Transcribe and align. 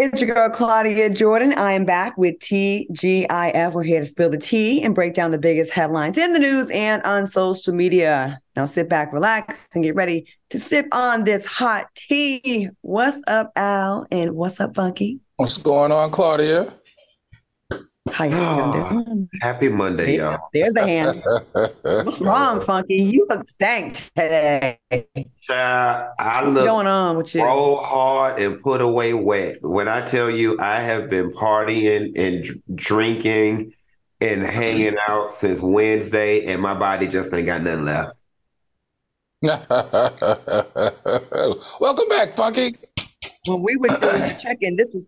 It's 0.00 0.22
your 0.22 0.32
girl 0.32 0.48
Claudia 0.48 1.10
Jordan. 1.10 1.54
I 1.54 1.72
am 1.72 1.84
back 1.84 2.16
with 2.16 2.38
TGIF. 2.38 3.72
We're 3.72 3.82
here 3.82 3.98
to 3.98 4.06
spill 4.06 4.30
the 4.30 4.38
tea 4.38 4.80
and 4.80 4.94
break 4.94 5.12
down 5.12 5.32
the 5.32 5.38
biggest 5.38 5.72
headlines 5.72 6.16
in 6.16 6.32
the 6.32 6.38
news 6.38 6.70
and 6.70 7.02
on 7.02 7.26
social 7.26 7.74
media. 7.74 8.40
Now 8.54 8.66
sit 8.66 8.88
back, 8.88 9.12
relax, 9.12 9.66
and 9.74 9.82
get 9.82 9.96
ready 9.96 10.28
to 10.50 10.60
sip 10.60 10.86
on 10.92 11.24
this 11.24 11.46
hot 11.46 11.86
tea. 11.96 12.68
What's 12.82 13.20
up, 13.26 13.50
Al? 13.56 14.06
And 14.12 14.36
what's 14.36 14.60
up, 14.60 14.76
Funky? 14.76 15.18
What's 15.34 15.56
going 15.56 15.90
on, 15.90 16.12
Claudia? 16.12 16.72
How 18.12 18.24
you 18.24 18.72
doing? 18.72 19.28
Happy 19.42 19.68
Monday, 19.68 20.16
There- 20.16 20.30
y'all. 20.32 20.48
There's 20.52 20.72
the 20.74 20.86
hand. 20.86 21.22
What's 22.06 22.20
wrong, 22.20 22.60
Funky? 22.60 22.96
You 22.96 23.26
look 23.28 23.48
stank 23.48 23.96
today. 24.16 24.78
Child, 25.40 26.12
I 26.18 26.42
What's 26.44 26.54
look 26.54 26.64
going 26.66 26.86
on 26.86 27.16
with 27.16 27.34
you? 27.34 27.42
roll 27.44 27.82
hard 27.82 28.40
and 28.40 28.60
put 28.62 28.80
away 28.80 29.14
wet. 29.14 29.58
When 29.62 29.88
I 29.88 30.06
tell 30.06 30.30
you 30.30 30.58
I 30.60 30.80
have 30.80 31.10
been 31.10 31.30
partying 31.32 32.16
and 32.18 32.46
drinking 32.76 33.72
and 34.20 34.42
hanging 34.42 34.96
out 35.08 35.32
since 35.32 35.60
Wednesday, 35.60 36.46
and 36.46 36.60
my 36.62 36.74
body 36.74 37.06
just 37.08 37.32
ain't 37.32 37.46
got 37.46 37.62
nothing 37.62 37.84
left. 37.84 38.14
Welcome 41.80 42.08
back, 42.08 42.32
Funky. 42.32 42.76
When 43.46 43.62
we 43.62 43.76
were 43.76 43.86
doing 43.88 44.00
the 44.00 44.38
check-in, 44.42 44.74
this 44.76 44.92
was 44.92 45.04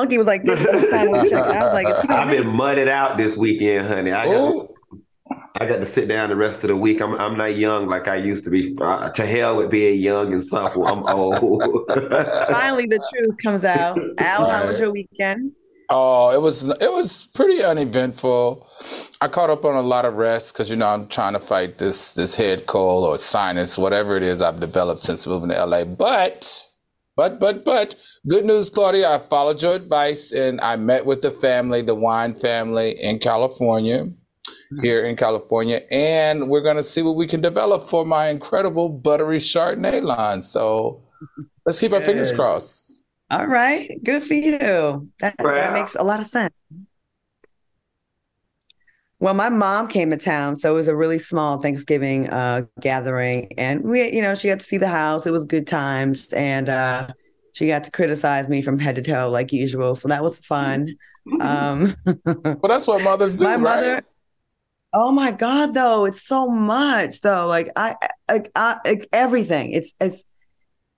Funky 0.00 0.16
was 0.16 0.26
like 0.26 0.44
this 0.44 0.90
time 0.90 1.10
we 1.10 1.28
checked. 1.28 1.46
I 1.46 1.62
was 1.62 1.74
like, 1.74 1.86
is 1.86 2.00
he 2.00 2.08
gonna 2.08 2.22
I've 2.22 2.30
been 2.30 2.48
mudded 2.48 2.88
out 2.88 3.18
this 3.18 3.36
weekend, 3.36 3.86
honey. 3.86 4.12
I 4.12 4.24
got, 4.24 4.50
Ooh. 4.50 4.74
I 5.60 5.66
got 5.66 5.76
to 5.76 5.84
sit 5.84 6.08
down 6.08 6.30
the 6.30 6.36
rest 6.36 6.64
of 6.64 6.68
the 6.68 6.76
week. 6.76 7.02
I'm 7.02 7.14
I'm 7.16 7.36
not 7.36 7.56
young 7.56 7.86
like 7.86 8.08
I 8.08 8.16
used 8.16 8.44
to 8.44 8.50
be. 8.50 8.74
Uh, 8.80 9.10
to 9.10 9.26
hell 9.26 9.58
with 9.58 9.70
being 9.70 10.00
young 10.00 10.32
and 10.32 10.42
supple. 10.42 10.86
I'm 10.86 11.04
old. 11.06 11.34
finally 11.90 12.86
the 12.86 12.98
truth 13.12 13.36
comes 13.42 13.62
out. 13.62 13.98
Al, 14.16 14.48
how 14.48 14.66
was 14.66 14.80
your 14.80 14.90
weekend? 14.90 15.52
Oh, 15.90 16.30
it 16.30 16.40
was 16.40 16.66
it 16.66 16.90
was 16.90 17.26
pretty 17.34 17.62
uneventful. 17.62 18.66
I 19.20 19.28
caught 19.28 19.50
up 19.50 19.66
on 19.66 19.76
a 19.76 19.82
lot 19.82 20.06
of 20.06 20.14
rest 20.14 20.54
because 20.54 20.70
you 20.70 20.76
know 20.76 20.88
I'm 20.88 21.08
trying 21.08 21.34
to 21.34 21.40
fight 21.40 21.76
this 21.76 22.14
this 22.14 22.36
head 22.36 22.64
cold 22.64 23.04
or 23.04 23.18
sinus, 23.18 23.76
whatever 23.76 24.16
it 24.16 24.22
is 24.22 24.40
I've 24.40 24.60
developed 24.60 25.02
since 25.02 25.26
moving 25.26 25.50
to 25.50 25.62
LA. 25.62 25.84
But 25.84 26.69
but 27.20 27.38
but 27.38 27.66
but 27.66 27.96
good 28.26 28.46
news, 28.46 28.70
Claudia. 28.70 29.10
I 29.10 29.18
followed 29.18 29.60
your 29.60 29.74
advice 29.74 30.32
and 30.32 30.58
I 30.62 30.76
met 30.76 31.04
with 31.04 31.20
the 31.20 31.30
family, 31.30 31.82
the 31.82 31.94
wine 31.94 32.34
family 32.34 32.98
in 32.98 33.18
California, 33.18 34.04
hmm. 34.06 34.80
here 34.80 35.04
in 35.04 35.16
California, 35.16 35.82
and 35.90 36.48
we're 36.48 36.62
gonna 36.62 36.82
see 36.82 37.02
what 37.02 37.16
we 37.16 37.26
can 37.26 37.42
develop 37.42 37.84
for 37.84 38.06
my 38.06 38.30
incredible 38.30 38.88
buttery 38.88 39.36
Chardonnay 39.36 40.02
line. 40.02 40.40
So 40.40 41.02
let's 41.66 41.78
keep 41.78 41.92
our 41.92 42.00
fingers 42.00 42.32
crossed. 42.32 43.04
All 43.30 43.46
right, 43.46 43.90
good 44.02 44.22
for 44.22 44.34
you. 44.34 45.10
That, 45.20 45.36
that 45.36 45.72
makes 45.74 45.94
a 45.94 46.02
lot 46.02 46.20
of 46.20 46.26
sense. 46.26 46.54
Well, 49.20 49.34
my 49.34 49.50
mom 49.50 49.86
came 49.86 50.10
to 50.10 50.16
town, 50.16 50.56
so 50.56 50.72
it 50.72 50.76
was 50.76 50.88
a 50.88 50.96
really 50.96 51.18
small 51.18 51.60
Thanksgiving 51.60 52.28
uh, 52.30 52.62
gathering, 52.80 53.52
and 53.58 53.82
we, 53.84 54.10
you 54.12 54.22
know, 54.22 54.34
she 54.34 54.48
got 54.48 54.60
to 54.60 54.64
see 54.64 54.78
the 54.78 54.88
house. 54.88 55.26
It 55.26 55.30
was 55.30 55.44
good 55.44 55.66
times, 55.66 56.32
and 56.32 56.70
uh, 56.70 57.08
she 57.52 57.66
got 57.66 57.84
to 57.84 57.90
criticize 57.90 58.48
me 58.48 58.62
from 58.62 58.78
head 58.78 58.96
to 58.96 59.02
toe 59.02 59.28
like 59.30 59.52
usual. 59.52 59.94
So 59.94 60.08
that 60.08 60.22
was 60.22 60.40
fun. 60.40 60.96
Um, 61.38 61.94
Well, 62.24 62.58
that's 62.68 62.86
what 62.88 63.02
mothers 63.02 63.36
do, 63.36 63.44
my 63.44 63.52
right? 63.52 63.60
mother 63.60 64.02
oh 64.92 65.12
my 65.12 65.30
god 65.30 65.72
though 65.72 66.04
it's 66.04 66.22
so 66.26 66.48
much 66.48 67.20
though 67.20 67.46
like 67.46 67.70
i 67.76 67.94
like 68.28 68.50
I, 68.56 68.78
like 68.84 69.08
everything 69.12 69.70
it's 69.70 69.94
it's 70.00 70.24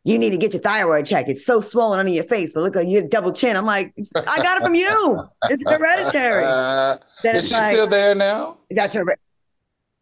you 0.04 0.18
need 0.18 0.30
to 0.30 0.36
get 0.36 0.52
your 0.52 0.62
thyroid 0.62 1.06
checked. 1.06 1.28
It's 1.28 1.46
so 1.46 1.60
swollen 1.60 2.00
under 2.00 2.10
your 2.10 2.24
face. 2.24 2.56
It 2.56 2.60
look 2.60 2.74
like 2.74 2.88
you 2.88 2.96
had 2.96 3.10
double 3.10 3.32
chin. 3.32 3.56
I'm 3.56 3.66
like 3.66 3.94
i 4.16 4.36
got 4.38 4.58
it 4.58 4.62
from 4.62 4.74
you. 4.74 5.22
It's 5.48 5.62
hereditary. 5.62 6.44
Uh, 6.44 6.98
then 7.22 7.36
is 7.36 7.48
she 7.48 7.54
like 7.54 7.72
still 7.72 7.86
there 7.86 8.14
now? 8.14 8.58
that's 8.70 8.94
your 8.94 9.04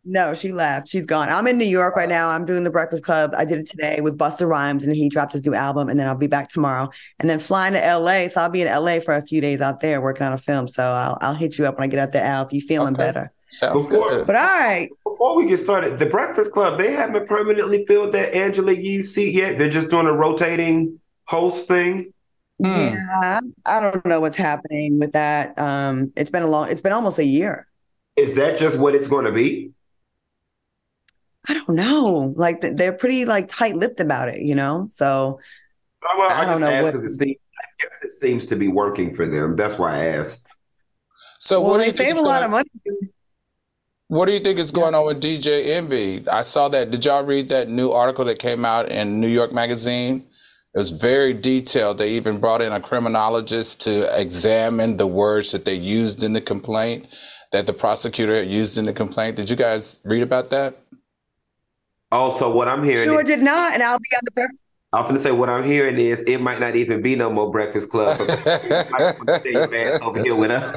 no 0.07 0.33
she 0.33 0.53
left. 0.53 0.89
She's 0.89 1.05
gone. 1.05 1.29
I'm 1.29 1.47
in 1.47 1.59
new 1.59 1.67
york 1.67 1.95
right 1.97 2.09
now. 2.09 2.31
I'm 2.31 2.47
doing 2.47 2.65
the 2.65 2.71
breakfast 2.71 3.05
club. 3.05 3.33
I 3.37 3.45
did 3.45 3.59
it 3.59 3.69
today 3.69 4.01
with 4.01 4.17
Busta 4.17 4.49
Rhymes 4.49 4.85
and 4.85 4.97
he 4.97 5.11
dropped 5.11 5.35
his 5.35 5.45
new 5.45 5.55
album 5.55 5.91
and 5.91 6.01
then 6.01 6.07
i'll 6.07 6.15
be 6.15 6.27
back 6.27 6.49
tomorrow. 6.49 6.89
And 7.19 7.29
then 7.29 7.39
flying 7.39 7.75
to 7.75 7.99
la 7.99 8.29
so 8.29 8.41
i'll 8.41 8.49
be 8.49 8.63
in 8.63 8.69
la 8.69 9.01
for 9.01 9.15
a 9.15 9.23
few 9.23 9.43
days 9.43 9.61
out 9.61 9.81
there 9.81 10.01
working 10.01 10.27
on 10.27 10.33
a 10.33 10.39
film. 10.39 10.69
So 10.69 10.83
i'll, 10.83 11.19
I'll 11.21 11.35
hit 11.35 11.59
you 11.59 11.67
up 11.67 11.77
when 11.77 11.85
i 11.85 11.89
get 11.89 12.01
out 12.01 12.13
there 12.13 12.25
al 12.25 12.47
if 12.47 12.53
you're 12.53 12.63
feeling 12.63 12.95
Okay. 12.95 13.05
better 13.05 13.33
Sounds 13.51 13.89
Before- 13.89 14.11
good. 14.11 14.27
but 14.27 14.37
all 14.37 14.43
right 14.43 14.89
Before 15.05 15.37
we 15.37 15.47
get 15.47 15.59
started, 15.59 15.99
the 15.99 16.07
Breakfast 16.07 16.53
Club, 16.53 16.79
they 16.79 16.93
haven't 16.93 17.27
permanently 17.27 17.85
filled 17.87 18.13
that 18.13 18.35
Angela 18.35 18.73
Yee 18.73 19.03
seat 19.03 19.35
yet. 19.35 19.59
They're 19.59 19.69
just 19.69 19.91
doing 19.91 20.07
a 20.07 20.13
rotating 20.13 21.01
host 21.25 21.67
thing. 21.69 22.13
Hmm. 22.61 22.67
Yeah, 22.67 23.41
I 23.67 23.81
don't 23.81 24.05
know 24.07 24.21
what's 24.21 24.37
happening 24.37 24.99
with 24.99 25.13
that. 25.13 25.59
Um, 25.59 26.13
it's 26.17 26.31
been 26.31 26.43
a 26.43 26.47
long, 26.47 26.71
it's 26.71 26.81
been 26.81 26.93
almost 26.93 27.19
a 27.19 27.25
year. 27.25 27.67
Is 28.17 28.35
that 28.37 28.59
just 28.59 28.79
what 28.79 28.95
it's 28.95 29.09
going 29.09 29.25
to 29.25 29.33
be? 29.33 29.73
I 31.49 31.55
don't 31.55 31.71
know. 31.71 32.35
Like 32.37 32.61
they're 32.61 32.93
pretty 32.93 33.25
like 33.25 33.49
tight-lipped 33.49 33.99
about 34.01 34.29
it, 34.29 34.41
you 34.43 34.55
know? 34.55 34.87
So 34.91 35.41
Oh, 36.03 36.17
Well, 36.19 36.31
I, 36.31 36.43
I 36.43 36.45
don't 36.45 36.61
just 36.61 36.61
know 36.61 36.71
asked 36.71 36.85
what- 36.97 37.05
it 37.05 37.11
seems, 37.11 37.37
I 37.59 37.67
guess 37.83 37.91
it 38.05 38.11
seems 38.13 38.47
to 38.47 38.57
be 38.57 38.69
working 38.69 39.15
for 39.15 39.27
them. 39.27 39.57
That's 39.57 39.79
why 39.79 39.97
I 39.97 40.05
asked. 40.07 40.47
So 41.41 41.61
well, 41.61 41.71
what 41.73 41.79
they 41.79 41.93
save 41.93 42.17
a 42.17 42.21
lot 42.23 42.43
of 42.43 42.51
money. 42.51 42.69
What 44.11 44.27
do 44.27 44.33
you 44.33 44.41
think 44.41 44.59
is 44.59 44.73
going 44.73 44.93
on 44.97 45.07
with 45.07 45.23
DJ 45.23 45.67
Envy? 45.67 46.29
I 46.29 46.41
saw 46.43 46.69
that. 46.71 46.91
Did 46.91 47.05
y'all 47.05 47.23
read 47.23 47.49
that 47.51 47.69
new 47.69 47.93
article 47.93 48.25
that 48.25 48.41
came 48.41 48.65
out 48.65 48.89
in 48.91 49.21
New 49.21 49.29
York 49.29 49.53
Magazine? 49.53 50.27
It 50.75 50.79
was 50.79 50.91
very 50.91 51.33
detailed. 51.33 51.99
They 51.99 52.11
even 52.15 52.41
brought 52.41 52.61
in 52.61 52.73
a 52.73 52.81
criminologist 52.81 53.81
to 53.83 54.21
examine 54.21 54.97
the 54.97 55.07
words 55.07 55.53
that 55.53 55.65
they 55.65 55.77
used 55.77 56.25
in 56.25 56.33
the 56.33 56.41
complaint, 56.41 57.07
that 57.53 57.69
the 57.69 57.73
prosecutor 57.73 58.35
had 58.35 58.49
used 58.49 58.79
in 58.79 58.85
the 58.85 58.93
complaint. 58.93 59.37
Did 59.37 59.49
you 59.49 59.55
guys 59.55 60.01
read 60.05 60.23
about 60.25 60.51
that? 60.51 60.77
Oh, 62.11 62.23
also, 62.23 62.53
what 62.53 62.67
I'm 62.67 62.83
hearing, 62.83 63.05
Sure 63.05 63.21
is, 63.21 63.29
did 63.29 63.39
not, 63.39 63.75
and 63.75 63.83
I'll 63.85 63.97
be 63.97 64.17
on 64.17 64.23
the 64.25 64.33
breakfast. 64.33 64.65
I'm 64.93 65.05
going 65.05 65.15
to 65.15 65.21
say 65.21 65.31
what 65.31 65.49
I'm 65.49 65.63
hearing 65.63 65.99
is 65.99 66.25
it 66.25 66.39
might 66.39 66.59
not 66.59 66.75
even 66.75 67.01
be 67.01 67.15
no 67.15 67.31
more 67.33 67.49
Breakfast 67.49 67.91
Club. 67.91 68.17
I 68.29 68.35
just 68.75 68.91
want 68.91 69.29
to 69.29 69.39
stay 69.39 69.53
your 69.53 69.73
ass 69.73 70.01
over 70.03 70.21
here 70.21 70.35
with 70.35 70.51
us. 70.51 70.75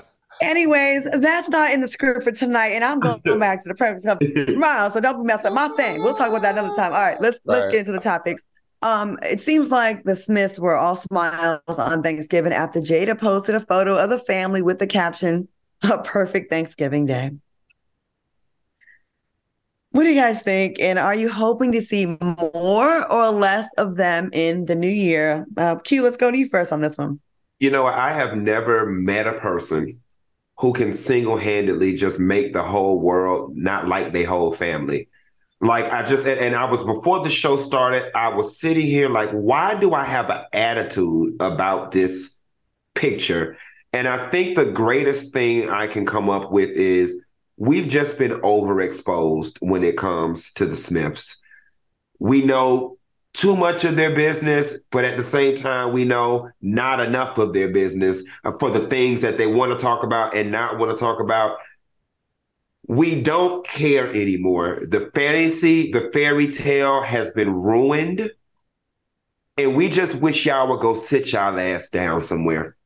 Anyways, 0.42 1.04
that's 1.20 1.48
not 1.48 1.72
in 1.72 1.80
the 1.80 1.88
script 1.88 2.22
for 2.24 2.32
tonight, 2.32 2.68
and 2.68 2.82
I'm 2.84 2.98
going 3.00 3.20
to 3.20 3.22
go 3.32 3.38
back 3.38 3.62
to 3.62 3.68
the 3.68 3.74
breakfast 3.74 4.04
club 4.04 4.20
tomorrow. 4.46 4.88
So 4.90 5.00
don't 5.00 5.24
mess 5.24 5.44
up 5.44 5.52
my 5.52 5.68
thing. 5.76 6.02
We'll 6.02 6.14
talk 6.14 6.28
about 6.28 6.42
that 6.42 6.56
another 6.58 6.74
time. 6.74 6.92
All 6.92 7.00
right, 7.00 7.20
let's 7.20 7.40
let's 7.44 7.64
Right. 7.64 7.72
get 7.72 7.80
into 7.80 7.92
the 7.92 8.00
topics. 8.00 8.46
Um, 8.82 9.18
it 9.22 9.40
seems 9.40 9.70
like 9.70 10.04
the 10.04 10.16
Smiths 10.16 10.58
were 10.58 10.76
all 10.76 10.96
smiles 10.96 11.60
on 11.78 12.02
Thanksgiving 12.02 12.52
after 12.52 12.80
Jada 12.80 13.18
posted 13.18 13.54
a 13.54 13.60
photo 13.60 13.96
of 13.96 14.08
the 14.08 14.18
family 14.20 14.62
with 14.62 14.78
the 14.78 14.86
caption, 14.86 15.48
"A 15.82 15.98
perfect 15.98 16.50
Thanksgiving 16.50 17.04
day." 17.04 17.32
What 19.92 20.04
do 20.04 20.08
you 20.08 20.20
guys 20.20 20.40
think? 20.40 20.80
And 20.80 20.98
are 20.98 21.14
you 21.14 21.28
hoping 21.28 21.72
to 21.72 21.82
see 21.82 22.06
more 22.54 23.12
or 23.12 23.30
less 23.30 23.68
of 23.76 23.96
them 23.96 24.30
in 24.32 24.66
the 24.66 24.76
new 24.76 24.88
year? 24.88 25.46
Uh, 25.56 25.76
Q, 25.76 26.02
let's 26.02 26.16
go 26.16 26.30
to 26.30 26.38
you 26.38 26.48
first 26.48 26.72
on 26.72 26.80
this 26.80 26.96
one. 26.96 27.18
You 27.58 27.70
know, 27.70 27.86
I 27.86 28.12
have 28.12 28.36
never 28.36 28.86
met 28.86 29.26
a 29.26 29.32
person 29.34 30.00
who 30.60 30.74
can 30.74 30.92
single 30.92 31.38
handedly 31.38 31.96
just 31.96 32.18
make 32.20 32.52
the 32.52 32.62
whole 32.62 33.00
world 33.00 33.56
not 33.56 33.88
like 33.88 34.12
their 34.12 34.26
whole 34.26 34.52
family. 34.52 35.08
Like 35.62 35.90
I 35.90 36.06
just 36.06 36.26
and, 36.26 36.38
and 36.38 36.54
I 36.54 36.70
was 36.70 36.84
before 36.84 37.24
the 37.24 37.30
show 37.30 37.56
started, 37.56 38.10
I 38.14 38.28
was 38.28 38.60
sitting 38.60 38.86
here 38.86 39.08
like, 39.08 39.30
why 39.30 39.80
do 39.80 39.94
I 39.94 40.04
have 40.04 40.28
an 40.28 40.44
attitude 40.52 41.36
about 41.40 41.92
this 41.92 42.36
picture? 42.94 43.56
And 43.94 44.06
I 44.06 44.28
think 44.28 44.54
the 44.54 44.70
greatest 44.70 45.32
thing 45.32 45.70
I 45.70 45.86
can 45.86 46.04
come 46.04 46.28
up 46.28 46.52
with 46.52 46.68
is 46.70 47.18
we've 47.56 47.88
just 47.88 48.18
been 48.18 48.32
overexposed 48.42 49.56
when 49.60 49.82
it 49.82 49.96
comes 49.96 50.52
to 50.52 50.66
the 50.66 50.76
Smiths. 50.76 51.42
we 52.18 52.44
know 52.44 52.98
too 53.32 53.56
much 53.56 53.84
of 53.84 53.96
their 53.96 54.14
business, 54.14 54.80
but 54.90 55.04
at 55.04 55.16
the 55.16 55.22
same 55.22 55.54
time, 55.54 55.92
we 55.92 56.04
know 56.04 56.50
not 56.60 57.00
enough 57.00 57.38
of 57.38 57.52
their 57.52 57.68
business 57.68 58.24
uh, 58.44 58.52
for 58.58 58.70
the 58.70 58.86
things 58.88 59.22
that 59.22 59.38
they 59.38 59.46
want 59.46 59.72
to 59.72 59.78
talk 59.78 60.02
about 60.02 60.34
and 60.34 60.50
not 60.50 60.78
want 60.78 60.90
to 60.90 60.96
talk 60.96 61.20
about. 61.20 61.58
We 62.88 63.22
don't 63.22 63.64
care 63.64 64.08
anymore. 64.08 64.80
The 64.88 65.10
fantasy, 65.14 65.92
the 65.92 66.10
fairy 66.12 66.50
tale 66.50 67.02
has 67.02 67.32
been 67.32 67.52
ruined. 67.52 68.30
And 69.56 69.76
we 69.76 69.88
just 69.88 70.16
wish 70.16 70.46
y'all 70.46 70.68
would 70.68 70.80
go 70.80 70.94
sit 70.94 71.32
y'all 71.32 71.58
ass 71.58 71.90
down 71.90 72.22
somewhere. 72.22 72.76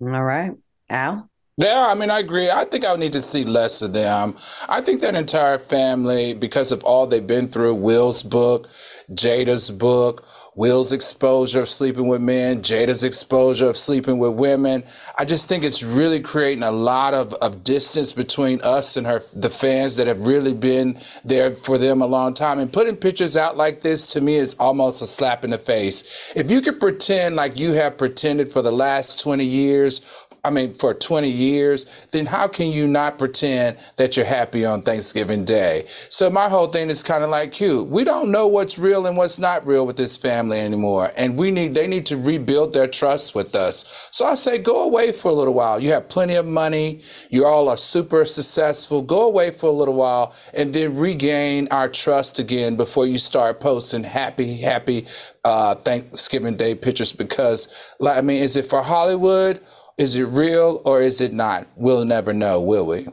All 0.00 0.24
right. 0.24 0.52
Al? 0.88 1.30
Yeah, 1.56 1.86
I 1.86 1.94
mean, 1.94 2.10
I 2.10 2.18
agree. 2.18 2.50
I 2.50 2.64
think 2.66 2.84
I 2.84 2.90
would 2.90 3.00
need 3.00 3.14
to 3.14 3.22
see 3.22 3.44
less 3.44 3.80
of 3.80 3.92
them. 3.92 4.36
I 4.68 4.82
think 4.82 5.00
that 5.00 5.14
entire 5.14 5.58
family, 5.58 6.34
because 6.34 6.72
of 6.72 6.82
all 6.84 7.06
they've 7.06 7.26
been 7.26 7.48
through, 7.48 7.76
Will's 7.76 8.24
book, 8.24 8.68
Jada's 9.12 9.70
book, 9.70 10.26
Will's 10.56 10.90
exposure 10.92 11.60
of 11.60 11.68
sleeping 11.68 12.08
with 12.08 12.22
men, 12.22 12.62
Jada's 12.62 13.04
exposure 13.04 13.66
of 13.66 13.76
sleeping 13.76 14.18
with 14.18 14.32
women. 14.32 14.84
I 15.18 15.24
just 15.26 15.48
think 15.48 15.64
it's 15.64 15.82
really 15.82 16.20
creating 16.20 16.62
a 16.62 16.70
lot 16.70 17.14
of, 17.14 17.34
of 17.34 17.62
distance 17.62 18.12
between 18.12 18.60
us 18.62 18.96
and 18.96 19.06
her, 19.06 19.22
the 19.34 19.50
fans 19.50 19.96
that 19.96 20.06
have 20.06 20.26
really 20.26 20.54
been 20.54 20.98
there 21.24 21.52
for 21.52 21.78
them 21.78 22.00
a 22.02 22.06
long 22.06 22.34
time. 22.34 22.58
And 22.58 22.72
putting 22.72 22.96
pictures 22.96 23.36
out 23.36 23.56
like 23.56 23.82
this 23.82 24.06
to 24.08 24.20
me 24.22 24.36
is 24.36 24.54
almost 24.58 25.02
a 25.02 25.06
slap 25.06 25.44
in 25.44 25.50
the 25.50 25.58
face. 25.58 26.32
If 26.34 26.50
you 26.50 26.62
could 26.62 26.80
pretend 26.80 27.36
like 27.36 27.58
you 27.58 27.72
have 27.72 27.98
pretended 27.98 28.50
for 28.50 28.62
the 28.62 28.72
last 28.72 29.20
20 29.22 29.44
years 29.44 30.00
I 30.46 30.50
mean, 30.50 30.74
for 30.74 30.94
20 30.94 31.28
years, 31.28 31.86
then 32.12 32.24
how 32.26 32.46
can 32.46 32.70
you 32.70 32.86
not 32.86 33.18
pretend 33.18 33.78
that 33.96 34.16
you're 34.16 34.24
happy 34.24 34.64
on 34.64 34.80
Thanksgiving 34.80 35.44
Day? 35.44 35.86
So 36.08 36.30
my 36.30 36.48
whole 36.48 36.68
thing 36.68 36.88
is 36.88 37.02
kind 37.02 37.24
of 37.24 37.30
like 37.30 37.60
you. 37.60 37.82
We 37.82 38.04
don't 38.04 38.30
know 38.30 38.46
what's 38.46 38.78
real 38.78 39.06
and 39.06 39.16
what's 39.16 39.40
not 39.40 39.66
real 39.66 39.84
with 39.84 39.96
this 39.96 40.16
family 40.16 40.60
anymore. 40.60 41.10
And 41.16 41.36
we 41.36 41.50
need 41.50 41.74
they 41.74 41.88
need 41.88 42.06
to 42.06 42.16
rebuild 42.16 42.74
their 42.74 42.86
trust 42.86 43.34
with 43.34 43.56
us. 43.56 44.08
So 44.12 44.24
I 44.24 44.34
say 44.34 44.58
go 44.58 44.82
away 44.82 45.10
for 45.10 45.32
a 45.32 45.34
little 45.34 45.54
while. 45.54 45.82
You 45.82 45.90
have 45.90 46.08
plenty 46.08 46.34
of 46.34 46.46
money. 46.46 47.02
You 47.28 47.44
all 47.44 47.68
are 47.68 47.76
super 47.76 48.24
successful. 48.24 49.02
Go 49.02 49.26
away 49.26 49.50
for 49.50 49.66
a 49.66 49.72
little 49.72 49.94
while 49.94 50.32
and 50.54 50.72
then 50.72 50.96
regain 50.96 51.66
our 51.72 51.88
trust 51.88 52.38
again 52.38 52.76
before 52.76 53.06
you 53.06 53.18
start 53.18 53.58
posting 53.58 54.04
happy, 54.04 54.58
happy 54.58 55.06
uh, 55.44 55.74
Thanksgiving 55.76 56.56
Day 56.56 56.74
pictures 56.74 57.12
because 57.12 57.68
like 57.98 58.18
I 58.18 58.20
mean, 58.20 58.42
is 58.42 58.56
it 58.56 58.66
for 58.66 58.82
Hollywood? 58.82 59.60
Is 59.98 60.14
it 60.16 60.24
real 60.24 60.82
or 60.84 61.00
is 61.00 61.20
it 61.20 61.32
not? 61.32 61.66
We'll 61.76 62.04
never 62.04 62.34
know, 62.34 62.60
will 62.60 62.86
we? 62.86 63.08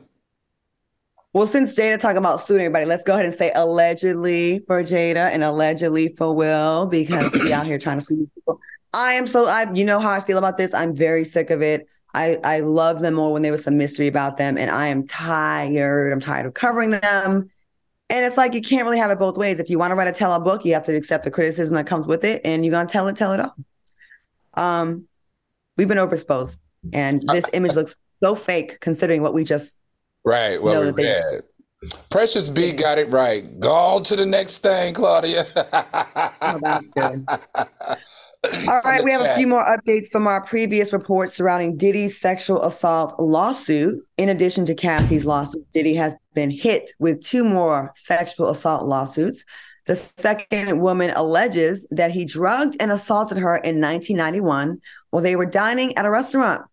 Well, 1.31 1.47
since 1.47 1.73
Jada 1.75 1.97
talking 1.97 2.17
about 2.17 2.41
suing 2.41 2.61
everybody, 2.61 2.85
let's 2.85 3.03
go 3.03 3.13
ahead 3.13 3.25
and 3.25 3.33
say 3.33 3.51
allegedly 3.55 4.59
for 4.67 4.83
Jada 4.83 5.31
and 5.31 5.43
allegedly 5.43 6.13
for 6.15 6.35
Will 6.35 6.85
because 6.85 7.33
we 7.33 7.51
out 7.53 7.65
here 7.65 7.79
trying 7.79 7.99
to 7.99 8.05
sue 8.05 8.29
people. 8.35 8.59
I 8.93 9.13
am 9.13 9.25
so 9.25 9.47
I 9.47 9.71
you 9.73 9.83
know 9.83 9.99
how 9.99 10.11
I 10.11 10.19
feel 10.19 10.37
about 10.37 10.57
this. 10.57 10.73
I'm 10.73 10.93
very 10.93 11.25
sick 11.25 11.49
of 11.49 11.61
it. 11.61 11.87
I 12.13 12.37
I 12.43 12.59
love 12.59 12.99
them 12.99 13.15
more 13.15 13.33
when 13.33 13.41
there 13.41 13.51
was 13.51 13.63
some 13.63 13.77
mystery 13.77 14.05
about 14.05 14.37
them, 14.37 14.57
and 14.59 14.69
I 14.69 14.87
am 14.87 15.07
tired. 15.07 16.13
I'm 16.13 16.19
tired 16.19 16.45
of 16.45 16.53
covering 16.53 16.91
them. 16.91 17.49
And 18.09 18.25
it's 18.25 18.37
like 18.37 18.53
you 18.53 18.61
can't 18.61 18.83
really 18.83 18.99
have 18.99 19.09
it 19.09 19.17
both 19.17 19.37
ways. 19.37 19.59
If 19.59 19.71
you 19.71 19.79
want 19.79 19.89
to 19.89 19.95
write 19.95 20.09
a 20.09 20.11
tell 20.11 20.33
a 20.33 20.39
book, 20.39 20.65
you 20.65 20.73
have 20.73 20.83
to 20.83 20.95
accept 20.95 21.23
the 21.23 21.31
criticism 21.31 21.75
that 21.75 21.87
comes 21.87 22.05
with 22.05 22.23
it, 22.23 22.41
and 22.45 22.63
you're 22.63 22.71
gonna 22.71 22.87
tell 22.87 23.07
it, 23.07 23.15
tell 23.15 23.33
it 23.33 23.39
all. 23.39 23.55
Um, 24.53 25.07
we've 25.77 25.87
been 25.87 25.97
overexposed. 25.97 26.59
And 26.91 27.23
uh, 27.29 27.33
this 27.33 27.45
image 27.53 27.75
looks 27.75 27.95
so 28.21 28.35
fake 28.35 28.79
considering 28.79 29.21
what 29.21 29.33
we 29.33 29.43
just 29.43 29.79
right. 30.23 30.61
Well, 30.61 30.83
know 30.83 30.91
that 30.91 30.95
they, 30.95 31.41
Precious 32.09 32.49
B 32.49 32.71
got 32.71 32.97
it 32.97 33.09
right. 33.09 33.59
Go 33.59 33.71
on 33.71 34.03
to 34.03 34.15
the 34.15 34.25
next 34.25 34.59
thing, 34.59 34.93
Claudia. 34.93 35.45
oh, 35.55 36.59
that's 36.61 36.93
good. 36.93 37.25
All 38.67 38.81
right, 38.83 39.03
we 39.03 39.11
have 39.11 39.21
a 39.21 39.35
few 39.35 39.47
more 39.47 39.63
updates 39.65 40.09
from 40.11 40.27
our 40.27 40.43
previous 40.43 40.91
reports 40.91 41.33
surrounding 41.33 41.77
Diddy's 41.77 42.19
sexual 42.19 42.61
assault 42.63 43.17
lawsuit. 43.17 44.05
In 44.17 44.29
addition 44.29 44.65
to 44.65 44.75
Cassie's 44.75 45.25
lawsuit, 45.25 45.65
Diddy 45.71 45.95
has 45.95 46.13
been 46.33 46.51
hit 46.51 46.91
with 46.99 47.21
two 47.21 47.45
more 47.45 47.91
sexual 47.95 48.49
assault 48.49 48.83
lawsuits. 48.85 49.45
The 49.85 49.95
second 49.95 50.81
woman 50.81 51.11
alleges 51.15 51.87
that 51.91 52.11
he 52.11 52.25
drugged 52.25 52.75
and 52.79 52.91
assaulted 52.91 53.37
her 53.37 53.55
in 53.55 53.79
1991 53.81 54.79
while 55.09 55.23
they 55.23 55.35
were 55.35 55.45
dining 55.45 55.97
at 55.97 56.05
a 56.05 56.09
restaurant. 56.09 56.65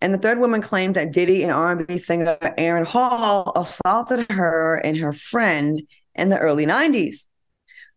And 0.00 0.12
the 0.12 0.18
third 0.18 0.38
woman 0.38 0.60
claimed 0.60 0.96
that 0.96 1.12
Diddy 1.12 1.42
and 1.42 1.52
R&B 1.52 1.98
singer 1.98 2.36
Aaron 2.58 2.84
Hall 2.84 3.52
assaulted 3.56 4.30
her 4.30 4.76
and 4.84 4.96
her 4.96 5.12
friend 5.12 5.82
in 6.14 6.28
the 6.28 6.38
early 6.38 6.66
90s. 6.66 7.26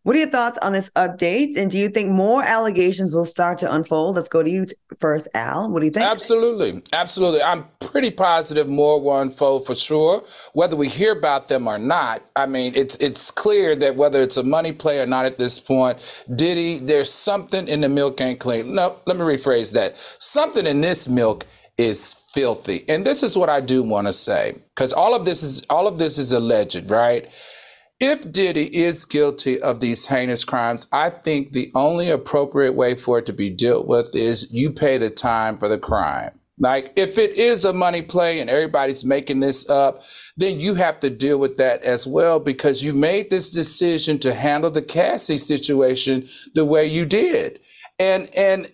What 0.08 0.16
are 0.16 0.20
your 0.20 0.30
thoughts 0.30 0.58
on 0.62 0.72
this 0.72 0.90
update? 0.92 1.58
And 1.58 1.70
do 1.70 1.78
you 1.78 1.90
think 1.90 2.10
more 2.10 2.42
allegations 2.42 3.14
will 3.14 3.26
start 3.26 3.58
to 3.58 3.74
unfold? 3.74 4.16
Let's 4.16 4.30
go 4.30 4.42
to 4.42 4.50
you 4.50 4.66
first, 5.00 5.28
Al. 5.34 5.70
What 5.70 5.82
do 5.82 5.86
you 5.86 5.92
think? 5.92 6.06
Absolutely. 6.06 6.82
Absolutely. 6.94 7.42
I'm 7.42 7.66
pretty 7.82 8.12
positive 8.12 8.70
more 8.70 9.02
will 9.02 9.20
unfold 9.20 9.66
for 9.66 9.76
sure. 9.76 10.24
Whether 10.54 10.78
we 10.78 10.88
hear 10.88 11.12
about 11.12 11.50
them 11.50 11.68
or 11.68 11.78
not, 11.78 12.24
I 12.38 12.46
mean, 12.46 12.72
it's 12.74 12.96
it's 12.98 13.32
clear 13.32 13.76
that 13.76 13.98
whether 13.98 14.22
it's 14.22 14.38
a 14.38 14.44
money 14.44 14.72
play 14.72 15.02
or 15.02 15.06
not 15.06 15.26
at 15.26 15.40
this 15.40 15.60
point, 15.60 16.24
Diddy, 16.34 16.80
there's 16.80 17.12
something 17.12 17.68
in 17.68 17.82
the 17.82 17.90
milk 17.90 18.22
ain't 18.22 18.40
clean. 18.40 18.76
No, 18.76 18.96
let 19.08 19.18
me 19.18 19.24
rephrase 19.24 19.74
that. 19.74 19.98
Something 20.20 20.66
in 20.66 20.80
this 20.80 21.10
milk 21.10 21.46
is 21.78 22.14
filthy. 22.34 22.84
And 22.90 23.06
this 23.06 23.24
is 23.24 23.38
what 23.38 23.50
I 23.50 23.62
do 23.62 23.84
want 23.84 24.08
to 24.08 24.14
say 24.14 24.56
because 24.76 24.94
all 24.94 25.14
of 25.14 25.26
this 25.26 25.44
is 25.44 25.64
all 25.70 25.88
of 25.88 25.98
this 26.00 26.18
is 26.18 26.34
alleged, 26.34 26.90
right? 26.90 27.28
If 28.00 28.32
Diddy 28.32 28.76
is 28.76 29.06
guilty 29.06 29.60
of 29.60 29.80
these 29.80 30.06
heinous 30.06 30.46
crimes, 30.46 30.88
I 30.92 31.10
think 31.10 31.54
the 31.54 31.72
only 31.74 32.10
appropriate 32.12 32.74
way 32.74 32.94
for 32.94 33.18
it 33.18 33.26
to 33.26 33.34
be 33.34 33.50
dealt 33.50 33.88
with 33.88 34.16
is 34.16 34.54
you 34.54 34.72
pay 34.72 35.00
the 35.00 35.10
time 35.10 35.58
for 35.58 35.68
the 35.68 35.80
crime. 35.80 36.40
Like 36.60 36.94
if 36.96 37.18
it 37.18 37.34
is 37.34 37.66
a 37.66 37.74
money 37.74 38.02
play 38.02 38.40
and 38.40 38.50
everybody's 38.50 39.06
making 39.06 39.40
this 39.40 39.68
up, 39.70 40.02
then 40.38 40.60
you 40.60 40.74
have 40.76 41.00
to 41.02 41.10
deal 41.10 41.40
with 41.40 41.58
that 41.58 41.84
as 41.84 42.08
well 42.08 42.40
because 42.40 42.84
you 42.84 42.94
made 42.94 43.30
this 43.30 43.50
decision 43.50 44.18
to 44.20 44.34
handle 44.34 44.72
the 44.72 44.82
Cassie 44.82 45.38
situation 45.38 46.28
the 46.56 46.66
way 46.66 46.86
you 46.86 47.06
did. 47.06 47.60
And 48.00 48.34
and 48.36 48.72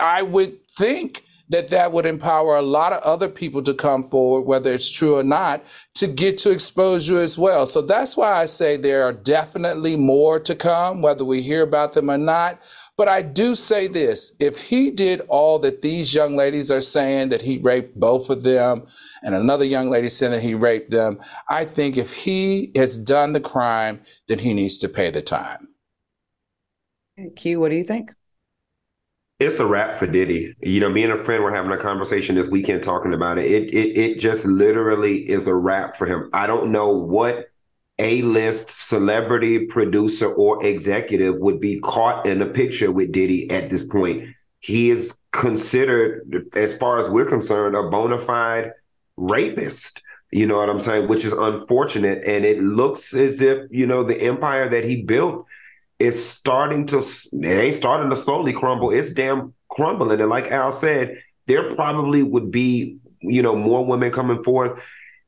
I 0.00 0.22
would 0.22 0.68
think 0.70 1.24
that 1.50 1.68
that 1.68 1.92
would 1.92 2.06
empower 2.06 2.56
a 2.56 2.62
lot 2.62 2.92
of 2.92 3.02
other 3.02 3.28
people 3.28 3.62
to 3.62 3.74
come 3.74 4.02
forward, 4.02 4.42
whether 4.42 4.72
it's 4.72 4.90
true 4.90 5.16
or 5.16 5.22
not, 5.22 5.64
to 5.94 6.06
get 6.06 6.38
to 6.38 6.50
expose 6.50 7.08
you 7.08 7.18
as 7.18 7.38
well. 7.38 7.66
So 7.66 7.80
that's 7.80 8.16
why 8.16 8.32
I 8.32 8.46
say 8.46 8.76
there 8.76 9.04
are 9.04 9.12
definitely 9.12 9.96
more 9.96 10.38
to 10.40 10.54
come, 10.54 11.00
whether 11.00 11.24
we 11.24 11.40
hear 11.40 11.62
about 11.62 11.94
them 11.94 12.10
or 12.10 12.18
not. 12.18 12.60
But 12.96 13.08
I 13.08 13.22
do 13.22 13.54
say 13.54 13.86
this 13.86 14.32
if 14.40 14.60
he 14.68 14.90
did 14.90 15.20
all 15.28 15.58
that 15.60 15.82
these 15.82 16.14
young 16.14 16.36
ladies 16.36 16.70
are 16.70 16.80
saying, 16.80 17.30
that 17.30 17.42
he 17.42 17.58
raped 17.58 17.98
both 17.98 18.28
of 18.28 18.42
them, 18.42 18.86
and 19.22 19.34
another 19.34 19.64
young 19.64 19.88
lady 19.88 20.08
saying 20.08 20.32
that 20.32 20.42
he 20.42 20.54
raped 20.54 20.90
them, 20.90 21.20
I 21.48 21.64
think 21.64 21.96
if 21.96 22.12
he 22.12 22.72
has 22.74 22.98
done 22.98 23.32
the 23.32 23.40
crime, 23.40 24.02
then 24.26 24.40
he 24.40 24.52
needs 24.52 24.78
to 24.78 24.88
pay 24.88 25.10
the 25.10 25.22
time. 25.22 25.68
Q, 27.36 27.60
what 27.60 27.70
do 27.70 27.76
you 27.76 27.84
think? 27.84 28.12
It's 29.38 29.60
a 29.60 29.66
wrap 29.66 29.94
for 29.94 30.08
Diddy. 30.08 30.54
You 30.62 30.80
know, 30.80 30.90
me 30.90 31.04
and 31.04 31.12
a 31.12 31.24
friend 31.24 31.44
were 31.44 31.54
having 31.54 31.70
a 31.70 31.76
conversation 31.76 32.34
this 32.34 32.48
weekend 32.48 32.82
talking 32.82 33.14
about 33.14 33.38
it. 33.38 33.44
It 33.44 33.72
it 33.72 33.96
it 33.96 34.18
just 34.18 34.44
literally 34.44 35.18
is 35.30 35.46
a 35.46 35.54
wrap 35.54 35.96
for 35.96 36.06
him. 36.06 36.28
I 36.32 36.48
don't 36.48 36.72
know 36.72 36.90
what 36.90 37.48
a-list 38.00 38.70
celebrity, 38.70 39.66
producer, 39.66 40.32
or 40.32 40.64
executive 40.64 41.38
would 41.38 41.60
be 41.60 41.78
caught 41.80 42.26
in 42.26 42.42
a 42.42 42.46
picture 42.46 42.90
with 42.90 43.12
Diddy 43.12 43.48
at 43.50 43.70
this 43.70 43.84
point. 43.84 44.24
He 44.60 44.90
is 44.90 45.16
considered, 45.30 46.48
as 46.54 46.76
far 46.76 46.98
as 46.98 47.08
we're 47.08 47.24
concerned, 47.24 47.76
a 47.76 47.88
bona 47.88 48.18
fide 48.18 48.72
rapist. 49.16 50.02
You 50.30 50.46
know 50.46 50.58
what 50.58 50.70
I'm 50.70 50.80
saying? 50.80 51.08
Which 51.08 51.24
is 51.24 51.32
unfortunate. 51.32 52.24
And 52.24 52.44
it 52.44 52.60
looks 52.60 53.14
as 53.14 53.40
if, 53.40 53.66
you 53.70 53.86
know, 53.86 54.02
the 54.02 54.20
empire 54.20 54.68
that 54.68 54.84
he 54.84 55.02
built 55.02 55.46
is 55.98 56.28
starting 56.28 56.86
to 56.86 57.02
ain't 57.44 57.74
starting 57.74 58.10
to 58.10 58.16
slowly 58.16 58.52
crumble. 58.52 58.90
It's 58.90 59.12
damn 59.12 59.54
crumbling. 59.68 60.20
And 60.20 60.30
like 60.30 60.50
Al 60.50 60.72
said, 60.72 61.20
there 61.46 61.74
probably 61.74 62.22
would 62.22 62.50
be 62.50 62.98
you 63.20 63.42
know 63.42 63.56
more 63.56 63.84
women 63.84 64.12
coming 64.12 64.42
forth, 64.42 64.82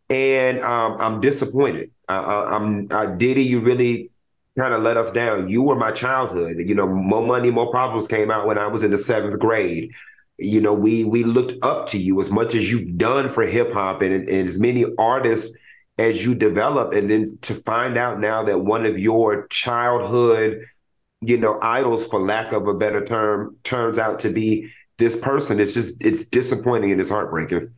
and 0.09 0.61
um, 0.61 0.97
I'm 1.01 1.21
disappointed. 1.21 1.91
Uh, 2.09 2.47
I'm 2.49 2.89
uh, 2.91 3.07
Diddy. 3.07 3.43
You 3.43 3.61
really 3.61 4.11
kind 4.59 4.75
of 4.75 4.83
let 4.83 4.97
us 4.97 5.13
down. 5.13 5.49
You 5.49 5.63
were 5.63 5.77
my 5.77 5.91
childhood. 5.91 6.57
You 6.59 6.75
know, 6.75 6.89
more 6.89 7.27
money, 7.27 7.51
more 7.51 7.71
problems 7.71 8.07
came 8.07 8.31
out 8.31 8.47
when 8.47 8.59
I 8.59 8.67
was 8.67 8.85
in 8.85 8.91
the 8.91 8.99
seventh 8.99 9.39
grade. 9.39 9.93
You 10.39 10.61
know, 10.61 10.75
we 10.75 11.05
we 11.05 11.25
looked 11.25 11.63
up 11.65 11.89
to 11.89 11.99
you 11.99 12.21
as 12.21 12.31
much 12.31 12.55
as 12.55 12.71
you've 12.71 12.97
done 12.97 13.29
for 13.29 13.43
hip 13.45 13.73
hop 13.73 14.03
and, 14.03 14.15
and 14.15 14.49
as 14.49 14.59
many 14.59 14.87
artists 14.99 15.55
as 16.01 16.25
you 16.25 16.35
develop 16.35 16.95
and 16.95 17.11
then 17.11 17.39
to 17.43 17.55
find 17.55 17.99
out 17.99 18.19
now 18.19 18.43
that 18.43 18.59
one 18.59 18.87
of 18.87 18.99
your 18.99 19.47
childhood 19.49 20.65
you 21.21 21.37
know 21.37 21.59
idols 21.61 22.07
for 22.07 22.19
lack 22.19 22.53
of 22.53 22.67
a 22.67 22.75
better 22.75 23.05
term 23.05 23.55
turns 23.65 23.99
out 23.99 24.19
to 24.19 24.31
be 24.31 24.67
this 24.97 25.15
person 25.15 25.61
it's 25.61 25.75
just 25.75 26.03
it's 26.03 26.27
disappointing 26.27 26.91
and 26.91 27.03
it's 27.03 27.11
heartbreaking 27.11 27.71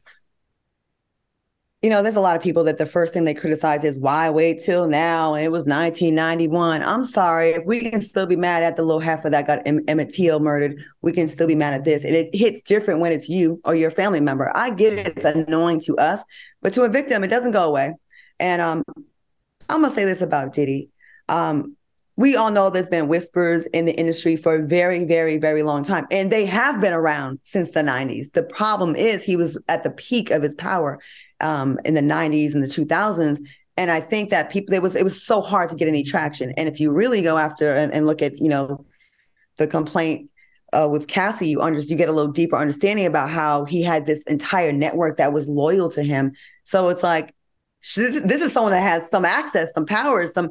you 1.82 1.90
know, 1.90 2.00
there's 2.00 2.14
a 2.14 2.20
lot 2.20 2.36
of 2.36 2.42
people 2.42 2.62
that 2.64 2.78
the 2.78 2.86
first 2.86 3.12
thing 3.12 3.24
they 3.24 3.34
criticize 3.34 3.82
is 3.82 3.98
why 3.98 4.30
wait 4.30 4.62
till 4.62 4.86
now? 4.86 5.34
It 5.34 5.48
was 5.48 5.66
1991. 5.66 6.80
I'm 6.80 7.04
sorry. 7.04 7.50
If 7.50 7.66
we 7.66 7.90
can 7.90 8.00
still 8.00 8.24
be 8.24 8.36
mad 8.36 8.62
at 8.62 8.76
the 8.76 8.84
little 8.84 9.00
heifer 9.00 9.28
that 9.30 9.48
got 9.48 9.66
em- 9.66 9.82
Emmett 9.88 10.14
Till 10.14 10.38
murdered, 10.38 10.80
we 11.00 11.10
can 11.10 11.26
still 11.26 11.48
be 11.48 11.56
mad 11.56 11.74
at 11.74 11.82
this. 11.84 12.04
And 12.04 12.14
it 12.14 12.32
hits 12.32 12.62
different 12.62 13.00
when 13.00 13.10
it's 13.10 13.28
you 13.28 13.60
or 13.64 13.74
your 13.74 13.90
family 13.90 14.20
member. 14.20 14.52
I 14.56 14.70
get 14.70 14.92
it. 14.92 15.08
It's 15.08 15.24
annoying 15.24 15.80
to 15.80 15.96
us, 15.96 16.22
but 16.60 16.72
to 16.74 16.84
a 16.84 16.88
victim, 16.88 17.24
it 17.24 17.28
doesn't 17.28 17.50
go 17.50 17.64
away. 17.64 17.94
And 18.38 18.62
um, 18.62 18.82
I'm 19.68 19.82
to 19.82 19.90
say 19.90 20.04
this 20.04 20.22
about 20.22 20.52
Diddy. 20.52 20.90
Um, 21.28 21.76
we 22.16 22.36
all 22.36 22.50
know 22.50 22.68
there's 22.68 22.88
been 22.88 23.08
whispers 23.08 23.66
in 23.66 23.86
the 23.86 23.98
industry 23.98 24.36
for 24.36 24.56
a 24.56 24.66
very, 24.66 25.04
very, 25.04 25.38
very 25.38 25.62
long 25.62 25.82
time. 25.82 26.06
And 26.10 26.30
they 26.30 26.44
have 26.44 26.80
been 26.80 26.92
around 26.92 27.40
since 27.42 27.70
the 27.70 27.80
90s. 27.80 28.32
The 28.32 28.42
problem 28.42 28.94
is 28.94 29.24
he 29.24 29.36
was 29.36 29.58
at 29.68 29.82
the 29.82 29.90
peak 29.90 30.30
of 30.30 30.42
his 30.42 30.54
power 30.54 31.00
um, 31.40 31.78
in 31.84 31.94
the 31.94 32.02
90s 32.02 32.54
and 32.54 32.62
the 32.62 32.66
2000s. 32.66 33.40
And 33.78 33.90
I 33.90 34.00
think 34.00 34.30
that 34.30 34.50
people, 34.50 34.74
it 34.74 34.82
was 34.82 34.94
it 34.94 35.04
was 35.04 35.24
so 35.24 35.40
hard 35.40 35.70
to 35.70 35.76
get 35.76 35.88
any 35.88 36.04
traction. 36.04 36.52
And 36.58 36.68
if 36.68 36.78
you 36.78 36.90
really 36.90 37.22
go 37.22 37.38
after 37.38 37.72
and, 37.72 37.90
and 37.92 38.06
look 38.06 38.20
at, 38.20 38.38
you 38.38 38.48
know, 38.48 38.84
the 39.56 39.66
complaint 39.66 40.30
uh, 40.74 40.88
with 40.90 41.08
Cassie, 41.08 41.48
you 41.48 41.62
under, 41.62 41.80
you 41.80 41.96
get 41.96 42.10
a 42.10 42.12
little 42.12 42.32
deeper 42.32 42.56
understanding 42.56 43.06
about 43.06 43.30
how 43.30 43.64
he 43.64 43.82
had 43.82 44.04
this 44.04 44.24
entire 44.24 44.72
network 44.72 45.16
that 45.16 45.32
was 45.32 45.48
loyal 45.48 45.90
to 45.92 46.02
him. 46.02 46.32
So 46.64 46.90
it's 46.90 47.02
like 47.02 47.34
this, 47.96 48.20
this 48.22 48.42
is 48.42 48.52
someone 48.52 48.72
that 48.72 48.80
has 48.80 49.10
some 49.10 49.24
access, 49.24 49.72
some 49.72 49.86
power, 49.86 50.26
some, 50.28 50.50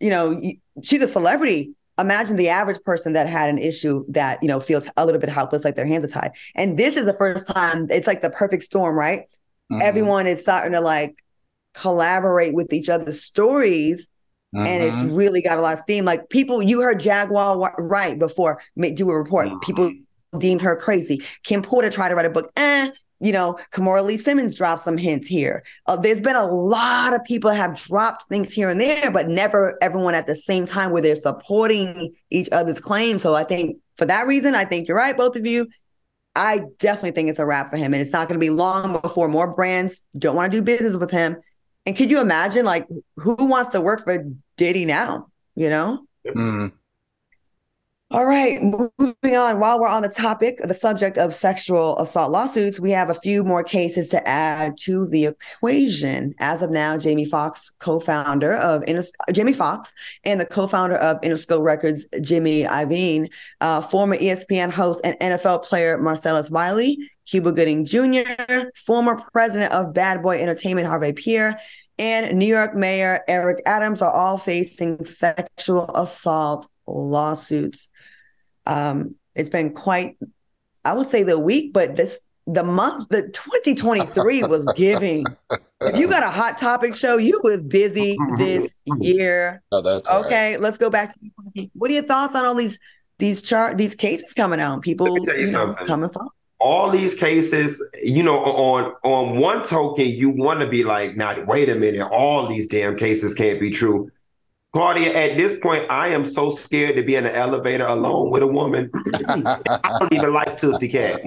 you 0.00 0.10
know, 0.10 0.40
she's 0.82 1.02
a 1.02 1.08
celebrity. 1.08 1.74
Imagine 1.98 2.36
the 2.36 2.48
average 2.48 2.82
person 2.84 3.12
that 3.12 3.28
had 3.28 3.50
an 3.50 3.58
issue 3.58 4.04
that 4.08 4.42
you 4.42 4.48
know 4.48 4.60
feels 4.60 4.88
a 4.96 5.04
little 5.04 5.20
bit 5.20 5.28
helpless, 5.28 5.64
like 5.64 5.76
their 5.76 5.86
hands 5.86 6.04
are 6.06 6.08
tied. 6.08 6.32
And 6.54 6.78
this 6.78 6.96
is 6.96 7.04
the 7.04 7.12
first 7.12 7.46
time. 7.46 7.86
It's 7.90 8.06
like 8.06 8.22
the 8.22 8.30
perfect 8.30 8.62
storm, 8.62 8.96
right? 8.96 9.20
Mm-hmm. 9.70 9.82
Everyone 9.82 10.26
is 10.26 10.40
starting 10.40 10.72
to 10.72 10.80
like 10.80 11.22
collaborate 11.74 12.54
with 12.54 12.72
each 12.72 12.88
other's 12.88 13.22
stories. 13.22 14.08
Mm-hmm. 14.54 14.66
And 14.66 14.82
it's 14.84 15.02
mm-hmm. 15.02 15.14
really 15.14 15.42
got 15.42 15.58
a 15.58 15.62
lot 15.62 15.74
of 15.74 15.78
steam. 15.80 16.04
Like 16.04 16.28
people, 16.28 16.62
you 16.62 16.80
heard 16.80 17.00
Jaguar 17.00 17.74
Wright 17.78 18.18
before 18.18 18.60
do 18.94 19.10
a 19.10 19.16
report. 19.16 19.48
Mm-hmm. 19.48 19.58
People 19.60 19.92
deemed 20.38 20.62
her 20.62 20.76
crazy. 20.76 21.22
Kim 21.42 21.62
Porter 21.62 21.90
tried 21.90 22.10
to 22.10 22.14
write 22.14 22.26
a 22.26 22.30
book. 22.30 22.50
Eh, 22.56 22.90
you 23.22 23.32
know, 23.32 23.56
Kimora 23.70 24.04
Lee 24.04 24.16
Simmons 24.16 24.56
dropped 24.56 24.82
some 24.82 24.96
hints 24.96 25.28
here. 25.28 25.62
Uh, 25.86 25.96
there's 25.96 26.20
been 26.20 26.36
a 26.36 26.46
lot 26.46 27.14
of 27.14 27.22
people 27.24 27.50
have 27.50 27.76
dropped 27.76 28.24
things 28.24 28.52
here 28.52 28.68
and 28.68 28.80
there, 28.80 29.10
but 29.12 29.28
never 29.28 29.78
everyone 29.80 30.14
at 30.14 30.26
the 30.26 30.34
same 30.34 30.66
time 30.66 30.90
where 30.90 31.00
they're 31.00 31.14
supporting 31.14 32.14
each 32.30 32.48
other's 32.50 32.80
claims. 32.80 33.22
So 33.22 33.34
I 33.34 33.44
think 33.44 33.78
for 33.96 34.06
that 34.06 34.26
reason, 34.26 34.56
I 34.56 34.64
think 34.64 34.88
you're 34.88 34.96
right, 34.96 35.16
both 35.16 35.36
of 35.36 35.46
you. 35.46 35.68
I 36.34 36.62
definitely 36.78 37.12
think 37.12 37.28
it's 37.28 37.38
a 37.38 37.46
wrap 37.46 37.70
for 37.70 37.76
him. 37.76 37.94
And 37.94 38.02
it's 38.02 38.12
not 38.12 38.26
going 38.26 38.40
to 38.40 38.44
be 38.44 38.50
long 38.50 39.00
before 39.00 39.28
more 39.28 39.54
brands 39.54 40.02
don't 40.18 40.34
want 40.34 40.50
to 40.50 40.58
do 40.58 40.62
business 40.62 40.96
with 40.96 41.10
him. 41.10 41.36
And 41.86 41.96
could 41.96 42.10
you 42.10 42.20
imagine, 42.20 42.64
like, 42.64 42.88
who 43.16 43.34
wants 43.34 43.70
to 43.70 43.80
work 43.80 44.04
for 44.04 44.24
Diddy 44.56 44.84
now? 44.84 45.28
You 45.54 45.68
know? 45.68 46.06
Mm. 46.26 46.72
All 48.12 48.26
right, 48.26 48.62
moving 48.62 49.36
on. 49.36 49.58
While 49.58 49.80
we're 49.80 49.88
on 49.88 50.02
the 50.02 50.08
topic, 50.10 50.58
the 50.62 50.74
subject 50.74 51.16
of 51.16 51.32
sexual 51.32 51.98
assault 51.98 52.30
lawsuits, 52.30 52.78
we 52.78 52.90
have 52.90 53.08
a 53.08 53.14
few 53.14 53.42
more 53.42 53.64
cases 53.64 54.10
to 54.10 54.28
add 54.28 54.76
to 54.80 55.08
the 55.08 55.24
equation. 55.24 56.34
As 56.38 56.60
of 56.60 56.70
now, 56.70 56.98
Jamie 56.98 57.24
Foxx, 57.24 57.70
co-founder 57.78 58.56
of 58.56 58.84
Jamie 59.32 59.54
Foxx, 59.54 59.94
and 60.24 60.38
the 60.38 60.44
co-founder 60.44 60.96
of 60.96 61.22
Interscope 61.22 61.62
Records, 61.62 62.06
Jimmy 62.20 62.64
Iovine, 62.64 63.32
uh, 63.62 63.80
former 63.80 64.16
ESPN 64.18 64.70
host 64.70 65.00
and 65.04 65.18
NFL 65.18 65.64
player 65.64 65.96
Marcellus 65.96 66.50
Wiley, 66.50 66.98
Cuba 67.24 67.50
Gooding 67.50 67.86
Jr., 67.86 68.68
former 68.76 69.22
president 69.32 69.72
of 69.72 69.94
Bad 69.94 70.22
Boy 70.22 70.38
Entertainment 70.38 70.86
Harvey 70.86 71.14
Pierre, 71.14 71.58
and 71.98 72.38
New 72.38 72.44
York 72.44 72.74
Mayor 72.74 73.20
Eric 73.26 73.62
Adams 73.64 74.02
are 74.02 74.12
all 74.12 74.36
facing 74.36 75.02
sexual 75.06 75.90
assault 75.94 76.68
lawsuits. 76.92 77.90
Um, 78.66 79.16
it's 79.34 79.50
been 79.50 79.72
quite, 79.72 80.18
I 80.84 80.92
would 80.92 81.08
say 81.08 81.22
the 81.22 81.38
week, 81.38 81.72
but 81.72 81.96
this 81.96 82.20
the 82.46 82.64
month 82.64 83.08
the 83.10 83.22
2023 83.22 84.42
was 84.44 84.66
giving. 84.76 85.24
if 85.80 85.96
you 85.96 86.08
got 86.08 86.22
a 86.22 86.30
hot 86.30 86.58
topic 86.58 86.94
show, 86.94 87.16
you 87.16 87.40
was 87.42 87.62
busy 87.62 88.16
this 88.36 88.74
year. 88.98 89.62
Oh, 89.70 89.80
that's 89.80 90.10
okay. 90.10 90.52
Right. 90.52 90.60
Let's 90.60 90.78
go 90.78 90.90
back 90.90 91.14
to 91.14 91.70
what 91.74 91.90
are 91.90 91.94
your 91.94 92.02
thoughts 92.02 92.34
on 92.34 92.44
all 92.44 92.54
these 92.54 92.78
these 93.18 93.42
chart 93.42 93.78
these 93.78 93.94
cases 93.94 94.32
coming 94.34 94.60
out? 94.60 94.82
People 94.82 95.16
you 95.18 95.52
know, 95.52 95.74
coming 95.74 96.10
from 96.10 96.28
all 96.62 96.90
these 96.90 97.14
cases, 97.14 97.82
you 98.02 98.22
know, 98.22 98.38
on 98.38 98.94
on 99.02 99.38
one 99.38 99.64
token, 99.66 100.06
you 100.06 100.30
want 100.30 100.60
to 100.60 100.68
be 100.68 100.84
like, 100.84 101.16
now 101.16 101.42
wait 101.44 101.68
a 101.68 101.74
minute, 101.74 102.06
all 102.08 102.48
these 102.48 102.68
damn 102.68 102.96
cases 102.96 103.34
can't 103.34 103.60
be 103.60 103.70
true. 103.70 104.10
Claudia, 104.72 105.12
at 105.12 105.36
this 105.36 105.58
point, 105.60 105.84
I 105.90 106.08
am 106.08 106.24
so 106.24 106.48
scared 106.48 106.96
to 106.96 107.02
be 107.02 107.14
in 107.16 107.26
an 107.26 107.34
elevator 107.34 107.84
alone 107.84 108.30
with 108.30 108.42
a 108.42 108.46
woman. 108.46 108.90
I 109.28 109.96
don't 109.98 110.12
even 110.14 110.32
like 110.32 110.56
Tootsie 110.56 110.88
Cat. 110.88 111.20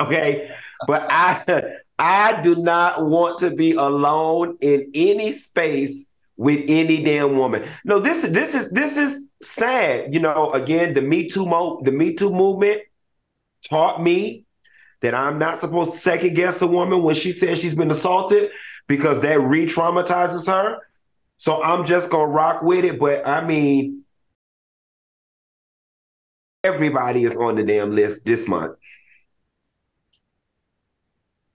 Okay. 0.00 0.50
But 0.86 1.06
I 1.10 1.62
I 1.98 2.40
do 2.42 2.56
not 2.56 3.06
want 3.06 3.38
to 3.40 3.50
be 3.50 3.72
alone 3.72 4.58
in 4.60 4.90
any 4.94 5.32
space 5.32 6.06
with 6.36 6.64
any 6.68 7.02
damn 7.02 7.36
woman. 7.36 7.64
No, 7.84 7.98
this 7.98 8.24
is 8.24 8.32
this 8.32 8.54
is 8.54 8.70
this 8.70 8.96
is 8.96 9.28
sad. 9.42 10.12
You 10.12 10.20
know, 10.20 10.50
again, 10.52 10.94
the 10.94 11.02
Me 11.02 11.28
Too 11.28 11.46
mo 11.46 11.80
the 11.82 11.92
Me 11.92 12.14
Too 12.14 12.30
movement 12.30 12.82
taught 13.68 14.02
me 14.02 14.44
that 15.00 15.14
I'm 15.14 15.38
not 15.38 15.60
supposed 15.60 15.92
to 15.92 15.98
second 15.98 16.34
guess 16.34 16.62
a 16.62 16.66
woman 16.66 17.02
when 17.02 17.14
she 17.14 17.32
says 17.32 17.58
she's 17.58 17.74
been 17.74 17.90
assaulted 17.90 18.50
because 18.86 19.20
that 19.20 19.40
re-traumatizes 19.40 20.46
her. 20.46 20.80
So 21.38 21.62
I'm 21.62 21.84
just 21.84 22.10
gonna 22.10 22.26
rock 22.26 22.62
with 22.62 22.84
it. 22.84 22.98
But 22.98 23.26
I 23.26 23.44
mean, 23.44 24.04
everybody 26.62 27.24
is 27.24 27.36
on 27.36 27.56
the 27.56 27.62
damn 27.62 27.94
list 27.94 28.24
this 28.24 28.46
month. 28.46 28.76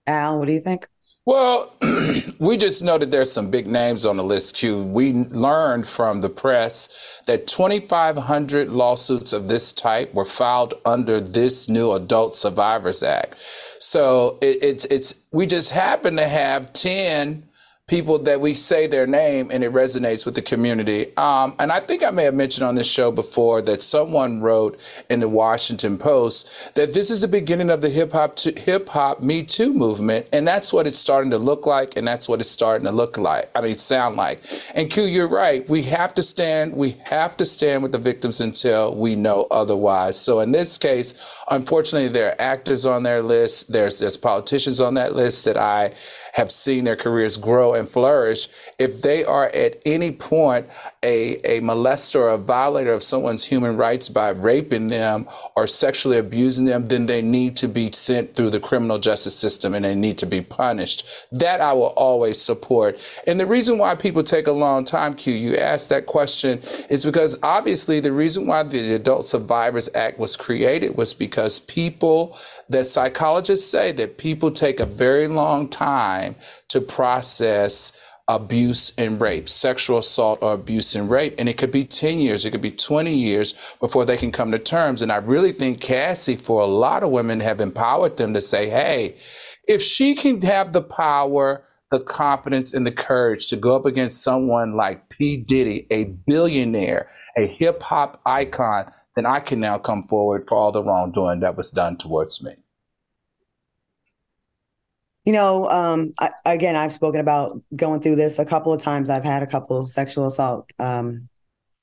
Al, 0.06 0.38
what 0.38 0.46
do 0.46 0.52
you 0.52 0.60
think? 0.60 0.88
Well, 1.26 1.74
we 2.38 2.58
just 2.58 2.82
know 2.82 2.98
that 2.98 3.10
there's 3.10 3.32
some 3.32 3.50
big 3.50 3.66
names 3.66 4.04
on 4.04 4.18
the 4.18 4.24
list, 4.24 4.56
Q. 4.56 4.84
We 4.84 5.12
learned 5.12 5.88
from 5.88 6.20
the 6.20 6.28
press 6.28 7.22
that 7.26 7.46
2,500 7.46 8.68
lawsuits 8.68 9.32
of 9.32 9.48
this 9.48 9.72
type 9.72 10.12
were 10.12 10.26
filed 10.26 10.74
under 10.84 11.20
this 11.22 11.66
new 11.66 11.92
Adult 11.92 12.36
Survivors 12.36 13.02
Act. 13.02 13.36
So 13.78 14.38
it, 14.42 14.62
it's 14.62 14.84
it's 14.86 15.14
we 15.30 15.46
just 15.46 15.72
happen 15.72 16.16
to 16.16 16.28
have 16.28 16.74
10 16.74 17.44
people 17.86 18.18
that 18.18 18.40
we 18.40 18.54
say 18.54 18.86
their 18.86 19.06
name 19.06 19.50
and 19.52 19.62
it 19.62 19.70
resonates 19.70 20.24
with 20.24 20.34
the 20.34 20.40
community. 20.40 21.14
Um, 21.18 21.54
and 21.58 21.70
I 21.70 21.80
think 21.80 22.02
I 22.02 22.10
may 22.10 22.24
have 22.24 22.32
mentioned 22.32 22.66
on 22.66 22.76
this 22.76 22.90
show 22.90 23.12
before 23.12 23.60
that 23.60 23.82
someone 23.82 24.40
wrote 24.40 24.80
in 25.10 25.20
the 25.20 25.28
Washington 25.28 25.98
Post 25.98 26.74
that 26.76 26.94
this 26.94 27.10
is 27.10 27.20
the 27.20 27.28
beginning 27.28 27.68
of 27.68 27.82
the 27.82 27.90
hip 27.90 28.12
hop 28.12 28.38
hip 28.38 28.88
hop 28.88 29.22
Me 29.22 29.42
Too 29.42 29.74
movement, 29.74 30.26
and 30.32 30.48
that's 30.48 30.72
what 30.72 30.86
it's 30.86 30.98
starting 30.98 31.30
to 31.32 31.38
look 31.38 31.66
like, 31.66 31.94
and 31.98 32.08
that's 32.08 32.26
what 32.26 32.40
it's 32.40 32.50
starting 32.50 32.86
to 32.86 32.92
look 32.92 33.18
like. 33.18 33.50
I 33.54 33.60
mean, 33.60 33.76
sound 33.76 34.16
like. 34.16 34.40
And 34.74 34.90
Q, 34.90 35.04
you're 35.04 35.28
right. 35.28 35.68
We 35.68 35.82
have 35.82 36.14
to 36.14 36.22
stand. 36.22 36.74
We 36.74 36.96
have 37.04 37.36
to 37.36 37.44
stand 37.44 37.82
with 37.82 37.92
the 37.92 37.98
victims 37.98 38.40
until 38.40 38.96
we 38.96 39.14
know 39.14 39.46
otherwise. 39.50 40.18
So 40.18 40.40
in 40.40 40.52
this 40.52 40.78
case, 40.78 41.14
unfortunately, 41.50 42.08
there 42.08 42.30
are 42.30 42.40
actors 42.40 42.86
on 42.86 43.02
their 43.02 43.20
list. 43.20 43.70
There's 43.70 43.98
there's 43.98 44.16
politicians 44.16 44.80
on 44.80 44.94
that 44.94 45.14
list 45.14 45.44
that 45.44 45.58
I 45.58 45.92
have 46.34 46.50
seen 46.50 46.82
their 46.82 46.96
careers 46.96 47.36
grow 47.36 47.74
and 47.74 47.88
flourish, 47.88 48.48
if 48.78 49.02
they 49.02 49.24
are 49.24 49.46
at 49.50 49.80
any 49.86 50.10
point 50.10 50.66
a, 51.04 51.36
a 51.44 51.60
molester 51.60 52.16
or 52.16 52.30
a 52.30 52.38
violator 52.38 52.92
of 52.92 53.04
someone's 53.04 53.44
human 53.44 53.76
rights 53.76 54.08
by 54.08 54.30
raping 54.30 54.88
them 54.88 55.28
or 55.54 55.68
sexually 55.68 56.18
abusing 56.18 56.64
them, 56.64 56.88
then 56.88 57.06
they 57.06 57.22
need 57.22 57.56
to 57.56 57.68
be 57.68 57.92
sent 57.92 58.34
through 58.34 58.50
the 58.50 58.58
criminal 58.58 58.98
justice 58.98 59.36
system 59.36 59.74
and 59.74 59.84
they 59.84 59.94
need 59.94 60.18
to 60.18 60.26
be 60.26 60.40
punished. 60.40 61.06
That 61.30 61.60
I 61.60 61.72
will 61.72 61.94
always 61.96 62.40
support. 62.40 62.98
And 63.28 63.38
the 63.38 63.46
reason 63.46 63.78
why 63.78 63.94
people 63.94 64.24
take 64.24 64.48
a 64.48 64.52
long 64.52 64.84
time, 64.84 65.14
Q, 65.14 65.34
you 65.34 65.54
asked 65.54 65.88
that 65.90 66.06
question, 66.06 66.60
is 66.90 67.04
because 67.04 67.38
obviously 67.44 68.00
the 68.00 68.12
reason 68.12 68.48
why 68.48 68.64
the 68.64 68.94
Adult 68.94 69.28
Survivors 69.28 69.88
Act 69.94 70.18
was 70.18 70.36
created 70.36 70.96
was 70.96 71.14
because 71.14 71.60
people 71.60 72.36
that 72.68 72.86
psychologists 72.86 73.70
say 73.70 73.92
that 73.92 74.18
people 74.18 74.50
take 74.50 74.80
a 74.80 74.86
very 74.86 75.28
long 75.28 75.68
time 75.68 76.36
to 76.68 76.80
process 76.80 77.92
abuse 78.26 78.92
and 78.96 79.20
rape, 79.20 79.48
sexual 79.48 79.98
assault 79.98 80.38
or 80.42 80.54
abuse 80.54 80.94
and 80.94 81.10
rape. 81.10 81.34
And 81.38 81.48
it 81.48 81.58
could 81.58 81.70
be 81.70 81.84
10 81.84 82.18
years, 82.18 82.44
it 82.44 82.52
could 82.52 82.62
be 82.62 82.70
20 82.70 83.14
years 83.14 83.54
before 83.80 84.06
they 84.06 84.16
can 84.16 84.32
come 84.32 84.50
to 84.52 84.58
terms. 84.58 85.02
And 85.02 85.12
I 85.12 85.16
really 85.16 85.52
think 85.52 85.80
Cassie, 85.80 86.36
for 86.36 86.62
a 86.62 86.66
lot 86.66 87.02
of 87.02 87.10
women, 87.10 87.40
have 87.40 87.60
empowered 87.60 88.16
them 88.16 88.32
to 88.34 88.40
say, 88.40 88.68
hey, 88.68 89.16
if 89.68 89.82
she 89.82 90.14
can 90.14 90.40
have 90.42 90.72
the 90.72 90.82
power, 90.82 91.64
the 91.94 92.00
confidence 92.00 92.74
and 92.74 92.84
the 92.84 92.90
courage 92.90 93.46
to 93.46 93.56
go 93.56 93.76
up 93.76 93.86
against 93.86 94.20
someone 94.20 94.74
like 94.74 95.08
P. 95.10 95.36
Diddy, 95.36 95.86
a 95.92 96.06
billionaire, 96.26 97.08
a 97.36 97.46
hip 97.46 97.84
hop 97.84 98.20
icon, 98.26 98.90
then 99.14 99.26
I 99.26 99.38
can 99.38 99.60
now 99.60 99.78
come 99.78 100.08
forward 100.08 100.48
for 100.48 100.56
all 100.56 100.72
the 100.72 100.82
wrongdoing 100.82 101.38
that 101.40 101.56
was 101.56 101.70
done 101.70 101.96
towards 101.96 102.42
me. 102.42 102.50
You 105.24 105.34
know, 105.34 105.70
um, 105.70 106.12
I, 106.18 106.30
again, 106.44 106.74
I've 106.74 106.92
spoken 106.92 107.20
about 107.20 107.62
going 107.76 108.00
through 108.00 108.16
this 108.16 108.40
a 108.40 108.44
couple 108.44 108.72
of 108.72 108.82
times. 108.82 109.08
I've 109.08 109.22
had 109.22 109.44
a 109.44 109.46
couple 109.46 109.80
of 109.80 109.88
sexual 109.88 110.26
assault 110.26 110.72
um, 110.80 111.28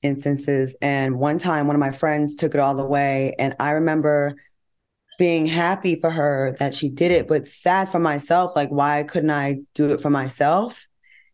instances, 0.02 0.76
and 0.82 1.18
one 1.18 1.38
time, 1.38 1.66
one 1.66 1.74
of 1.74 1.80
my 1.80 1.90
friends 1.90 2.36
took 2.36 2.54
it 2.54 2.60
all 2.60 2.74
the 2.74 2.84
way, 2.84 3.34
and 3.38 3.56
I 3.58 3.70
remember 3.70 4.36
being 5.18 5.46
happy 5.46 6.00
for 6.00 6.10
her 6.10 6.56
that 6.58 6.74
she 6.74 6.88
did 6.88 7.10
it, 7.12 7.28
but 7.28 7.48
sad 7.48 7.88
for 7.88 7.98
myself. 7.98 8.56
Like, 8.56 8.70
why 8.70 9.02
couldn't 9.04 9.30
I 9.30 9.60
do 9.74 9.92
it 9.92 10.00
for 10.00 10.10
myself? 10.10 10.88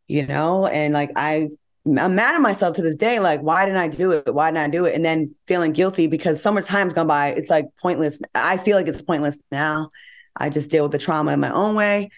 You 0.07 0.27
know, 0.27 0.67
and 0.67 0.95
like 0.95 1.11
I 1.17 1.49
I'm 1.97 2.15
mad 2.15 2.35
at 2.35 2.41
myself 2.41 2.77
to 2.77 2.83
this 2.83 2.97
day. 2.97 3.19
Like, 3.21 3.41
why 3.41 3.65
didn't 3.65 3.81
I 3.81 3.89
do 3.89 4.13
it? 4.13 4.35
Why 4.35 4.51
didn't 4.51 4.65
I 4.65 4.69
do 4.69 4.85
it? 4.85 4.95
And 4.95 5.05
then 5.05 5.35
feeling 5.47 5.73
guilty 5.73 6.07
because 6.07 6.43
so 6.43 6.53
much 6.53 6.67
time's 6.67 6.93
gone 6.93 7.07
by. 7.07 7.29
It's 7.29 7.51
like 7.51 7.67
pointless. 7.81 8.21
I 8.35 8.57
feel 8.59 8.77
like 8.77 8.89
it's 8.89 9.03
pointless 9.03 9.39
now. 9.51 9.89
I 10.37 10.51
just 10.51 10.71
deal 10.71 10.85
with 10.85 10.93
the 10.93 10.99
trauma 10.99 11.33
in 11.33 11.41
my 11.41 11.53
own 11.53 11.75
way. 11.75 12.11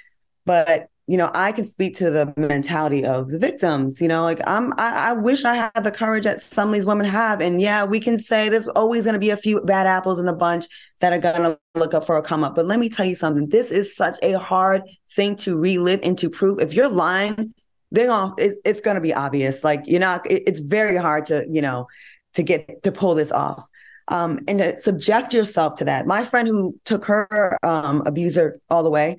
But 0.44 0.88
you 1.10 1.16
know, 1.16 1.28
I 1.34 1.50
can 1.50 1.64
speak 1.64 1.96
to 1.96 2.08
the 2.08 2.32
mentality 2.36 3.04
of 3.04 3.30
the 3.30 3.38
victims. 3.40 4.00
You 4.00 4.06
know, 4.06 4.22
like 4.22 4.38
I'm, 4.46 4.72
I, 4.78 5.08
I 5.08 5.12
wish 5.12 5.44
I 5.44 5.56
had 5.56 5.82
the 5.82 5.90
courage 5.90 6.22
that 6.22 6.40
some 6.40 6.68
of 6.68 6.74
these 6.74 6.86
women 6.86 7.04
have. 7.04 7.40
And 7.40 7.60
yeah, 7.60 7.82
we 7.82 7.98
can 7.98 8.20
say 8.20 8.48
there's 8.48 8.68
always 8.68 9.02
going 9.02 9.14
to 9.14 9.18
be 9.18 9.30
a 9.30 9.36
few 9.36 9.60
bad 9.62 9.88
apples 9.88 10.20
in 10.20 10.26
the 10.26 10.32
bunch 10.32 10.66
that 11.00 11.12
are 11.12 11.18
going 11.18 11.42
to 11.42 11.58
look 11.74 11.94
up 11.94 12.06
for 12.06 12.16
a 12.16 12.22
come 12.22 12.44
up. 12.44 12.54
But 12.54 12.66
let 12.66 12.78
me 12.78 12.88
tell 12.88 13.06
you 13.06 13.16
something. 13.16 13.48
This 13.48 13.72
is 13.72 13.96
such 13.96 14.20
a 14.22 14.38
hard 14.38 14.82
thing 15.16 15.34
to 15.38 15.58
relive 15.58 15.98
and 16.04 16.16
to 16.18 16.30
prove. 16.30 16.60
If 16.60 16.74
you're 16.74 16.88
lying, 16.88 17.54
going 17.92 18.32
it's, 18.38 18.60
it's 18.64 18.80
going 18.80 18.94
to 18.94 19.00
be 19.00 19.12
obvious. 19.12 19.64
Like 19.64 19.82
you're 19.86 19.98
not. 19.98 20.30
It, 20.30 20.44
it's 20.46 20.60
very 20.60 20.94
hard 20.94 21.26
to 21.26 21.44
you 21.50 21.60
know 21.60 21.88
to 22.34 22.44
get 22.44 22.84
to 22.84 22.92
pull 22.92 23.16
this 23.16 23.32
off. 23.32 23.64
Um, 24.06 24.40
and 24.48 24.58
to 24.58 24.76
subject 24.76 25.34
yourself 25.34 25.76
to 25.76 25.84
that. 25.84 26.04
My 26.04 26.24
friend 26.24 26.48
who 26.48 26.74
took 26.84 27.04
her 27.04 27.58
um, 27.62 28.02
abuser 28.06 28.56
all 28.68 28.82
the 28.82 28.90
way, 28.90 29.18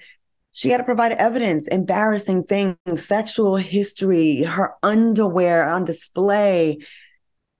she 0.51 0.70
had 0.70 0.77
to 0.77 0.84
provide 0.84 1.13
evidence, 1.13 1.67
embarrassing 1.67 2.43
things, 2.43 2.77
sexual 2.96 3.55
history, 3.55 4.43
her 4.43 4.74
underwear 4.84 5.65
on 5.67 5.86
display. 5.86 6.79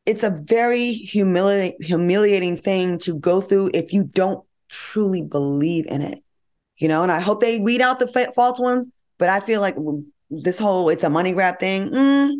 It's 0.06 0.24
a 0.24 0.30
very 0.30 1.08
humili- 1.14 1.76
humiliating 1.80 2.58
thing 2.58 2.98
to 3.00 3.18
go 3.18 3.40
through 3.40 3.72
if 3.74 3.94
you 3.94 4.04
don't 4.04 4.46
truly 4.70 5.22
believe 5.22 5.86
in 5.88 6.02
it. 6.02 6.20
You 6.78 6.88
know, 6.88 7.04
and 7.04 7.12
I 7.12 7.20
hope 7.20 7.42
they 7.42 7.60
weed 7.60 7.82
out 7.82 8.00
the 8.00 8.08
fa- 8.08 8.32
false 8.34 8.60
ones, 8.60 8.90
but 9.18 9.30
I 9.30 9.40
feel 9.40 9.62
like 9.62 9.76
this 10.30 10.58
whole 10.58 10.90
it's 10.90 11.04
a 11.04 11.10
money 11.10 11.32
grab 11.32 11.60
thing, 11.60 11.90
mm, 11.90 12.32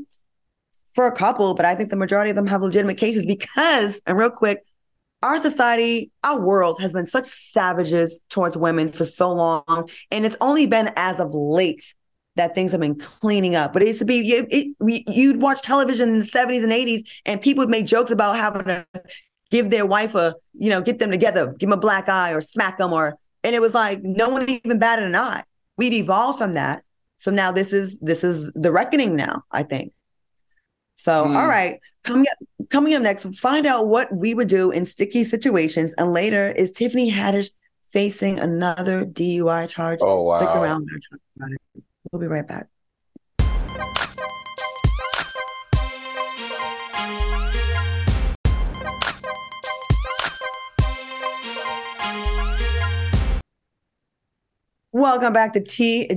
for 0.94 1.08
a 1.08 1.16
couple, 1.16 1.54
but 1.54 1.66
I 1.66 1.76
think 1.76 1.90
the 1.90 1.96
majority 1.96 2.32
of 2.32 2.36
them 2.36 2.48
have 2.48 2.62
legitimate 2.62 2.98
cases 2.98 3.26
because, 3.26 4.02
and 4.06 4.18
real 4.18 4.30
quick, 4.30 4.66
our 5.24 5.40
society, 5.40 6.12
our 6.24 6.40
world 6.40 6.80
has 6.82 6.94
been 6.94 7.06
such 7.06 7.26
savages 7.26 8.20
towards 8.30 8.58
women 8.58 8.90
for 8.90 9.06
so 9.06 9.32
long. 9.32 9.90
And 10.10 10.26
it's 10.26 10.38
only 10.42 10.66
been 10.66 10.92
as 10.96 11.20
of 11.20 11.34
late 11.34 11.94
that 12.36 12.56
things 12.56 12.72
have 12.72 12.82
been 12.82 12.98
cleaning 12.98 13.56
up. 13.56 13.74
But 13.74 13.84
it 13.84 13.88
used 13.88 14.00
to 14.00 14.06
be, 14.06 14.32
it, 14.32 14.48
it, 14.50 15.06
you'd 15.08 15.42
watch 15.42 15.62
television 15.62 16.10
in 16.10 16.20
the 16.20 16.26
70s 16.26 16.64
and 16.64 16.72
80s, 16.72 17.22
and 17.26 17.42
people 17.42 17.62
would 17.64 17.70
make 17.70 17.86
jokes 17.86 18.12
about 18.12 18.36
having 18.36 18.64
to 18.64 18.86
give 19.52 19.70
their 19.70 19.86
wife 19.86 20.16
a, 20.16 20.36
you 20.54 20.70
know, 20.70 20.82
get 20.82 21.00
them 21.00 21.12
together, 21.12 21.48
give 21.48 21.70
them 21.70 21.78
a 21.78 21.82
black 21.82 22.10
eye 22.10 22.32
or 22.32 22.42
smack 22.42 22.78
them, 22.78 22.94
or, 22.94 23.18
and 23.44 23.54
it 23.54 23.62
was 23.62 23.74
like 23.74 24.00
no 24.02 24.30
one 24.30 24.50
even 24.50 24.80
batted 24.80 25.06
an 25.06 25.16
eye. 25.16 25.44
We've 25.78 25.94
evolved 25.94 26.40
from 26.40 26.54
that. 26.54 26.84
So 27.18 27.30
now 27.30 27.52
this 27.52 27.72
is 27.72 28.00
this 28.00 28.24
is 28.24 28.52
the 28.56 28.72
reckoning 28.72 29.16
now, 29.16 29.44
I 29.52 29.62
think. 29.62 29.94
So, 30.96 31.26
mm. 31.26 31.36
all 31.36 31.48
right, 31.48 31.80
coming 32.04 32.26
up, 32.32 32.70
coming 32.70 32.96
up 32.96 33.02
next, 33.02 33.26
find 33.36 33.66
out 33.66 33.88
what 33.88 34.14
we 34.16 34.34
would 34.34 34.48
do 34.48 34.72
in 34.72 34.86
sticky 34.86 35.24
situations. 35.24 35.94
And 35.94 36.14
later, 36.14 36.50
is 36.50 36.72
Tiffany 36.72 37.12
Haddish 37.12 37.52
facing 37.90 38.40
another 38.40 39.06
DUI 39.06 39.70
charge? 39.70 40.00
Oh, 40.02 40.24
wow. 40.24 40.38
Stick 40.38 40.50
around. 40.50 40.90
We'll 42.12 42.22
be 42.22 42.28
right 42.28 42.48
back. 42.48 42.68
Welcome 54.94 55.32
back 55.32 55.54
to 55.54 55.62
TGIF. 55.62 56.10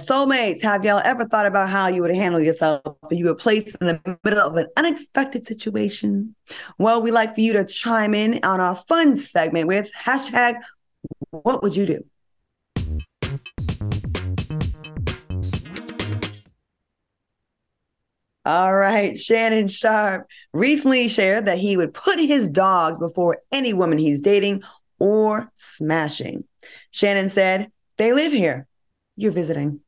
Soulmates, 0.00 0.62
have 0.62 0.82
y'all 0.82 1.02
ever 1.04 1.26
thought 1.26 1.44
about 1.44 1.68
how 1.68 1.88
you 1.88 2.00
would 2.00 2.14
handle 2.14 2.40
yourself 2.40 2.80
if 3.10 3.18
you 3.18 3.26
were 3.26 3.34
placed 3.34 3.76
in 3.82 3.86
the 3.86 4.18
middle 4.24 4.40
of 4.40 4.56
an 4.56 4.66
unexpected 4.78 5.44
situation? 5.44 6.34
Well, 6.78 7.02
we'd 7.02 7.10
like 7.10 7.34
for 7.34 7.42
you 7.42 7.52
to 7.52 7.66
chime 7.66 8.14
in 8.14 8.40
on 8.44 8.60
our 8.60 8.76
fun 8.76 9.14
segment 9.14 9.68
with 9.68 9.92
hashtag 9.92 10.54
what 11.32 11.62
would 11.62 11.76
you 11.76 11.84
do? 11.84 12.00
All 18.46 18.74
right. 18.74 19.18
Shannon 19.18 19.68
Sharpe 19.68 20.26
recently 20.54 21.08
shared 21.08 21.44
that 21.44 21.58
he 21.58 21.76
would 21.76 21.92
put 21.92 22.18
his 22.18 22.48
dogs 22.48 22.98
before 22.98 23.42
any 23.52 23.74
woman 23.74 23.98
he's 23.98 24.22
dating 24.22 24.62
or 24.98 25.52
smashing. 25.54 26.44
Shannon 26.90 27.28
said, 27.28 27.70
they 27.98 28.12
live 28.12 28.32
here. 28.32 28.66
You're 29.16 29.32
visiting. 29.32 29.80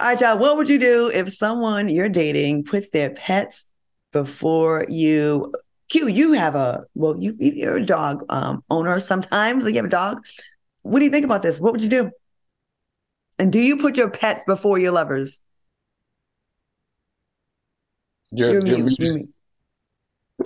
All 0.00 0.08
right, 0.08 0.20
y'all. 0.20 0.38
What 0.38 0.56
would 0.56 0.68
you 0.68 0.78
do 0.78 1.10
if 1.12 1.32
someone 1.32 1.88
you're 1.88 2.08
dating 2.08 2.64
puts 2.64 2.90
their 2.90 3.10
pets 3.10 3.66
before 4.12 4.86
you? 4.88 5.52
Q, 5.90 6.08
you 6.08 6.32
have 6.32 6.54
a 6.54 6.84
well, 6.94 7.16
you 7.18 7.36
you're 7.38 7.76
a 7.76 7.84
dog 7.84 8.24
um, 8.28 8.64
owner 8.70 8.98
sometimes. 9.00 9.64
Like 9.64 9.74
you 9.74 9.78
have 9.78 9.86
a 9.86 9.90
dog. 9.90 10.24
What 10.82 10.98
do 10.98 11.04
you 11.04 11.10
think 11.10 11.24
about 11.24 11.42
this? 11.42 11.60
What 11.60 11.72
would 11.72 11.82
you 11.82 11.90
do? 11.90 12.10
And 13.38 13.52
do 13.52 13.58
you 13.58 13.76
put 13.76 13.96
your 13.96 14.10
pets 14.10 14.44
before 14.46 14.78
your 14.78 14.92
lovers? 14.92 15.40
You're, 18.30 18.52
you're, 18.52 18.66
you're 18.66 18.78
muted. 18.78 19.28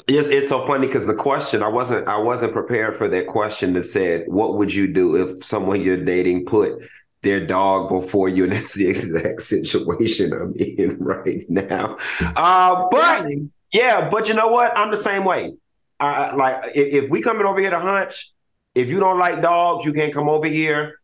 Yes, 0.07 0.29
it's 0.29 0.51
so 0.51 0.67
funny 0.67 0.87
because 0.87 1.07
the 1.07 1.15
question 1.15 1.63
I 1.63 1.69
wasn't 1.69 2.09
I 2.09 2.19
wasn't 2.19 2.53
prepared 2.53 2.97
for 2.97 3.09
that 3.09 3.27
question 3.27 3.73
that 3.73 3.85
said, 3.85 4.25
"What 4.27 4.57
would 4.57 4.73
you 4.73 4.87
do 4.93 5.17
if 5.17 5.43
someone 5.43 5.81
you're 5.81 6.05
dating 6.05 6.45
put 6.45 6.83
their 7.23 7.45
dog 7.45 7.89
before 7.89 8.29
you?" 8.29 8.45
And 8.49 8.53
that's 8.53 8.75
the 8.75 8.87
exact 8.87 9.43
situation 9.43 10.33
I'm 10.33 10.55
in 10.57 10.99
right 11.01 11.45
now. 11.49 11.97
Uh, 12.21 12.87
but 12.91 13.27
yeah, 13.73 14.11
but 14.11 14.29
you 14.29 14.35
know 14.35 14.49
what? 14.49 14.77
I'm 14.77 14.91
the 14.91 14.99
same 14.99 15.25
way. 15.25 15.55
I 15.99 16.35
like 16.35 16.73
if, 16.75 17.05
if 17.05 17.11
we 17.11 17.23
coming 17.23 17.47
over 17.47 17.61
here 17.61 17.71
to 17.71 17.79
hunch. 17.79 18.33
If 18.75 18.91
you 18.91 19.01
don't 19.01 19.19
like 19.19 19.43
dogs, 19.43 19.85
you 19.87 19.93
can't 19.93 20.13
come 20.13 20.29
over 20.29 20.47
here. 20.47 21.01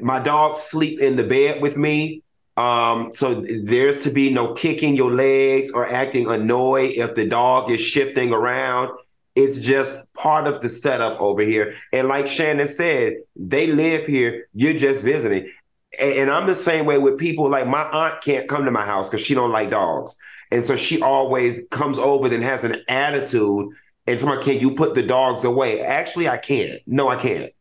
My 0.00 0.20
dogs 0.20 0.60
sleep 0.60 1.00
in 1.00 1.16
the 1.16 1.24
bed 1.24 1.60
with 1.60 1.76
me. 1.76 2.22
Um, 2.58 3.12
so 3.14 3.34
there's 3.34 3.98
to 3.98 4.10
be 4.10 4.32
no 4.32 4.52
kicking 4.52 4.96
your 4.96 5.12
legs 5.12 5.70
or 5.70 5.86
acting 5.86 6.28
annoyed 6.28 6.90
if 6.96 7.14
the 7.14 7.24
dog 7.24 7.70
is 7.70 7.80
shifting 7.80 8.32
around. 8.32 8.90
It's 9.36 9.58
just 9.58 10.12
part 10.14 10.48
of 10.48 10.60
the 10.60 10.68
setup 10.68 11.20
over 11.20 11.42
here. 11.42 11.76
And 11.92 12.08
like 12.08 12.26
Shannon 12.26 12.66
said, 12.66 13.18
they 13.36 13.68
live 13.68 14.06
here. 14.06 14.48
You're 14.54 14.74
just 14.74 15.04
visiting. 15.04 15.48
And 16.00 16.32
I'm 16.32 16.48
the 16.48 16.56
same 16.56 16.84
way 16.84 16.98
with 16.98 17.16
people. 17.16 17.48
Like 17.48 17.68
my 17.68 17.88
aunt 17.90 18.24
can't 18.24 18.48
come 18.48 18.64
to 18.64 18.72
my 18.72 18.84
house 18.84 19.08
because 19.08 19.24
she 19.24 19.34
don't 19.34 19.52
like 19.52 19.70
dogs, 19.70 20.16
and 20.50 20.64
so 20.64 20.76
she 20.76 21.00
always 21.00 21.60
comes 21.70 21.96
over 21.96 22.32
and 22.32 22.42
has 22.42 22.64
an 22.64 22.82
attitude. 22.88 23.72
And 24.06 24.20
from 24.20 24.42
can 24.42 24.60
you 24.60 24.74
put 24.74 24.94
the 24.94 25.02
dogs 25.02 25.44
away? 25.44 25.80
Actually, 25.80 26.28
I 26.28 26.36
can't. 26.36 26.80
No, 26.86 27.08
I 27.08 27.16
can't. 27.16 27.52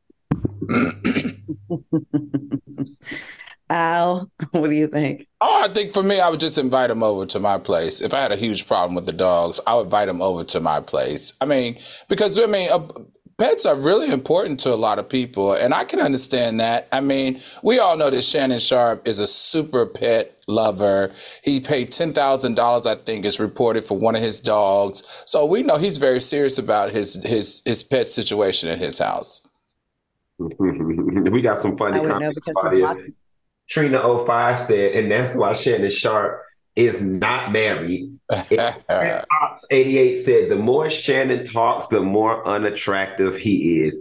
Al, 3.69 4.31
what 4.51 4.69
do 4.69 4.75
you 4.75 4.87
think? 4.87 5.27
Oh, 5.41 5.61
I 5.63 5.73
think 5.73 5.93
for 5.93 6.03
me, 6.03 6.19
I 6.19 6.29
would 6.29 6.39
just 6.39 6.57
invite 6.57 6.89
them 6.89 7.03
over 7.03 7.25
to 7.27 7.39
my 7.39 7.57
place. 7.57 8.01
If 8.01 8.13
I 8.13 8.21
had 8.21 8.31
a 8.31 8.37
huge 8.37 8.67
problem 8.67 8.95
with 8.95 9.05
the 9.05 9.13
dogs, 9.13 9.59
I 9.67 9.75
would 9.75 9.85
invite 9.85 10.07
them 10.07 10.21
over 10.21 10.43
to 10.45 10.59
my 10.59 10.79
place. 10.79 11.33
I 11.41 11.45
mean, 11.45 11.77
because 12.07 12.39
I 12.39 12.45
mean, 12.45 12.69
uh, 12.71 12.87
pets 13.37 13.65
are 13.65 13.75
really 13.75 14.09
important 14.11 14.59
to 14.61 14.73
a 14.73 14.75
lot 14.75 14.99
of 14.99 15.09
people, 15.09 15.53
and 15.53 15.73
I 15.73 15.83
can 15.83 15.99
understand 15.99 16.59
that. 16.59 16.87
I 16.91 17.01
mean, 17.01 17.41
we 17.61 17.79
all 17.79 17.97
know 17.97 18.09
that 18.09 18.23
Shannon 18.23 18.59
Sharpe 18.59 19.07
is 19.07 19.19
a 19.19 19.27
super 19.27 19.85
pet 19.85 20.37
lover. 20.47 21.11
He 21.43 21.59
paid 21.59 21.91
ten 21.91 22.13
thousand 22.13 22.55
dollars, 22.55 22.87
I 22.87 22.95
think, 22.95 23.25
is 23.25 23.39
reported 23.39 23.85
for 23.85 23.97
one 23.97 24.15
of 24.15 24.21
his 24.21 24.39
dogs. 24.39 25.03
So 25.25 25.45
we 25.45 25.61
know 25.61 25.77
he's 25.77 25.97
very 25.97 26.21
serious 26.21 26.57
about 26.57 26.91
his 26.91 27.15
his 27.25 27.61
his 27.65 27.83
pet 27.83 28.07
situation 28.07 28.69
at 28.69 28.79
his 28.79 28.99
house. 28.99 29.47
we 30.39 31.41
got 31.41 31.61
some 31.61 31.77
funny 31.77 32.05
comments 32.05 32.39
about 33.75 33.85
it. 33.85 33.89
Trina 33.89 34.25
05 34.25 34.67
said, 34.67 34.91
and 34.93 35.11
that's 35.11 35.35
why 35.35 35.53
Shannon 35.53 35.91
Sharpe 35.91 36.43
is 36.75 37.01
not 37.01 37.51
married. 37.51 38.17
Chris 38.29 38.73
Fox 38.87 39.65
88 39.69 40.19
said, 40.19 40.49
the 40.49 40.57
more 40.57 40.89
Shannon 40.89 41.43
talks, 41.43 41.87
the 41.87 42.01
more 42.01 42.47
unattractive 42.47 43.37
he 43.37 43.81
is. 43.81 43.99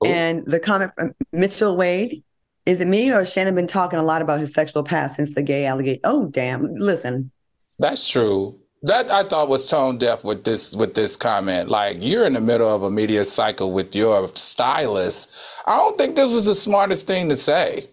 Oh. 0.00 0.06
And 0.06 0.44
the 0.46 0.60
comment 0.60 0.92
from 0.94 1.14
Mitchell 1.32 1.76
Wade, 1.76 2.22
is 2.66 2.80
it 2.80 2.88
me 2.88 3.12
or 3.12 3.26
Shannon 3.26 3.54
been 3.54 3.66
talking 3.66 3.98
a 3.98 4.02
lot 4.02 4.22
about 4.22 4.40
his 4.40 4.52
sexual 4.52 4.84
past 4.84 5.16
since 5.16 5.34
the 5.34 5.42
gay 5.42 5.66
allegation? 5.66 6.00
Oh, 6.04 6.26
damn. 6.26 6.66
Listen. 6.66 7.30
That's 7.78 8.06
true. 8.06 8.58
That 8.84 9.10
I 9.10 9.24
thought 9.24 9.48
was 9.48 9.68
tone 9.68 9.98
deaf 9.98 10.24
with 10.24 10.44
this 10.44 10.74
with 10.74 10.94
this 10.94 11.16
comment. 11.16 11.68
Like 11.70 11.98
you're 12.00 12.26
in 12.26 12.34
the 12.34 12.40
middle 12.40 12.68
of 12.68 12.82
a 12.82 12.90
media 12.90 13.24
cycle 13.24 13.72
with 13.72 13.94
your 13.94 14.28
stylist. 14.34 15.30
I 15.66 15.76
don't 15.76 15.98
think 15.98 16.16
this 16.16 16.30
was 16.30 16.46
the 16.46 16.54
smartest 16.54 17.06
thing 17.06 17.28
to 17.30 17.36
say. 17.36 17.88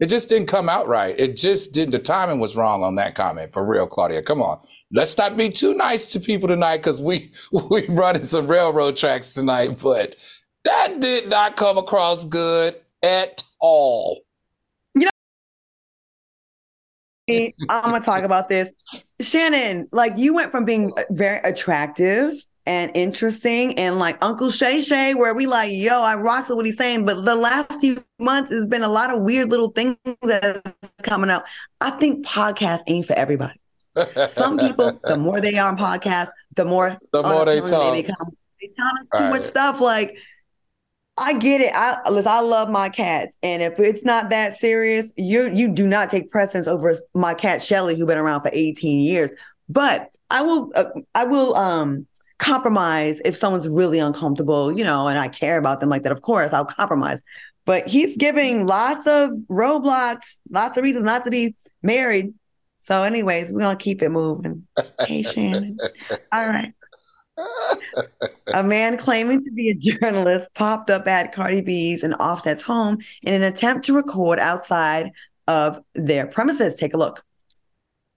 It 0.00 0.06
just 0.06 0.28
didn't 0.28 0.48
come 0.48 0.68
out 0.68 0.88
right. 0.88 1.18
It 1.18 1.36
just 1.36 1.72
didn't. 1.72 1.92
The 1.92 1.98
timing 1.98 2.40
was 2.40 2.56
wrong 2.56 2.82
on 2.84 2.96
that 2.96 3.14
comment. 3.14 3.52
For 3.54 3.64
real, 3.64 3.86
Claudia. 3.86 4.22
Come 4.22 4.42
on. 4.42 4.60
Let's 4.92 5.16
not 5.16 5.36
be 5.36 5.48
too 5.50 5.74
nice 5.74 6.12
to 6.12 6.20
people 6.20 6.48
tonight 6.48 6.78
because 6.78 7.00
we 7.00 7.32
we 7.70 7.86
running 7.88 8.24
some 8.24 8.46
railroad 8.46 8.96
tracks 8.96 9.32
tonight. 9.32 9.78
But 9.82 10.16
that 10.64 11.00
did 11.00 11.28
not 11.30 11.56
come 11.56 11.78
across 11.78 12.24
good 12.24 12.76
at 13.02 13.42
all. 13.60 14.20
I'm 17.28 17.52
gonna 17.68 18.00
talk 18.00 18.22
about 18.22 18.48
this. 18.48 18.70
Shannon, 19.20 19.88
like 19.92 20.16
you 20.16 20.34
went 20.34 20.50
from 20.50 20.64
being 20.64 20.92
very 21.10 21.38
attractive 21.38 22.34
and 22.66 22.90
interesting 22.94 23.78
and 23.78 23.98
like 23.98 24.18
Uncle 24.22 24.50
Shay 24.50 24.80
Shay, 24.80 25.14
where 25.14 25.34
we 25.34 25.46
like, 25.46 25.70
yo, 25.72 26.02
I 26.02 26.16
rock 26.16 26.48
with 26.48 26.56
what 26.56 26.66
he's 26.66 26.76
saying. 26.76 27.04
But 27.04 27.24
the 27.24 27.34
last 27.34 27.80
few 27.80 28.02
months 28.18 28.50
has 28.50 28.66
been 28.66 28.82
a 28.82 28.88
lot 28.88 29.10
of 29.10 29.22
weird 29.22 29.50
little 29.50 29.70
things 29.70 29.96
that's 30.22 30.60
coming 31.02 31.30
out. 31.30 31.44
I 31.80 31.90
think 31.92 32.26
podcast 32.26 32.80
ain't 32.86 33.06
for 33.06 33.14
everybody. 33.14 33.58
Some 34.28 34.58
people, 34.58 34.98
the 35.04 35.16
more 35.16 35.40
they 35.40 35.56
are 35.56 35.68
on 35.68 35.76
podcasts, 35.76 36.30
the 36.56 36.64
more 36.64 36.98
the 37.12 37.22
more 37.22 37.44
they 37.44 37.60
talk. 37.60 37.94
They 37.94 38.02
become. 38.02 38.30
They 38.60 38.70
tell 38.78 38.86
us 38.86 39.08
too 39.14 39.22
right. 39.24 39.30
much 39.30 39.42
stuff 39.42 39.80
like 39.80 40.16
I 41.16 41.34
get 41.38 41.60
it. 41.60 41.70
I 41.74 41.98
listen, 42.10 42.30
I 42.30 42.40
love 42.40 42.68
my 42.68 42.88
cats. 42.88 43.36
And 43.42 43.62
if 43.62 43.78
it's 43.78 44.04
not 44.04 44.30
that 44.30 44.54
serious, 44.54 45.12
you 45.16 45.50
you 45.52 45.68
do 45.68 45.86
not 45.86 46.10
take 46.10 46.30
precedence 46.30 46.66
over 46.66 46.94
my 47.14 47.34
cat 47.34 47.62
Shelly, 47.62 47.94
who's 47.96 48.06
been 48.06 48.18
around 48.18 48.40
for 48.42 48.50
18 48.52 49.00
years. 49.00 49.32
But 49.68 50.10
I 50.30 50.42
will 50.42 50.72
uh, 50.74 50.86
I 51.14 51.24
will 51.24 51.54
um 51.54 52.06
compromise 52.38 53.20
if 53.24 53.36
someone's 53.36 53.68
really 53.68 54.00
uncomfortable, 54.00 54.76
you 54.76 54.82
know, 54.82 55.06
and 55.06 55.18
I 55.18 55.28
care 55.28 55.56
about 55.56 55.80
them 55.80 55.88
like 55.88 56.02
that. 56.02 56.12
Of 56.12 56.22
course, 56.22 56.52
I'll 56.52 56.64
compromise. 56.64 57.22
But 57.64 57.86
he's 57.86 58.16
giving 58.16 58.66
lots 58.66 59.06
of 59.06 59.30
roadblocks, 59.48 60.40
lots 60.50 60.76
of 60.76 60.84
reasons 60.84 61.04
not 61.04 61.22
to 61.24 61.30
be 61.30 61.54
married. 61.82 62.34
So, 62.80 63.04
anyways, 63.04 63.52
we're 63.52 63.60
gonna 63.60 63.76
keep 63.76 64.02
it 64.02 64.10
moving. 64.10 64.66
Hey, 65.06 65.22
Shannon. 65.22 65.78
All 66.32 66.46
right 66.46 66.74
a 68.54 68.62
man 68.62 68.96
claiming 68.96 69.42
to 69.42 69.50
be 69.50 69.70
a 69.70 69.74
journalist 69.74 70.52
popped 70.54 70.90
up 70.90 71.06
at 71.06 71.32
Cardi 71.34 71.60
B's 71.60 72.02
and 72.02 72.14
Offset's 72.14 72.62
home 72.62 72.98
in 73.22 73.34
an 73.34 73.42
attempt 73.42 73.84
to 73.86 73.94
record 73.94 74.38
outside 74.38 75.10
of 75.48 75.80
their 75.94 76.26
premises. 76.26 76.76
Take 76.76 76.94
a 76.94 76.98
look. 76.98 77.24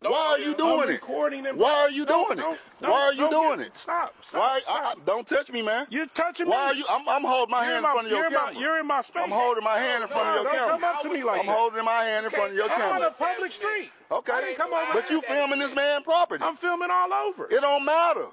Why 0.01 0.12
are 0.12 0.39
you 0.39 0.53
doing 0.53 0.89
it? 0.89 1.58
Why 1.58 1.73
are 1.73 1.89
you 1.89 2.06
doing 2.06 2.38
it? 2.38 2.45
Why 2.80 2.91
are 2.91 3.13
you 3.13 3.30
doing 3.32 3.62
it? 3.62 3.75
Stop. 3.75 4.13
Stop. 4.21 4.39
Why? 4.39 4.62
I, 4.69 4.80
I, 4.80 4.93
don't 5.06 5.27
touch 5.27 5.51
me, 5.51 5.63
man. 5.63 5.88
You're 5.89 6.06
touching 6.08 6.45
me. 6.45 6.51
Why 6.51 6.67
are 6.67 6.75
you? 6.75 6.86
I'm, 6.88 7.10
I'm 7.10 7.23
holding 7.23 7.51
my 7.51 7.65
you're 7.65 7.73
hand 7.73 7.86
in 7.86 7.91
front 7.91 8.06
of 8.06 8.12
your 8.12 8.23
camera. 8.30 8.53
My, 8.53 8.60
you're 8.60 8.80
in 8.80 8.86
my 8.86 9.01
space. 9.01 9.23
I'm 9.25 9.32
holding 9.32 9.63
my 9.63 9.77
hand 9.80 10.03
in 10.03 10.10
front 10.10 10.30
of 10.30 10.36
your 10.36 10.51
camera. 10.51 10.67
don't 10.67 10.82
camera. 10.82 10.93
Come 10.93 10.95
up 10.95 11.01
to 11.01 11.10
me 11.10 11.23
like 11.23 11.39
I'm 11.39 11.47
holding 11.47 11.84
my 11.84 12.03
hand 12.03 12.25
in 12.27 12.32
front 12.32 12.51
of 12.51 12.56
your 12.56 12.67
camera. 12.67 12.88
I'm 12.88 13.01
on 13.01 13.08
a 13.08 13.12
public 13.12 13.51
street. 13.51 13.89
Okay. 14.12 14.53
Come 14.56 14.71
over 14.71 14.93
but 14.93 15.10
you 15.10 15.21
filming 15.21 15.60
this 15.60 15.73
man 15.73 16.03
property. 16.03 16.43
I'm 16.43 16.58
filming 16.58 16.89
all 16.91 17.12
over. 17.12 17.47
It 17.49 17.62
don't 17.62 17.84
matter. 17.84 18.27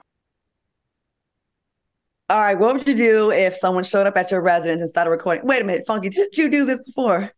All 2.30 2.40
right, 2.40 2.58
what 2.58 2.74
would 2.74 2.88
you 2.88 2.96
do 2.96 3.30
if 3.30 3.54
someone 3.54 3.84
showed 3.84 4.06
up 4.06 4.16
at 4.16 4.30
your 4.30 4.40
residence 4.40 4.80
and 4.80 4.88
started 4.88 5.10
recording? 5.10 5.46
Wait 5.46 5.60
a 5.60 5.64
minute, 5.64 5.87
Funky, 5.87 6.08
did 6.08 6.37
you 6.38 6.50
do 6.50 6.64
this 6.64 6.82
before? 6.84 7.30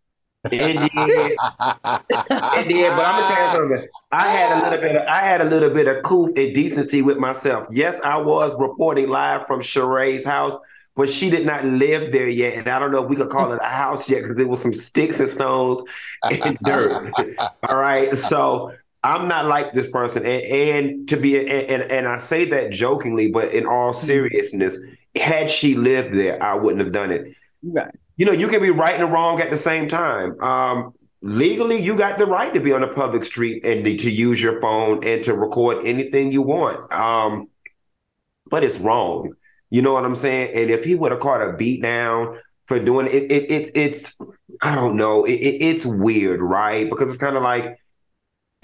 It 0.44 0.58
did. 0.58 0.76
it 0.76 2.68
did, 2.68 2.96
but 2.96 3.04
I'm 3.04 3.20
gonna 3.20 3.34
tell 3.34 3.46
you 3.46 3.68
something. 3.68 3.88
I 4.12 4.28
had 4.30 4.56
a 4.56 4.62
little 4.62 4.80
bit 4.80 4.96
of 4.96 5.06
I 5.08 5.20
had 5.22 5.40
a 5.40 5.44
little 5.44 5.70
bit 5.70 5.88
of 5.88 6.04
cool 6.04 6.26
and 6.26 6.54
decency 6.54 7.02
with 7.02 7.18
myself. 7.18 7.66
Yes, 7.72 8.00
I 8.04 8.18
was 8.18 8.54
reporting 8.60 9.08
live 9.08 9.48
from 9.48 9.60
Sheree's 9.60 10.24
house, 10.24 10.56
but 10.94 11.10
she 11.10 11.30
did 11.30 11.44
not 11.46 11.64
live 11.64 12.12
there 12.12 12.28
yet. 12.28 12.54
And 12.54 12.68
I 12.68 12.78
don't 12.78 12.92
know 12.92 13.02
if 13.02 13.10
we 13.10 13.16
could 13.16 13.28
call 13.30 13.52
it 13.52 13.60
a 13.60 13.66
house 13.66 14.08
yet 14.08 14.22
because 14.22 14.36
there 14.36 14.46
was 14.46 14.62
some 14.62 14.74
sticks 14.74 15.18
and 15.18 15.28
stones 15.30 15.82
and 16.30 16.56
dirt. 16.62 17.12
All 17.68 17.76
right. 17.76 18.14
So 18.14 18.72
I'm 19.06 19.28
not 19.28 19.46
like 19.46 19.72
this 19.72 19.88
person, 19.88 20.26
and, 20.26 20.42
and 20.42 21.08
to 21.08 21.16
be, 21.16 21.38
and, 21.38 21.82
and, 21.82 22.08
I 22.08 22.18
say 22.18 22.44
that 22.46 22.72
jokingly, 22.72 23.30
but 23.30 23.54
in 23.54 23.64
all 23.64 23.92
mm-hmm. 23.92 24.04
seriousness, 24.04 24.78
had 25.14 25.48
she 25.48 25.76
lived 25.76 26.12
there, 26.12 26.42
I 26.42 26.54
wouldn't 26.54 26.82
have 26.82 26.92
done 26.92 27.12
it. 27.12 27.28
Right. 27.62 27.94
You 28.16 28.26
know, 28.26 28.32
you 28.32 28.48
can 28.48 28.60
be 28.60 28.70
right 28.70 28.98
and 29.00 29.12
wrong 29.12 29.40
at 29.40 29.50
the 29.50 29.56
same 29.56 29.86
time. 29.88 30.40
Um, 30.42 30.92
legally, 31.22 31.80
you 31.80 31.96
got 31.96 32.18
the 32.18 32.26
right 32.26 32.52
to 32.52 32.60
be 32.60 32.72
on 32.72 32.82
a 32.82 32.88
public 32.88 33.24
street 33.24 33.64
and 33.64 33.84
to 33.84 34.10
use 34.10 34.42
your 34.42 34.60
phone 34.60 35.04
and 35.04 35.22
to 35.24 35.34
record 35.34 35.84
anything 35.84 36.32
you 36.32 36.42
want. 36.42 36.92
Um, 36.92 37.48
but 38.50 38.64
it's 38.64 38.78
wrong. 38.78 39.34
You 39.70 39.82
know 39.82 39.92
what 39.92 40.04
I'm 40.04 40.16
saying? 40.16 40.52
And 40.54 40.70
if 40.70 40.84
he 40.84 40.94
would 40.94 41.12
have 41.12 41.20
caught 41.20 41.42
a 41.42 41.52
beat 41.52 41.82
down 41.82 42.38
for 42.66 42.80
doing 42.80 43.06
it, 43.06 43.12
it, 43.12 43.32
it, 43.32 43.50
it 43.50 43.70
it's 43.74 44.18
I 44.62 44.74
don't 44.74 44.96
know, 44.96 45.24
it, 45.24 45.34
it's 45.34 45.86
weird, 45.86 46.40
right? 46.40 46.88
Because 46.88 47.08
it's 47.08 47.18
kind 47.18 47.36
of 47.36 47.42
like 47.42 47.78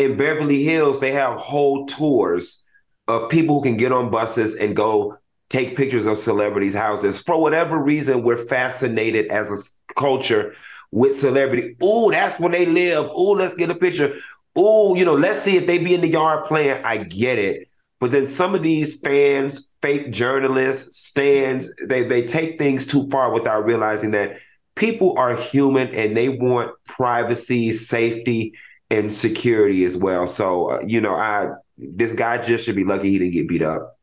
in 0.03 0.17
Beverly 0.17 0.65
Hills, 0.65 1.01
they 1.01 1.13
have 1.13 1.39
whole 1.39 1.87
tours 1.87 2.63
of 3.09 3.31
people 3.31 3.57
who 3.57 3.63
can 3.63 3.77
get 3.77 3.93
on 3.93 4.11
buses 4.11 4.55
and 4.55 4.77
go 4.77 5.17
take 5.49 5.77
pictures 5.77 6.07
of 6.07 6.19
celebrities' 6.19 6.75
houses. 6.75 7.21
For 7.21 7.41
whatever 7.41 7.79
reason, 7.79 8.23
we're 8.23 8.39
fascinated 8.39 9.27
as 9.27 9.51
a 9.51 9.95
culture 9.95 10.55
with 10.91 11.19
celebrity. 11.19 11.77
Oh, 11.81 12.11
that's 12.11 12.39
where 12.39 12.51
they 12.51 12.67
live. 12.67 13.09
Oh, 13.11 13.33
let's 13.33 13.55
get 13.55 13.71
a 13.71 13.75
picture. 13.75 14.15
Oh, 14.57 14.95
you 14.95 15.05
know, 15.05 15.15
let's 15.15 15.41
see 15.41 15.57
if 15.57 15.67
they 15.67 15.79
be 15.79 15.95
in 15.95 16.01
the 16.01 16.09
yard 16.09 16.45
playing. 16.47 16.83
I 16.85 16.99
get 16.99 17.39
it. 17.39 17.69
But 18.01 18.11
then 18.11 18.27
some 18.27 18.55
of 18.55 18.63
these 18.63 19.01
fans, 19.01 19.71
fake 19.81 20.11
journalists, 20.11 21.07
stands, 21.07 21.73
they, 21.87 22.03
they 22.03 22.27
take 22.27 22.59
things 22.59 22.87
too 22.87 23.09
far 23.11 23.33
without 23.33 23.65
realizing 23.65 24.11
that 24.13 24.39
people 24.75 25.17
are 25.19 25.37
human 25.37 25.95
and 25.95 26.17
they 26.17 26.29
want 26.29 26.73
privacy, 26.85 27.73
safety, 27.73 28.55
and 28.93 29.13
security 29.13 29.85
as 29.85 29.97
well. 29.97 30.29
So 30.29 30.71
uh, 30.71 30.83
you 30.87 31.01
know, 31.01 31.15
I 31.15 31.49
this 31.79 32.13
guy 32.13 32.41
just 32.41 32.65
should 32.65 32.77
be 32.77 32.85
lucky 32.85 33.11
he 33.11 33.19
didn't 33.19 33.33
get 33.33 33.49
beat 33.49 33.63
up. 33.63 33.99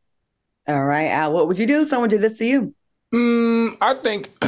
All 0.68 0.84
right, 0.84 1.08
Al, 1.08 1.32
what 1.32 1.48
would 1.48 1.58
you 1.58 1.66
do? 1.66 1.82
If 1.82 1.88
someone 1.88 2.10
did 2.10 2.20
this 2.20 2.38
to 2.38 2.44
you. 2.44 2.74
Mm, 3.14 3.76
I 3.80 3.94
think, 3.94 4.30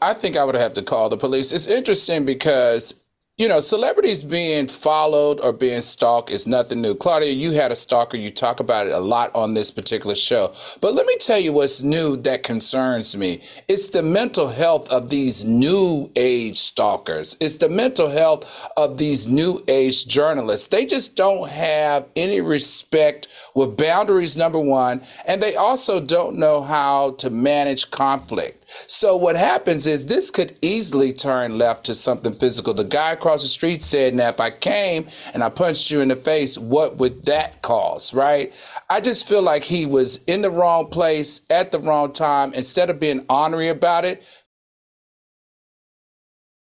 I 0.00 0.14
think 0.14 0.36
I 0.36 0.44
would 0.44 0.54
have 0.54 0.74
to 0.74 0.82
call 0.82 1.08
the 1.08 1.18
police. 1.18 1.52
It's 1.52 1.66
interesting 1.66 2.24
because 2.24 2.94
you 3.38 3.48
know, 3.48 3.60
celebrities 3.60 4.22
being 4.22 4.66
followed 4.66 5.40
or 5.40 5.52
being 5.52 5.82
stalked 5.82 6.30
is 6.30 6.46
nothing 6.46 6.80
new. 6.80 6.94
Claudia, 6.94 7.32
you 7.32 7.50
had 7.50 7.70
a 7.70 7.76
stalker. 7.76 8.16
You 8.16 8.30
talk 8.30 8.60
about 8.60 8.86
it 8.86 8.94
a 8.94 8.98
lot 8.98 9.30
on 9.34 9.52
this 9.52 9.70
particular 9.70 10.14
show. 10.14 10.54
But 10.80 10.94
let 10.94 11.04
me 11.04 11.16
tell 11.18 11.38
you 11.38 11.52
what's 11.52 11.82
new 11.82 12.16
that 12.18 12.42
concerns 12.42 13.14
me. 13.14 13.42
It's 13.68 13.90
the 13.90 14.02
mental 14.02 14.48
health 14.48 14.88
of 14.88 15.10
these 15.10 15.44
new 15.44 16.10
age 16.16 16.56
stalkers. 16.56 17.36
It's 17.38 17.56
the 17.56 17.68
mental 17.68 18.08
health 18.08 18.70
of 18.74 18.96
these 18.96 19.28
new 19.28 19.62
age 19.68 20.06
journalists. 20.06 20.68
They 20.68 20.86
just 20.86 21.14
don't 21.14 21.50
have 21.50 22.06
any 22.16 22.40
respect 22.40 23.28
with 23.56 23.76
boundaries, 23.76 24.36
number 24.36 24.60
one. 24.60 25.02
And 25.26 25.42
they 25.42 25.56
also 25.56 25.98
don't 25.98 26.36
know 26.36 26.62
how 26.62 27.12
to 27.18 27.30
manage 27.30 27.90
conflict. 27.90 28.64
So 28.86 29.16
what 29.16 29.36
happens 29.36 29.86
is 29.86 30.06
this 30.06 30.30
could 30.30 30.56
easily 30.60 31.12
turn 31.12 31.56
left 31.56 31.86
to 31.86 31.94
something 31.94 32.34
physical. 32.34 32.74
The 32.74 32.84
guy 32.84 33.12
across 33.12 33.42
the 33.42 33.48
street 33.48 33.82
said, 33.82 34.14
now 34.14 34.28
if 34.28 34.40
I 34.40 34.50
came 34.50 35.08
and 35.32 35.42
I 35.42 35.48
punched 35.48 35.90
you 35.90 36.00
in 36.00 36.08
the 36.08 36.16
face, 36.16 36.58
what 36.58 36.98
would 36.98 37.24
that 37.24 37.62
cause, 37.62 38.12
right? 38.12 38.54
I 38.90 39.00
just 39.00 39.26
feel 39.26 39.42
like 39.42 39.64
he 39.64 39.86
was 39.86 40.22
in 40.24 40.42
the 40.42 40.50
wrong 40.50 40.88
place 40.88 41.40
at 41.48 41.72
the 41.72 41.80
wrong 41.80 42.12
time. 42.12 42.52
Instead 42.54 42.90
of 42.90 43.00
being 43.00 43.24
honorary 43.28 43.70
about 43.70 44.04
it, 44.04 44.22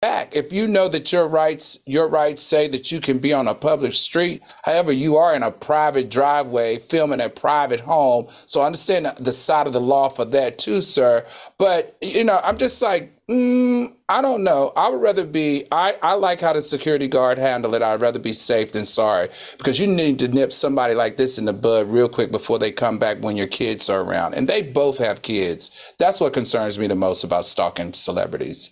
back. 0.05 0.37
If 0.37 0.53
you 0.53 0.69
know 0.69 0.87
that 0.89 1.11
your 1.15 1.27
rights, 1.27 1.79
your 1.87 2.07
rights 2.09 2.43
say 2.43 2.69
that 2.69 2.93
you 2.93 3.01
can 3.01 3.19
be 3.21 3.33
on 3.33 3.49
a 3.49 3.55
public 3.55 3.95
street, 3.95 4.43
however, 4.63 4.93
you 4.93 5.17
are 5.17 5.35
in 5.35 5.43
a 5.43 5.51
private 5.51 6.11
driveway 6.11 6.79
filming 6.79 7.23
a 7.23 7.31
private 7.31 7.81
home. 7.81 8.27
So 8.45 8.61
I 8.61 8.67
understand 8.67 9.07
the 9.19 9.33
side 9.33 9.67
of 9.67 9.73
the 9.73 9.81
law 9.81 10.11
for 10.11 10.27
that 10.27 10.59
too, 10.59 10.83
sir. 10.83 11.25
But 11.57 11.97
you 12.03 12.23
know, 12.23 12.39
I'm 12.45 12.59
just 12.59 12.83
like, 12.83 13.15
mm, 13.31 13.95
I 14.11 14.21
don't 14.21 14.45
know. 14.45 14.75
I 14.77 14.91
would 14.91 15.01
rather 15.01 15.25
be. 15.25 15.65
I 15.73 15.97
I 16.03 16.13
like 16.13 16.43
how 16.43 16.53
the 16.53 16.61
security 16.61 17.09
guard 17.09 17.39
handled 17.39 17.75
it. 17.75 17.81
I'd 17.81 18.03
rather 18.03 18.19
be 18.19 18.35
safe 18.35 18.73
than 18.73 18.85
sorry 18.85 19.31
because 19.57 19.81
you 19.81 19.87
need 19.87 20.19
to 20.19 20.29
nip 20.29 20.53
somebody 20.53 20.93
like 20.93 21.17
this 21.17 21.39
in 21.39 21.47
the 21.47 21.55
bud 21.55 21.89
real 21.89 22.11
quick 22.11 22.31
before 22.31 22.59
they 22.59 22.73
come 22.73 22.99
back 22.99 23.23
when 23.23 23.39
your 23.39 23.47
kids 23.47 23.89
are 23.89 24.03
around, 24.03 24.35
and 24.35 24.51
they 24.51 24.61
both 24.61 24.99
have 24.99 25.23
kids. 25.23 25.71
That's 25.99 26.21
what 26.21 26.35
concerns 26.35 26.79
me 26.79 26.89
the 26.89 26.95
most 26.95 27.25
about 27.25 27.47
stalking 27.47 27.95
celebrities. 27.95 28.69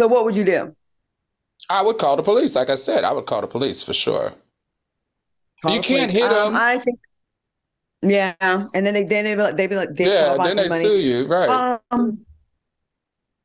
So 0.00 0.08
what 0.08 0.24
would 0.24 0.34
you 0.34 0.44
do? 0.44 0.74
I 1.68 1.82
would 1.82 1.98
call 1.98 2.16
the 2.16 2.22
police. 2.22 2.56
Like 2.56 2.70
I 2.70 2.76
said, 2.76 3.04
I 3.04 3.12
would 3.12 3.26
call 3.26 3.42
the 3.42 3.46
police 3.46 3.82
for 3.82 3.92
sure. 3.92 4.32
Call 5.60 5.74
you 5.74 5.82
can't 5.82 6.10
police. 6.10 6.24
hit 6.24 6.32
um, 6.32 6.54
them. 6.54 6.62
I 6.62 6.78
think. 6.78 6.98
Yeah, 8.00 8.34
and 8.40 8.86
then 8.86 8.94
they 8.94 9.04
then 9.04 9.24
they 9.24 9.34
be 9.34 9.42
like 9.42 9.56
they 9.56 9.66
be 9.66 9.76
like 9.76 9.90
they 9.90 10.06
yeah, 10.06 10.38
then 10.38 10.56
they 10.56 10.68
money. 10.68 10.80
sue 10.80 10.98
you, 10.98 11.26
right? 11.26 11.82
Um, 11.90 12.24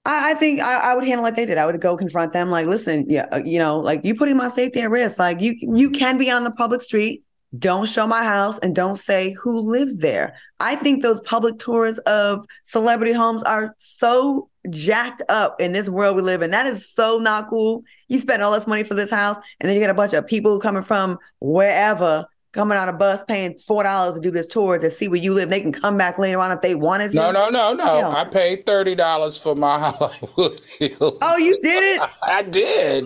I, 0.06 0.32
I 0.32 0.34
think 0.36 0.62
I, 0.62 0.92
I, 0.92 0.96
would 0.96 1.04
handle 1.04 1.24
like 1.24 1.36
they 1.36 1.46
did. 1.46 1.58
I 1.58 1.66
would 1.66 1.82
go 1.82 1.98
confront 1.98 2.32
them, 2.32 2.50
like, 2.50 2.68
listen, 2.68 3.06
yeah, 3.10 3.26
uh, 3.34 3.42
you 3.44 3.60
know, 3.60 3.78
like 3.82 4.06
you 4.06 4.16
putting 4.16 4.38
my 4.38 4.48
safety 4.48 4.80
at 4.80 4.90
risk. 4.90 5.20
Like 5.20 5.42
you 5.42 5.58
you 5.60 5.90
can 5.90 6.18
be 6.18 6.32
on 6.32 6.46
the 6.46 6.52
public 6.52 6.82
street, 6.82 7.26
don't 7.60 7.86
show 7.86 8.08
my 8.08 8.24
house 8.24 8.60
and 8.60 8.74
don't 8.74 8.96
say 8.96 9.34
who 9.34 9.60
lives 9.60 9.98
there. 9.98 10.38
I 10.62 10.78
think 10.78 11.02
those 11.02 11.20
public 11.20 11.60
tours 11.60 12.00
of 12.00 12.46
celebrity 12.64 13.12
homes 13.12 13.44
are 13.44 13.76
so 13.78 14.48
jacked 14.70 15.22
up 15.30 15.60
in 15.60 15.72
this 15.72 15.90
world 15.90 16.16
we 16.16 16.22
live 16.22 16.42
in. 16.42 16.52
That 16.52 16.66
is 16.66 16.90
so 16.90 17.20
not 17.20 17.48
cool. 17.50 17.84
You 18.08 18.20
spend 18.20 18.42
all 18.42 18.52
this 18.52 18.68
money 18.68 18.84
for 18.84 18.94
this 18.94 19.10
house, 19.12 19.38
and 19.60 19.68
then 19.68 19.76
you 19.76 19.82
get 19.82 19.90
a 19.90 19.96
bunch 19.96 20.14
of 20.14 20.26
people 20.28 20.60
coming 20.60 20.84
from 20.84 21.18
wherever 21.40 22.28
coming 22.56 22.78
on 22.78 22.88
a 22.88 22.94
bus 22.94 23.22
paying 23.28 23.58
four 23.58 23.84
dollars 23.84 24.16
to 24.16 24.22
do 24.22 24.32
this 24.32 24.48
tour 24.48 24.80
to 24.80 24.90
see 24.90 25.08
where 25.08 25.20
you 25.20 25.34
live. 25.34 25.50
They 25.50 25.60
can 25.60 25.74
come 25.74 25.98
back 25.98 26.18
later 26.18 26.40
on 26.40 26.52
if 26.52 26.62
they 26.62 26.74
wanted 26.74 27.12
to. 27.12 27.18
No, 27.18 27.32
no, 27.32 27.50
no, 27.50 27.74
no. 27.74 28.10
I 28.12 28.24
paid 28.26 28.66
thirty 28.66 28.96
dollars 28.96 29.38
for 29.38 29.56
my 29.56 29.78
Hollywood 29.92 30.60
Hills. 30.80 31.18
Oh, 31.22 31.38
you 31.38 31.60
did 31.62 32.02
it? 32.02 32.10
I 32.24 32.44
did. 32.44 33.06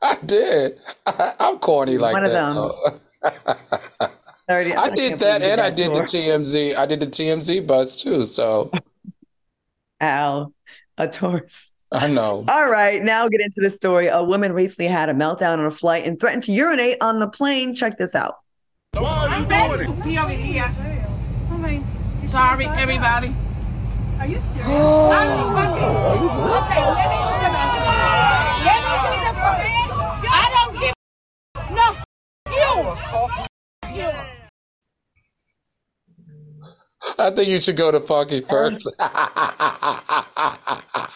I 0.00 0.16
did. 0.24 0.78
I, 1.06 1.34
am 1.40 1.58
corny 1.58 1.98
like 1.98 2.14
One 2.14 2.24
of 2.24 2.32
that. 2.32 2.54
them. 2.54 2.54
though. 2.54 4.08
30 4.48 4.70
I 4.70 4.74
can't 4.74 4.94
did 4.94 5.18
that, 5.18 5.42
and 5.42 5.60
I 5.60 5.70
did 5.70 5.90
the 5.90 5.94
tour. 5.94 6.04
TMZ. 6.04 6.76
I 6.76 6.86
did 6.86 7.00
the 7.00 7.06
TMZ 7.08 7.66
bus 7.66 7.96
too. 7.96 8.26
So 8.26 8.70
Al, 10.00 10.52
a 10.98 11.08
tourist. 11.08 11.72
I 11.92 12.08
know. 12.08 12.44
All 12.48 12.68
right, 12.68 13.00
now 13.02 13.28
get 13.28 13.40
into 13.40 13.60
the 13.60 13.70
story. 13.70 14.08
A 14.08 14.22
woman 14.22 14.52
recently 14.52 14.88
had 14.88 15.08
a 15.08 15.14
meltdown 15.14 15.58
on 15.58 15.66
a 15.66 15.70
flight 15.70 16.04
and 16.04 16.18
threatened 16.18 16.42
to 16.44 16.52
urinate 16.52 16.96
on 17.00 17.20
the 17.20 17.28
plane. 17.28 17.74
Check 17.74 17.96
this 17.96 18.14
out. 18.14 18.34
Why 18.94 19.28
are 19.28 19.40
you 19.40 19.78
doing 19.78 19.98
it? 19.98 20.04
Pee 20.04 20.18
over 20.18 20.30
here. 20.30 20.74
Okay. 21.52 21.82
Sorry, 22.18 22.66
everybody. 22.66 23.34
Are 24.18 24.26
you 24.26 24.38
serious? 24.38 24.66
I'm 24.66 25.36
okay, 26.56 26.82
let 26.90 27.08
me 27.10 27.18
let 27.36 27.52
me 27.52 27.60
let 28.64 28.80
me 28.82 28.92
do 29.04 29.12
the. 29.20 29.32
I 30.28 30.44
don't 30.54 30.74
give 30.80 30.94
no 31.70 31.86
you. 33.94 34.35
I 37.18 37.30
think 37.30 37.48
you 37.48 37.60
should 37.60 37.76
go 37.76 37.90
to 37.90 38.00
Funky 38.00 38.40
first. 38.40 38.86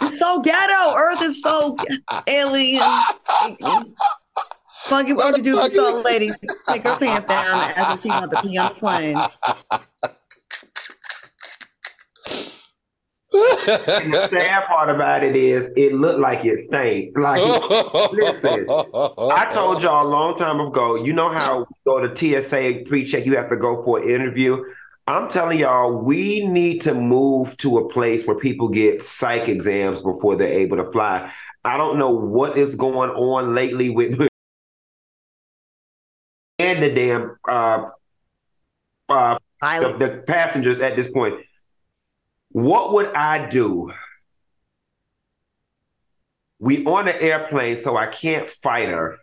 It's 0.01 0.19
so 0.19 0.41
ghetto. 0.41 0.95
Earth 0.95 1.23
is 1.23 1.43
so 1.43 1.77
alien. 2.27 2.83
Funky, 4.85 5.13
what 5.13 5.33
would 5.33 5.45
you 5.45 5.53
do 5.53 5.61
if 5.61 5.73
you 5.73 5.81
saw 5.81 6.01
a 6.01 6.03
lady 6.03 6.31
take 6.69 6.85
her 6.85 6.97
pants 6.97 7.29
down 7.29 7.61
after 7.61 8.03
she 8.03 8.09
wanted 8.09 8.31
to 8.31 8.43
pee 8.43 8.57
on 8.57 8.69
the 8.69 8.75
plane? 8.75 9.17
And 13.33 14.13
the 14.13 14.27
sad 14.29 14.67
part 14.67 14.91
about 14.91 15.23
it 15.23 15.37
is 15.37 15.71
it 15.77 15.93
looked 15.93 16.19
like 16.19 16.45
it 16.45 16.67
stank. 16.67 17.17
Like 17.17 17.41
listen, 18.13 18.67
I 18.69 19.47
told 19.53 19.83
y'all 19.83 20.07
a 20.07 20.09
long 20.09 20.37
time 20.37 20.59
ago, 20.61 20.97
you 20.97 21.13
know 21.13 21.29
how 21.29 21.61
we 21.61 21.67
go 21.87 22.01
to 22.01 22.17
TSA 22.17 22.83
pre-check, 22.87 23.25
you 23.27 23.37
have 23.37 23.49
to 23.51 23.57
go 23.57 23.83
for 23.85 23.99
an 24.01 24.09
interview. 24.09 24.65
I'm 25.07 25.29
telling 25.29 25.59
y'all, 25.59 26.03
we 26.03 26.47
need 26.47 26.83
to 26.83 26.95
move 26.95 27.57
to 27.59 27.79
a 27.79 27.89
place 27.89 28.27
where 28.27 28.39
people 28.39 28.69
get 28.69 29.03
psych 29.03 29.49
exams 29.49 30.03
before 30.03 30.37
they're 30.37 30.49
able 30.49 30.77
to 30.77 30.91
fly. 30.93 31.33
I 31.65 31.77
don't 31.77 31.99
know 31.99 32.11
what 32.11 32.57
is 32.57 32.75
going 32.75 33.11
on 33.11 33.55
lately 33.55 33.91
with 33.91 34.21
and 36.59 36.83
the 36.83 36.95
damn 36.95 37.37
uh, 37.49 37.89
uh, 39.09 39.39
the, 39.61 39.97
the 39.99 40.25
passengers 40.27 40.81
at 40.81 40.97
this 40.97 41.11
point. 41.11 41.41
What 42.51 42.93
would 42.93 43.13
I 43.15 43.49
do? 43.49 43.93
We 46.59 46.85
on 46.85 47.07
the 47.07 47.23
airplane, 47.23 47.79
so 47.79 47.97
I 47.97 48.07
can't 48.07 48.49
fight 48.49 48.89
her. 48.89 49.19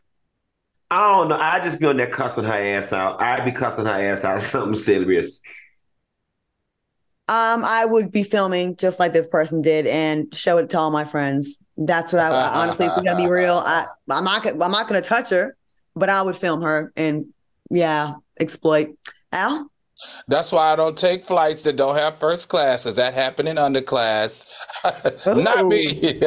I 0.89 1.11
don't 1.11 1.27
know. 1.29 1.35
I 1.35 1.59
just 1.59 1.79
be 1.79 1.85
on 1.85 1.97
there 1.97 2.07
cussing 2.07 2.45
her 2.45 2.53
ass 2.53 2.93
out. 2.93 3.21
I'd 3.21 3.45
be 3.45 3.51
cussing 3.51 3.85
her 3.85 3.91
ass 3.91 4.23
out. 4.23 4.41
Something 4.43 4.73
serious. 4.73 5.41
Um, 7.29 7.65
I 7.65 7.83
would 7.85 8.11
be 8.11 8.23
filming 8.23 8.77
just 8.77 8.99
like 8.99 9.11
this 9.11 9.27
person 9.27 9.61
did 9.61 9.85
and 9.85 10.33
show 10.33 10.57
it 10.57 10.69
to 10.69 10.79
all 10.79 10.91
my 10.91 11.03
friends. 11.03 11.59
That's 11.75 12.13
what 12.13 12.21
I 12.21 12.29
honestly, 12.29 12.85
if 12.85 12.93
we're 12.95 13.03
gonna 13.03 13.17
be 13.17 13.27
real, 13.29 13.57
I 13.65 13.85
I'm 14.09 14.23
not 14.23 14.43
gonna 14.43 14.63
I'm 14.63 14.71
not 14.71 14.87
gonna 14.87 15.01
touch 15.01 15.29
her, 15.29 15.55
but 15.95 16.09
I 16.09 16.21
would 16.21 16.35
film 16.37 16.61
her 16.61 16.91
and 16.95 17.25
yeah, 17.69 18.13
exploit. 18.39 18.95
Al, 19.33 19.69
That's 20.27 20.51
why 20.51 20.71
I 20.71 20.75
don't 20.75 20.97
take 20.97 21.23
flights 21.23 21.63
that 21.63 21.75
don't 21.75 21.95
have 21.95 22.19
first 22.19 22.49
class, 22.49 22.83
because 22.83 22.95
that 22.97 23.13
happened 23.13 23.49
in 23.49 23.57
underclass. 23.57 24.45
Not 25.35 25.67
me. 25.67 26.21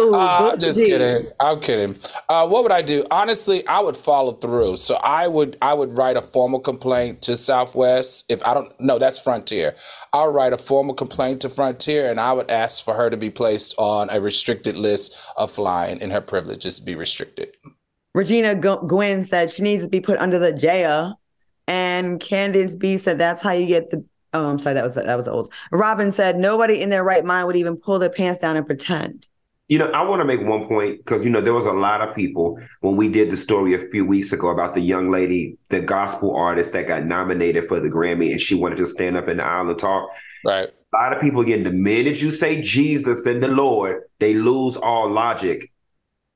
Ooh, 0.00 0.14
Uh, 0.14 0.56
just 0.56 0.84
G. 0.84 0.86
kidding. 0.86 1.30
I'm 1.40 1.60
kidding. 1.60 1.98
Uh, 2.28 2.46
what 2.48 2.62
would 2.62 2.72
I 2.72 2.82
do? 2.82 3.04
Honestly, 3.10 3.66
I 3.68 3.80
would 3.80 3.96
follow 3.96 4.32
through. 4.32 4.78
So 4.78 4.96
I 4.96 5.28
would 5.28 5.56
I 5.62 5.74
would 5.74 5.92
write 5.96 6.16
a 6.16 6.22
formal 6.22 6.60
complaint 6.60 7.22
to 7.22 7.36
Southwest. 7.36 8.24
If 8.30 8.44
I 8.46 8.54
don't 8.54 8.72
no, 8.80 8.98
that's 8.98 9.18
Frontier. 9.20 9.74
I'll 10.14 10.32
write 10.32 10.52
a 10.52 10.58
formal 10.58 10.94
complaint 10.94 11.40
to 11.40 11.48
Frontier, 11.48 12.08
and 12.08 12.20
I 12.20 12.32
would 12.32 12.48
ask 12.48 12.84
for 12.84 12.94
her 12.94 13.10
to 13.10 13.16
be 13.16 13.30
placed 13.30 13.74
on 13.78 14.08
a 14.10 14.20
restricted 14.20 14.76
list 14.76 15.16
of 15.36 15.50
flying, 15.50 16.00
and 16.00 16.12
her 16.12 16.20
privileges 16.20 16.78
be 16.78 16.94
restricted. 16.94 17.56
Regina 18.14 18.54
Gwynn 18.54 19.24
said 19.24 19.50
she 19.50 19.64
needs 19.64 19.82
to 19.82 19.90
be 19.90 20.00
put 20.00 20.20
under 20.20 20.38
the 20.38 20.52
jail, 20.52 21.18
and 21.66 22.20
Candace 22.20 22.76
B 22.76 22.96
said 22.96 23.18
that's 23.18 23.42
how 23.42 23.50
you 23.50 23.66
get 23.66 23.90
the. 23.90 24.04
Oh, 24.32 24.48
I'm 24.48 24.60
sorry, 24.60 24.74
that 24.74 24.84
was 24.84 24.94
that 24.94 25.16
was 25.16 25.26
old. 25.26 25.52
Robin 25.72 26.12
said 26.12 26.36
nobody 26.36 26.80
in 26.80 26.90
their 26.90 27.02
right 27.02 27.24
mind 27.24 27.48
would 27.48 27.56
even 27.56 27.76
pull 27.76 27.98
their 27.98 28.08
pants 28.08 28.38
down 28.38 28.56
and 28.56 28.64
pretend. 28.64 29.28
You 29.68 29.78
know, 29.78 29.90
I 29.92 30.02
want 30.04 30.20
to 30.20 30.26
make 30.26 30.42
one 30.42 30.66
point 30.68 30.98
because 30.98 31.24
you 31.24 31.30
know 31.30 31.40
there 31.40 31.54
was 31.54 31.64
a 31.64 31.72
lot 31.72 32.06
of 32.06 32.14
people 32.14 32.60
when 32.80 32.96
we 32.96 33.10
did 33.10 33.30
the 33.30 33.36
story 33.36 33.74
a 33.74 33.88
few 33.88 34.04
weeks 34.04 34.30
ago 34.32 34.48
about 34.48 34.74
the 34.74 34.80
young 34.80 35.10
lady, 35.10 35.56
the 35.70 35.80
gospel 35.80 36.36
artist 36.36 36.72
that 36.74 36.86
got 36.86 37.06
nominated 37.06 37.66
for 37.66 37.80
the 37.80 37.88
Grammy, 37.88 38.30
and 38.30 38.40
she 38.40 38.54
wanted 38.54 38.76
to 38.76 38.86
stand 38.86 39.16
up 39.16 39.26
in 39.26 39.38
the 39.38 39.44
aisle 39.44 39.70
and 39.70 39.78
talk. 39.78 40.10
Right. 40.44 40.68
A 40.68 40.96
lot 40.96 41.12
of 41.14 41.20
people 41.20 41.40
again, 41.40 41.64
the 41.64 41.72
minute 41.72 42.20
you 42.20 42.30
say 42.30 42.60
Jesus 42.60 43.24
and 43.24 43.42
the 43.42 43.48
Lord, 43.48 44.02
they 44.18 44.34
lose 44.34 44.76
all 44.76 45.10
logic. 45.10 45.72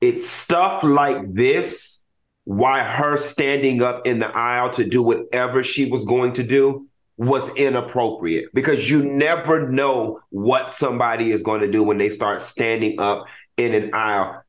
It's 0.01 0.27
stuff 0.27 0.83
like 0.83 1.33
this 1.33 2.01
why 2.45 2.81
her 2.81 3.15
standing 3.15 3.83
up 3.83 4.07
in 4.07 4.17
the 4.17 4.35
aisle 4.35 4.71
to 4.71 4.83
do 4.83 5.03
whatever 5.03 5.63
she 5.63 5.85
was 5.85 6.03
going 6.03 6.33
to 6.33 6.43
do 6.43 6.88
was 7.19 7.53
inappropriate 7.55 8.45
because 8.53 8.89
you 8.89 9.03
never 9.03 9.69
know 9.69 10.21
what 10.29 10.71
somebody 10.71 11.31
is 11.31 11.43
going 11.43 11.59
to 11.59 11.69
do 11.69 11.83
when 11.83 11.97
they 11.97 12.09
start 12.09 12.41
standing 12.41 12.97
up 12.97 13.27
in 13.57 13.73
an 13.73 13.93
aisle. 13.93 14.41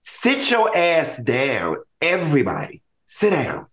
Sit 0.00 0.50
your 0.50 0.74
ass 0.74 1.22
down, 1.22 1.76
everybody. 2.00 2.80
Sit 3.06 3.30
down. 3.30 3.66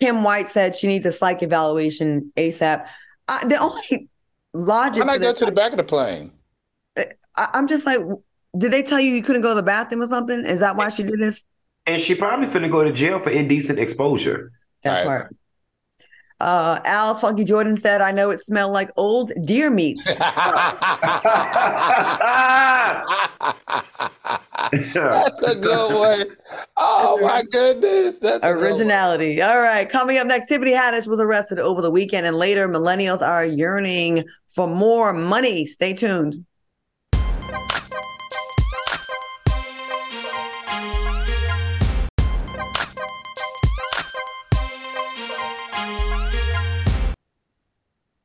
Kim 0.00 0.24
White 0.24 0.48
said 0.48 0.74
she 0.74 0.88
needs 0.88 1.06
a 1.06 1.12
psych 1.12 1.40
evaluation 1.44 2.32
ASAP. 2.36 2.84
I, 3.28 3.46
the 3.46 3.58
only 3.58 4.08
logic, 4.52 4.98
Why 4.98 5.06
not 5.06 5.16
for 5.18 5.22
go 5.22 5.32
to 5.32 5.44
the 5.44 5.52
back 5.52 5.70
of 5.70 5.78
the 5.78 5.84
plane? 5.84 6.32
Uh, 6.98 7.04
I, 7.36 7.50
I'm 7.54 7.68
just 7.68 7.86
like, 7.86 8.00
did 8.58 8.72
they 8.72 8.82
tell 8.82 8.98
you 8.98 9.12
you 9.12 9.22
couldn't 9.22 9.42
go 9.42 9.50
to 9.50 9.54
the 9.54 9.62
bathroom 9.62 10.02
or 10.02 10.08
something? 10.08 10.44
Is 10.46 10.58
that 10.58 10.74
why 10.74 10.88
she 10.88 11.04
did 11.04 11.20
this? 11.20 11.44
And 11.86 12.02
she 12.02 12.16
probably 12.16 12.48
finna 12.48 12.68
go 12.68 12.82
to 12.82 12.90
jail 12.92 13.20
for 13.20 13.30
indecent 13.30 13.78
exposure. 13.78 14.50
That 14.82 14.94
Right. 14.94 15.06
part. 15.06 15.36
Uh, 16.40 16.80
Al 16.84 17.14
Funky 17.14 17.44
Jordan 17.44 17.76
said, 17.76 18.00
"I 18.00 18.12
know 18.12 18.30
it 18.30 18.40
smelled 18.40 18.72
like 18.72 18.90
old 18.96 19.32
deer 19.44 19.70
meat." 19.70 20.00
That's 20.06 20.20
a 25.42 25.54
good 25.54 25.94
one. 25.94 26.36
Oh 26.76 27.18
my 27.20 27.42
goodness. 27.50 28.18
That's. 28.18 28.44
Originality. 28.44 29.42
All 29.42 29.60
right. 29.60 29.88
Coming 29.88 30.18
up 30.18 30.26
next, 30.26 30.46
Tiffany 30.46 30.72
Haddish 30.72 31.06
was 31.06 31.20
arrested 31.20 31.58
over 31.58 31.82
the 31.82 31.90
weekend, 31.90 32.26
and 32.26 32.36
later, 32.36 32.68
millennials 32.68 33.20
are 33.20 33.44
yearning 33.44 34.24
for 34.54 34.66
more 34.66 35.12
money. 35.12 35.66
Stay 35.66 35.92
tuned. 35.92 36.44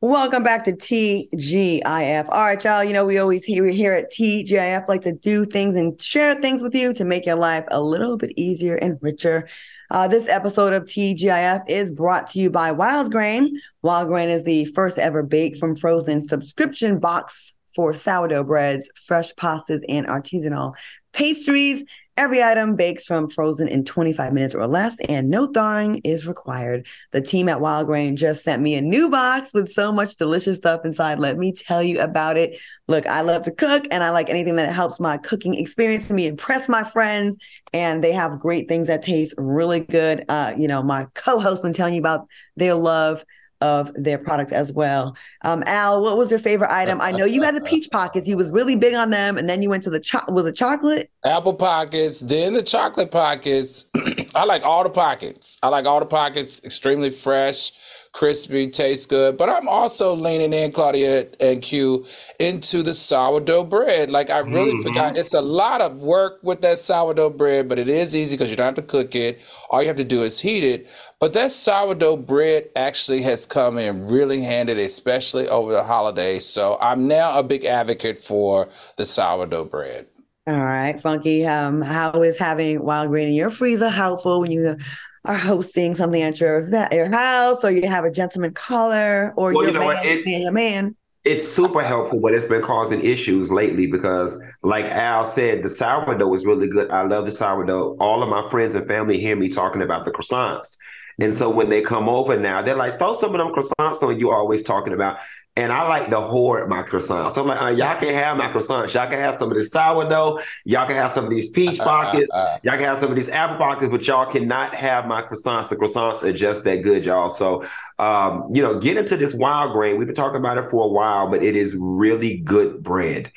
Welcome 0.08 0.44
back 0.44 0.64
to 0.66 0.72
TGIF. 0.72 2.30
All 2.30 2.44
right, 2.44 2.64
y'all. 2.64 2.84
You 2.84 2.94
know, 2.94 3.06
we 3.06 3.18
always 3.18 3.44
here 3.44 3.66
here 3.66 3.92
at 3.92 4.12
TGIF 4.12 4.88
like 4.88 5.02
to 5.02 5.14
do 5.14 5.46
things 5.46 5.76
and 5.76 6.00
share 6.00 6.36
things 6.36 6.62
with 6.62 6.76
you 6.76 6.94
to 6.94 7.04
make 7.04 7.26
your 7.26 7.38
life 7.38 7.66
a 7.72 7.82
little 7.82 8.16
bit 8.16 8.32
easier 8.38 8.76
and 8.76 9.00
richer. 9.02 9.48
Uh, 9.90 10.08
this 10.08 10.30
episode 10.30 10.74
of 10.74 10.84
TGIF 10.84 11.64
is 11.68 11.92
brought 11.92 12.28
to 12.28 12.40
you 12.40 12.52
by 12.52 12.72
Wildgrain. 12.72 13.50
Wild 13.82 14.08
Grain 14.10 14.30
is 14.30 14.44
the 14.44 14.66
first 14.66 15.00
ever 15.00 15.24
bake 15.24 15.58
from 15.58 15.76
frozen 15.76 16.22
subscription 16.22 17.00
box 17.00 17.58
for 17.74 17.92
sourdough 17.92 18.44
breads, 18.44 18.88
fresh 19.08 19.34
pastas, 19.34 19.82
and 19.90 20.06
artisanal 20.06 20.74
pastries. 21.14 21.84
Every 22.18 22.42
item 22.42 22.78
bakes 22.78 23.06
from 23.06 23.30
frozen 23.30 23.68
in 23.68 23.84
25 23.84 24.32
minutes 24.32 24.56
or 24.56 24.66
less, 24.68 24.98
and 25.10 25.30
no 25.30 25.48
thawing 25.48 26.00
is 26.06 26.26
required. 26.26 26.88
The 27.12 27.20
team 27.20 27.50
at 27.50 27.58
Wildgrain 27.58 28.16
just 28.16 28.42
sent 28.42 28.62
me 28.62 28.76
a 28.76 28.82
new 28.82 29.10
box 29.10 29.54
with 29.54 29.68
so 29.68 29.92
much 29.92 30.16
delicious 30.16 30.56
stuff 30.56 30.86
inside. 30.86 31.20
Let 31.20 31.38
me 31.38 31.52
tell 31.52 31.84
you 31.84 32.00
about 32.00 32.38
it. 32.38 32.58
Look, 32.88 33.06
I 33.06 33.20
love 33.20 33.42
to 33.44 33.52
cook, 33.52 33.86
and 33.92 34.02
I 34.02 34.12
like 34.12 34.30
anything 34.30 34.56
that 34.56 34.74
helps 34.74 34.98
my 34.98 35.18
cooking 35.18 35.56
experience 35.56 36.08
to 36.08 36.14
me 36.14 36.28
impress 36.28 36.70
my 36.70 36.86
friends. 36.86 37.36
And 37.74 38.02
they 38.02 38.14
have 38.14 38.40
great 38.40 38.70
things 38.70 38.88
that 38.88 39.02
taste 39.02 39.36
really 39.38 39.82
good. 39.82 40.24
Uh, 40.30 40.54
you 40.58 40.70
know, 40.70 40.82
my 40.82 41.08
co-host 41.16 41.64
been 41.64 41.74
telling 41.74 41.96
you 41.96 42.00
about 42.00 42.30
their 42.56 42.76
love 42.76 43.26
of 43.66 43.92
their 43.96 44.18
products 44.18 44.52
as 44.52 44.72
well. 44.72 45.18
Um, 45.44 45.64
Al, 45.66 46.02
what 46.02 46.18
was 46.18 46.30
your 46.30 46.40
favorite 46.40 46.72
item? 46.72 47.02
I 47.02 47.12
know 47.12 47.26
you 47.26 47.42
had 47.42 47.56
the 47.56 47.62
peach 47.72 47.90
pockets. 47.92 48.28
You 48.28 48.38
was 48.38 48.52
really 48.52 48.76
big 48.76 48.94
on 48.94 49.10
them, 49.10 49.38
and 49.38 49.50
then 49.50 49.62
you 49.62 49.70
went 49.70 49.84
to 49.84 49.90
the 49.90 50.00
cho- 50.00 50.26
was 50.30 50.46
it 50.46 50.56
chocolate? 50.56 51.10
Apple 51.26 51.56
pockets, 51.56 52.20
then 52.20 52.54
the 52.54 52.64
chocolate 52.64 53.12
pockets. 53.12 53.86
I 54.36 54.46
like 54.46 54.64
all 54.64 54.84
the 54.84 54.90
pockets. 54.90 55.58
I 55.64 55.70
like 55.70 55.86
all 55.86 56.00
the 56.00 56.06
pockets. 56.06 56.64
Extremely 56.64 57.10
fresh, 57.10 57.72
crispy, 58.16 58.70
tastes 58.70 59.06
good. 59.06 59.38
But 59.38 59.50
I'm 59.50 59.68
also 59.68 60.16
leaning 60.16 60.54
in, 60.54 60.72
Claudia 60.72 61.28
and 61.42 61.62
Q, 61.62 62.06
into 62.40 62.82
the 62.82 62.94
sourdough 62.94 63.66
bread. 63.66 64.10
Like 64.10 64.30
I 64.30 64.40
really 64.40 64.74
Mhm. 64.74 64.84
forgot. 64.84 65.18
It's 65.18 65.34
a 65.34 65.42
lot 65.42 65.82
of 65.82 65.98
work 66.00 66.40
with 66.42 66.62
that 66.62 66.80
sourdough 66.80 67.32
bread, 67.32 67.68
but 67.68 67.78
it 67.78 67.90
is 67.90 68.16
easy 68.16 68.38
because 68.38 68.50
you 68.50 68.56
don't 68.56 68.68
have 68.68 68.76
to 68.76 68.82
cook 68.82 69.16
it. 69.16 69.40
All 69.70 69.82
you 69.82 69.88
have 69.90 69.98
to 69.98 70.06
do 70.06 70.24
is 70.24 70.40
heat 70.40 70.64
it. 70.64 70.88
But 71.20 71.34
that 71.34 71.52
sourdough 71.52 72.18
bread 72.18 72.70
actually 72.76 73.22
has 73.24 73.46
come 73.46 73.78
in 73.78 74.08
really 74.08 74.42
handy, 74.42 74.82
especially 74.82 75.50
over 75.50 75.74
the 75.74 75.84
holidays. 75.84 76.46
So 76.46 76.78
I'm 76.82 77.08
now 77.08 77.38
a 77.38 77.44
big 77.44 77.66
advocate 77.66 78.18
for 78.18 78.70
the 78.98 79.06
sourdough 79.06 79.66
bread. 79.66 80.08
All 80.48 80.60
right, 80.60 81.00
Funky. 81.00 81.46
Um, 81.46 81.82
how 81.82 82.12
is 82.22 82.38
having 82.38 82.82
wild 82.84 83.10
grain 83.10 83.28
in 83.28 83.34
your 83.34 83.50
freezer 83.50 83.90
helpful 83.90 84.42
when 84.42 84.52
you 84.52 84.78
are 85.26 85.38
hosting 85.38 85.96
something 85.96 86.22
at 86.22 86.40
your 86.40 86.74
at 86.76 86.94
your 86.94 87.10
house, 87.10 87.64
or 87.64 87.72
you 87.72 87.88
have 87.88 88.06
a 88.06 88.12
gentleman 88.12 88.54
caller, 88.54 89.34
or 89.36 89.54
Well, 89.54 89.64
your 89.64 89.74
you 89.74 89.80
know 89.80 89.88
man, 89.88 90.06
It's- 90.06 90.26
being 90.26 90.44
your 90.44 90.52
man? 90.52 90.96
It's 91.24 91.48
super 91.48 91.82
helpful, 91.82 92.22
but 92.22 92.36
it's 92.36 92.46
been 92.46 92.62
causing 92.62 93.02
issues 93.04 93.52
lately 93.52 93.88
because, 93.90 94.40
like 94.62 94.86
Al 94.86 95.26
said, 95.26 95.64
the 95.64 95.70
sourdough 95.70 96.32
is 96.36 96.46
really 96.46 96.68
good. 96.68 96.92
I 96.92 97.02
love 97.02 97.26
the 97.26 97.32
sourdough. 97.32 97.98
All 98.00 98.22
of 98.22 98.30
my 98.30 98.48
friends 98.50 98.76
and 98.76 98.88
family 98.88 99.20
hear 99.20 99.36
me 99.36 99.48
talking 99.50 99.82
about 99.82 100.06
the 100.06 100.12
croissants. 100.12 100.78
And 101.20 101.34
so 101.34 101.50
when 101.50 101.70
they 101.70 101.82
come 101.82 102.08
over 102.08 102.38
now, 102.38 102.62
they're 102.62 102.76
like, 102.76 103.00
throw 103.00 103.14
some 103.16 103.34
of 103.34 103.40
them 103.40 103.54
croissants 103.56 104.04
on 104.04 104.20
you 104.20 104.30
always 104.30 104.62
talking 104.62 104.94
about. 104.94 105.18
And 105.58 105.72
I 105.72 105.88
like 105.88 106.10
to 106.10 106.20
hoard 106.20 106.68
my 106.70 106.84
croissants. 106.84 107.32
So 107.32 107.42
I'm 107.42 107.48
like, 107.48 107.62
uh, 107.62 107.70
y'all 107.70 107.98
can 107.98 108.14
have 108.14 108.36
my 108.36 108.48
croissants. 108.48 108.94
Y'all 108.94 109.08
can 109.10 109.20
have 109.20 109.38
some 109.40 109.52
of 109.52 109.58
this 109.58 109.72
sourdough. 109.72 110.40
Y'all 110.66 110.86
can 110.86 110.98
have 110.98 111.14
some 111.14 111.24
of 111.24 111.30
these 111.30 111.50
peach 111.50 111.78
pockets. 111.80 112.30
Y'all 112.64 112.74
can 112.74 112.84
have 112.84 113.00
some 113.00 113.10
of 113.10 113.16
these 113.16 113.30
apple 113.30 113.56
pockets, 113.56 113.90
but 113.90 114.06
y'all 114.06 114.26
cannot 114.26 114.76
have 114.76 115.08
my 115.08 115.22
croissants. 115.22 115.70
The 115.70 115.78
croissants 115.78 116.24
are 116.24 116.34
just 116.34 116.66
that 116.66 116.82
good, 116.84 117.06
y'all. 117.06 117.30
So, 117.30 117.66
um, 118.00 118.50
you 118.54 118.62
know, 118.62 118.80
get 118.80 118.98
into 118.98 119.16
this 119.16 119.34
Wildgrain. 119.34 119.98
We've 119.98 120.08
been 120.08 120.16
talking 120.16 120.40
about 120.42 120.58
it 120.58 120.70
for 120.70 120.86
a 120.86 120.90
while, 120.90 121.30
but 121.30 121.42
it 121.42 121.56
is 121.56 121.74
really 121.80 122.38
good 122.40 122.84
bread. 122.84 123.32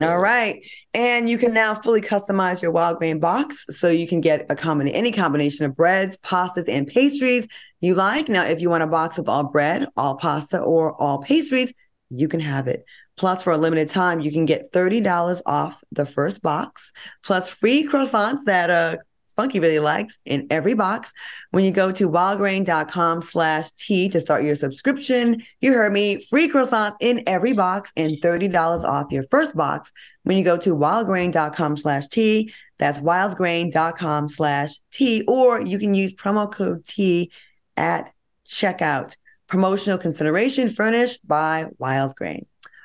All 0.00 0.18
right. 0.18 0.66
And 0.94 1.28
you 1.28 1.36
can 1.36 1.52
now 1.52 1.74
fully 1.74 2.00
customize 2.00 2.62
your 2.62 2.72
Wildgrain 2.72 3.20
box 3.20 3.66
so 3.68 3.90
you 3.90 4.08
can 4.08 4.22
get 4.22 4.46
a 4.50 4.56
combina- 4.56 4.92
any 4.94 5.12
combination 5.12 5.66
of 5.66 5.76
breads, 5.76 6.16
pastas, 6.18 6.68
and 6.68 6.86
pastries 6.86 7.46
you 7.80 7.94
like. 7.94 8.28
Now, 8.28 8.44
if 8.44 8.62
you 8.62 8.70
want 8.70 8.82
a 8.82 8.86
box 8.86 9.18
of 9.18 9.28
all 9.28 9.44
bread, 9.44 9.86
all 9.98 10.16
pasta, 10.16 10.58
or 10.58 11.00
all 11.00 11.18
pastries, 11.18 11.74
you 12.08 12.28
can 12.28 12.40
have 12.40 12.66
it. 12.66 12.84
Plus, 13.18 13.42
for 13.42 13.52
a 13.52 13.58
limited 13.58 13.90
time, 13.90 14.20
you 14.20 14.32
can 14.32 14.46
get 14.46 14.72
$30 14.72 15.42
off 15.44 15.84
the 15.92 16.06
first 16.06 16.40
box, 16.40 16.92
plus 17.22 17.50
free 17.50 17.86
croissants 17.86 18.44
that 18.46 18.70
uh 18.70 18.96
Funky 19.40 19.58
really 19.58 19.78
likes 19.78 20.18
in 20.26 20.46
every 20.50 20.74
box. 20.74 21.14
When 21.50 21.64
you 21.64 21.70
go 21.70 21.90
to 21.92 22.10
wildgrain.com 22.10 23.22
slash 23.22 23.70
T 23.70 24.06
to 24.10 24.20
start 24.20 24.44
your 24.44 24.54
subscription, 24.54 25.40
you 25.62 25.72
heard 25.72 25.94
me, 25.94 26.22
free 26.26 26.46
croissants 26.46 26.96
in 27.00 27.22
every 27.26 27.54
box 27.54 27.90
and 27.96 28.20
$30 28.20 28.84
off 28.84 29.10
your 29.10 29.22
first 29.30 29.56
box. 29.56 29.92
When 30.24 30.36
you 30.36 30.44
go 30.44 30.58
to 30.58 30.76
wildgrain.com 30.76 31.78
slash 31.78 32.08
T, 32.08 32.52
that's 32.76 32.98
wildgrain.com 32.98 34.28
slash 34.28 34.72
T, 34.92 35.24
or 35.26 35.62
you 35.62 35.78
can 35.78 35.94
use 35.94 36.12
promo 36.12 36.52
code 36.52 36.84
T 36.84 37.32
at 37.78 38.12
checkout. 38.44 39.16
Promotional 39.46 39.96
consideration 39.96 40.68
furnished 40.68 41.26
by 41.26 41.70
Wildgrain. 41.80 42.44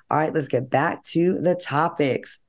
All 0.09 0.17
right, 0.17 0.33
let's 0.33 0.47
get 0.47 0.69
back 0.69 1.03
to 1.03 1.41
the 1.41 1.55
topics. 1.55 2.39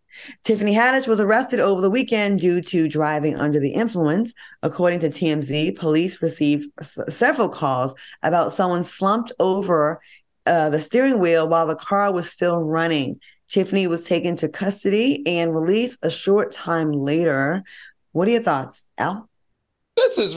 Tiffany 0.42 0.74
Haddish 0.74 1.06
was 1.06 1.20
arrested 1.20 1.60
over 1.60 1.80
the 1.80 1.90
weekend 1.90 2.40
due 2.40 2.60
to 2.62 2.88
driving 2.88 3.36
under 3.36 3.60
the 3.60 3.70
influence. 3.72 4.34
According 4.62 5.00
to 5.00 5.08
TMZ, 5.08 5.76
police 5.76 6.22
received 6.22 6.70
s- 6.80 6.98
several 7.08 7.48
calls 7.48 7.94
about 8.22 8.52
someone 8.52 8.84
slumped 8.84 9.32
over 9.38 10.00
uh, 10.46 10.70
the 10.70 10.80
steering 10.80 11.18
wheel 11.18 11.48
while 11.48 11.66
the 11.66 11.74
car 11.74 12.12
was 12.12 12.30
still 12.30 12.62
running. 12.62 13.20
Tiffany 13.48 13.86
was 13.86 14.06
taken 14.06 14.36
to 14.36 14.48
custody 14.48 15.22
and 15.26 15.54
released 15.54 15.98
a 16.02 16.10
short 16.10 16.52
time 16.52 16.92
later. 16.92 17.62
What 18.12 18.28
are 18.28 18.32
your 18.32 18.42
thoughts, 18.42 18.84
Al? 18.98 19.28
This 19.96 20.18
is 20.18 20.36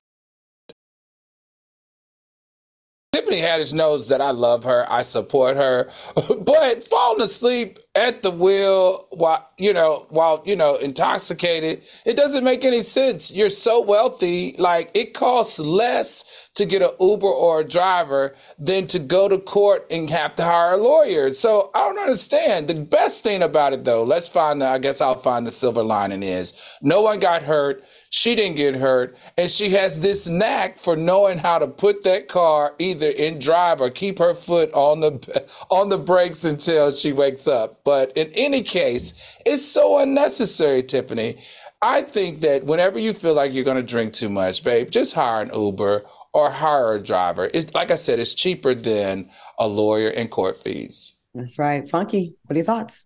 Tiffany 3.30 3.48
Haddish 3.48 3.74
knows 3.74 4.08
that 4.08 4.22
I 4.22 4.32
love 4.32 4.64
her, 4.64 4.92
I 4.92 5.04
support 5.04 5.56
her, 5.56 5.90
but 6.40 6.88
falling 6.88 7.22
asleep 7.22 7.78
at 7.94 8.24
the 8.24 8.32
wheel 8.32 9.08
while 9.12 9.48
you 9.58 9.74
know 9.74 10.08
while 10.10 10.42
you 10.46 10.56
know 10.56 10.76
intoxicated, 10.76 11.84
it 12.06 12.16
doesn't 12.16 12.44
make 12.44 12.64
any 12.64 12.82
sense. 12.82 13.32
You're 13.32 13.50
so 13.50 13.82
wealthy, 13.82 14.56
like 14.58 14.90
it 14.94 15.14
costs 15.14 15.60
less 15.60 16.50
to 16.56 16.66
get 16.66 16.82
an 16.82 16.92
Uber 17.00 17.28
or 17.28 17.60
a 17.60 17.64
driver 17.64 18.36
than 18.58 18.88
to 18.88 19.00
go 19.00 19.28
to 19.30 19.38
court 19.38 19.86
and 19.92 20.10
have 20.10 20.36
to 20.36 20.44
hire 20.44 20.74
a 20.74 20.78
lawyer. 20.78 21.32
So 21.34 21.72
I 21.76 21.80
don't 21.80 22.00
understand. 22.00 22.68
The 22.68 22.76
best 22.76 23.24
thing 23.24 23.44
about 23.44 23.74
it 23.74 23.84
though, 23.84 24.04
let's 24.04 24.28
find 24.28 24.62
the 24.62 24.68
I 24.68 24.80
guess 24.80 25.02
I'll 25.02 25.20
find 25.20 25.46
the 25.46 25.52
silver 25.52 25.84
lining 25.84 26.24
is 26.24 26.54
no 26.82 27.02
one 27.02 27.20
got 27.20 27.44
hurt. 27.44 27.84
She 28.12 28.34
didn't 28.34 28.58
get 28.58 28.76
hurt, 28.76 29.16
and 29.38 29.52
she 29.52 29.70
has 29.70 30.00
this 30.00 30.28
knack 30.28 30.80
for 30.80 30.96
knowing 30.96 31.38
how 31.38 31.60
to 31.60 31.68
put 31.68 32.04
that 32.04 32.28
car 32.28 32.74
either 32.80 33.10
in 33.10 33.38
drive 33.38 33.82
or 33.82 33.92
keep 33.92 34.18
her 34.18 34.34
foot 34.34 34.72
on 34.74 35.02
the 35.02 35.48
on 35.70 35.90
the 35.90 35.98
brakes 35.98 36.44
until 36.44 36.92
she 36.92 37.14
wakes 37.14 37.48
up. 37.48 37.82
But 37.84 38.12
in 38.18 38.32
any 38.34 38.64
case, 38.64 39.14
it's 39.46 39.64
so 39.64 40.00
unnecessary, 40.00 40.82
Tiffany. 40.82 41.40
I 41.82 42.02
think 42.02 42.42
that 42.42 42.66
whenever 42.66 43.00
you 43.00 43.14
feel 43.14 43.36
like 43.36 43.54
you're 43.54 43.64
going 43.64 43.78
to 43.78 43.84
drink 43.84 44.14
too 44.14 44.28
much, 44.28 44.64
babe, 44.64 44.90
just 44.90 45.14
hire 45.14 45.44
an 45.44 45.52
Uber 45.54 46.04
or 46.34 46.52
hire 46.52 46.94
a 46.94 47.04
driver. 47.04 47.50
It's 47.54 47.74
like 47.74 47.92
I 47.92 47.96
said, 47.96 48.20
it's 48.20 48.34
cheaper 48.34 48.74
than 48.76 49.30
a 49.58 49.68
lawyer 49.68 50.10
and 50.10 50.30
court 50.30 50.58
fees. 50.58 51.16
That's 51.34 51.60
right. 51.60 51.88
Funky, 51.88 52.36
what 52.44 52.56
are 52.56 52.58
your 52.58 52.66
thoughts? 52.66 53.06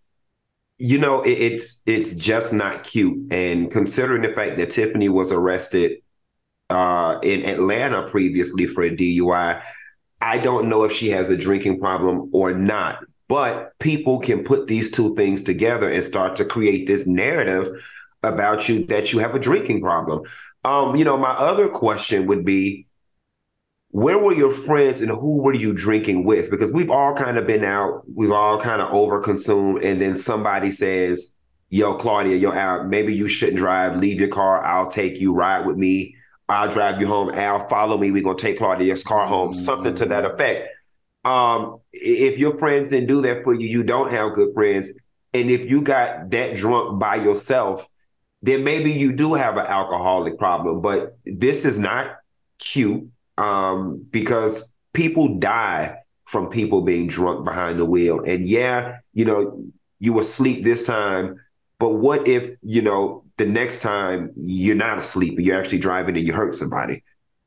You 0.78 0.98
know, 0.98 1.22
it, 1.22 1.32
it's 1.32 1.82
it's 1.86 2.14
just 2.14 2.52
not 2.52 2.84
cute. 2.84 3.32
And 3.32 3.70
considering 3.70 4.22
the 4.22 4.30
fact 4.30 4.56
that 4.56 4.70
Tiffany 4.70 5.08
was 5.08 5.30
arrested 5.30 5.98
uh, 6.70 7.18
in 7.22 7.44
Atlanta 7.44 8.08
previously 8.08 8.66
for 8.66 8.82
a 8.82 8.90
DUI, 8.90 9.62
I 10.20 10.38
don't 10.38 10.68
know 10.68 10.84
if 10.84 10.92
she 10.92 11.10
has 11.10 11.30
a 11.30 11.36
drinking 11.36 11.80
problem 11.80 12.30
or 12.32 12.52
not. 12.52 13.04
But 13.28 13.72
people 13.78 14.18
can 14.18 14.44
put 14.44 14.66
these 14.66 14.90
two 14.90 15.14
things 15.14 15.42
together 15.42 15.88
and 15.88 16.04
start 16.04 16.36
to 16.36 16.44
create 16.44 16.86
this 16.86 17.06
narrative 17.06 17.70
about 18.22 18.68
you 18.68 18.84
that 18.86 19.12
you 19.12 19.18
have 19.18 19.34
a 19.34 19.38
drinking 19.38 19.80
problem. 19.80 20.22
Um, 20.64 20.96
you 20.96 21.04
know, 21.04 21.16
my 21.16 21.30
other 21.30 21.68
question 21.68 22.26
would 22.26 22.44
be 22.44 22.86
where 23.94 24.18
were 24.18 24.34
your 24.34 24.50
friends 24.50 25.00
and 25.00 25.08
who 25.08 25.40
were 25.40 25.54
you 25.54 25.72
drinking 25.72 26.24
with? 26.24 26.50
Because 26.50 26.72
we've 26.72 26.90
all 26.90 27.14
kind 27.14 27.38
of 27.38 27.46
been 27.46 27.62
out, 27.62 28.02
we've 28.12 28.32
all 28.32 28.60
kind 28.60 28.82
of 28.82 28.90
overconsumed, 28.90 29.84
and 29.84 30.00
then 30.00 30.16
somebody 30.16 30.72
says, 30.72 31.32
Yo, 31.70 31.94
Claudia, 31.94 32.36
yo, 32.36 32.50
Al, 32.50 32.88
maybe 32.88 33.14
you 33.14 33.28
shouldn't 33.28 33.58
drive. 33.58 33.96
Leave 33.96 34.18
your 34.18 34.30
car. 34.30 34.64
I'll 34.64 34.90
take 34.90 35.20
you. 35.20 35.32
Ride 35.32 35.64
with 35.64 35.76
me. 35.76 36.16
I'll 36.48 36.68
drive 36.68 37.00
you 37.00 37.06
home. 37.06 37.30
Al, 37.30 37.68
follow 37.68 37.96
me. 37.96 38.10
We're 38.10 38.24
gonna 38.24 38.36
take 38.36 38.58
Claudia's 38.58 39.04
car 39.04 39.28
home. 39.28 39.54
Something 39.54 39.94
to 39.94 40.06
that 40.06 40.24
effect. 40.24 40.70
Um, 41.24 41.78
if 41.92 42.36
your 42.36 42.58
friends 42.58 42.90
didn't 42.90 43.06
do 43.06 43.22
that 43.22 43.44
for 43.44 43.54
you, 43.54 43.68
you 43.68 43.84
don't 43.84 44.10
have 44.10 44.34
good 44.34 44.54
friends. 44.54 44.90
And 45.32 45.50
if 45.50 45.70
you 45.70 45.82
got 45.82 46.30
that 46.30 46.56
drunk 46.56 46.98
by 46.98 47.14
yourself, 47.14 47.88
then 48.42 48.64
maybe 48.64 48.90
you 48.90 49.14
do 49.14 49.34
have 49.34 49.56
an 49.56 49.66
alcoholic 49.66 50.36
problem. 50.36 50.80
But 50.80 51.16
this 51.24 51.64
is 51.64 51.78
not 51.78 52.16
cute 52.58 53.08
um, 53.38 54.06
because 54.10 54.72
people 54.92 55.38
die 55.38 55.98
from 56.24 56.48
people 56.48 56.80
being 56.80 57.06
drunk 57.06 57.44
behind 57.44 57.78
the 57.78 57.84
wheel. 57.84 58.20
And 58.20 58.46
yeah, 58.46 58.98
you 59.12 59.24
know, 59.24 59.64
you 60.00 60.12
were 60.12 60.22
asleep 60.22 60.64
this 60.64 60.84
time, 60.84 61.40
but 61.78 61.90
what 61.94 62.26
if, 62.26 62.48
you 62.62 62.82
know, 62.82 63.24
the 63.36 63.46
next 63.46 63.80
time 63.80 64.30
you're 64.36 64.76
not 64.76 64.98
asleep 64.98 65.36
and 65.36 65.46
you're 65.46 65.58
actually 65.58 65.78
driving 65.78 66.16
and 66.16 66.26
you 66.26 66.32
hurt 66.32 66.54
somebody? 66.54 67.02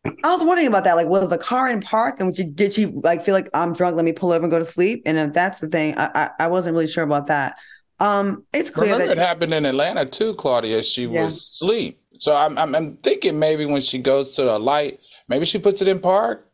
I 0.05 0.31
was 0.31 0.43
wondering 0.43 0.67
about 0.67 0.83
that. 0.85 0.95
Like, 0.95 1.07
was 1.07 1.29
the 1.29 1.37
car 1.37 1.69
in 1.69 1.81
park, 1.81 2.19
and 2.19 2.33
did, 2.33 2.55
did 2.55 2.71
she 2.71 2.85
like 2.85 3.23
feel 3.25 3.33
like 3.33 3.49
I'm 3.53 3.73
drunk? 3.73 3.95
Let 3.97 4.05
me 4.05 4.13
pull 4.13 4.31
over 4.31 4.43
and 4.43 4.51
go 4.51 4.59
to 4.59 4.65
sleep. 4.65 5.03
And 5.05 5.17
if 5.17 5.33
that's 5.33 5.59
the 5.59 5.67
thing, 5.67 5.97
I 5.97 6.09
I, 6.15 6.29
I 6.45 6.47
wasn't 6.47 6.75
really 6.75 6.87
sure 6.87 7.03
about 7.03 7.27
that. 7.27 7.57
Um, 7.99 8.45
it's 8.53 8.69
clear 8.69 8.93
Remember, 8.93 9.13
that 9.13 9.17
it 9.17 9.21
happened 9.21 9.53
in 9.53 9.65
Atlanta 9.65 10.05
too, 10.05 10.33
Claudia. 10.35 10.81
She 10.83 11.05
Yeah. 11.05 11.25
was 11.25 11.35
asleep. 11.35 11.99
So 12.19 12.35
I'm, 12.35 12.57
I'm 12.57 12.75
I'm 12.75 12.97
thinking 12.97 13.39
maybe 13.39 13.65
when 13.65 13.81
she 13.81 13.99
goes 13.99 14.31
to 14.31 14.43
the 14.43 14.59
light, 14.59 14.99
maybe 15.27 15.45
she 15.45 15.59
puts 15.59 15.81
it 15.81 15.87
in 15.87 15.99
park. 15.99 16.49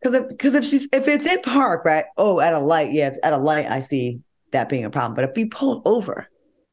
because 0.00 0.14
if 0.14 0.28
because 0.28 0.54
if 0.54 0.64
she's 0.64 0.88
if 0.92 1.08
it's 1.08 1.26
in 1.26 1.40
park, 1.42 1.84
right? 1.84 2.04
Oh, 2.16 2.40
at 2.40 2.52
a 2.52 2.58
light, 2.58 2.92
yeah, 2.92 3.14
at 3.22 3.32
a 3.32 3.38
light, 3.38 3.66
I 3.66 3.80
see 3.80 4.20
that 4.52 4.68
being 4.68 4.84
a 4.84 4.90
problem. 4.90 5.14
But 5.14 5.28
if 5.30 5.36
you 5.38 5.48
pulled 5.48 5.82
over, 5.86 6.28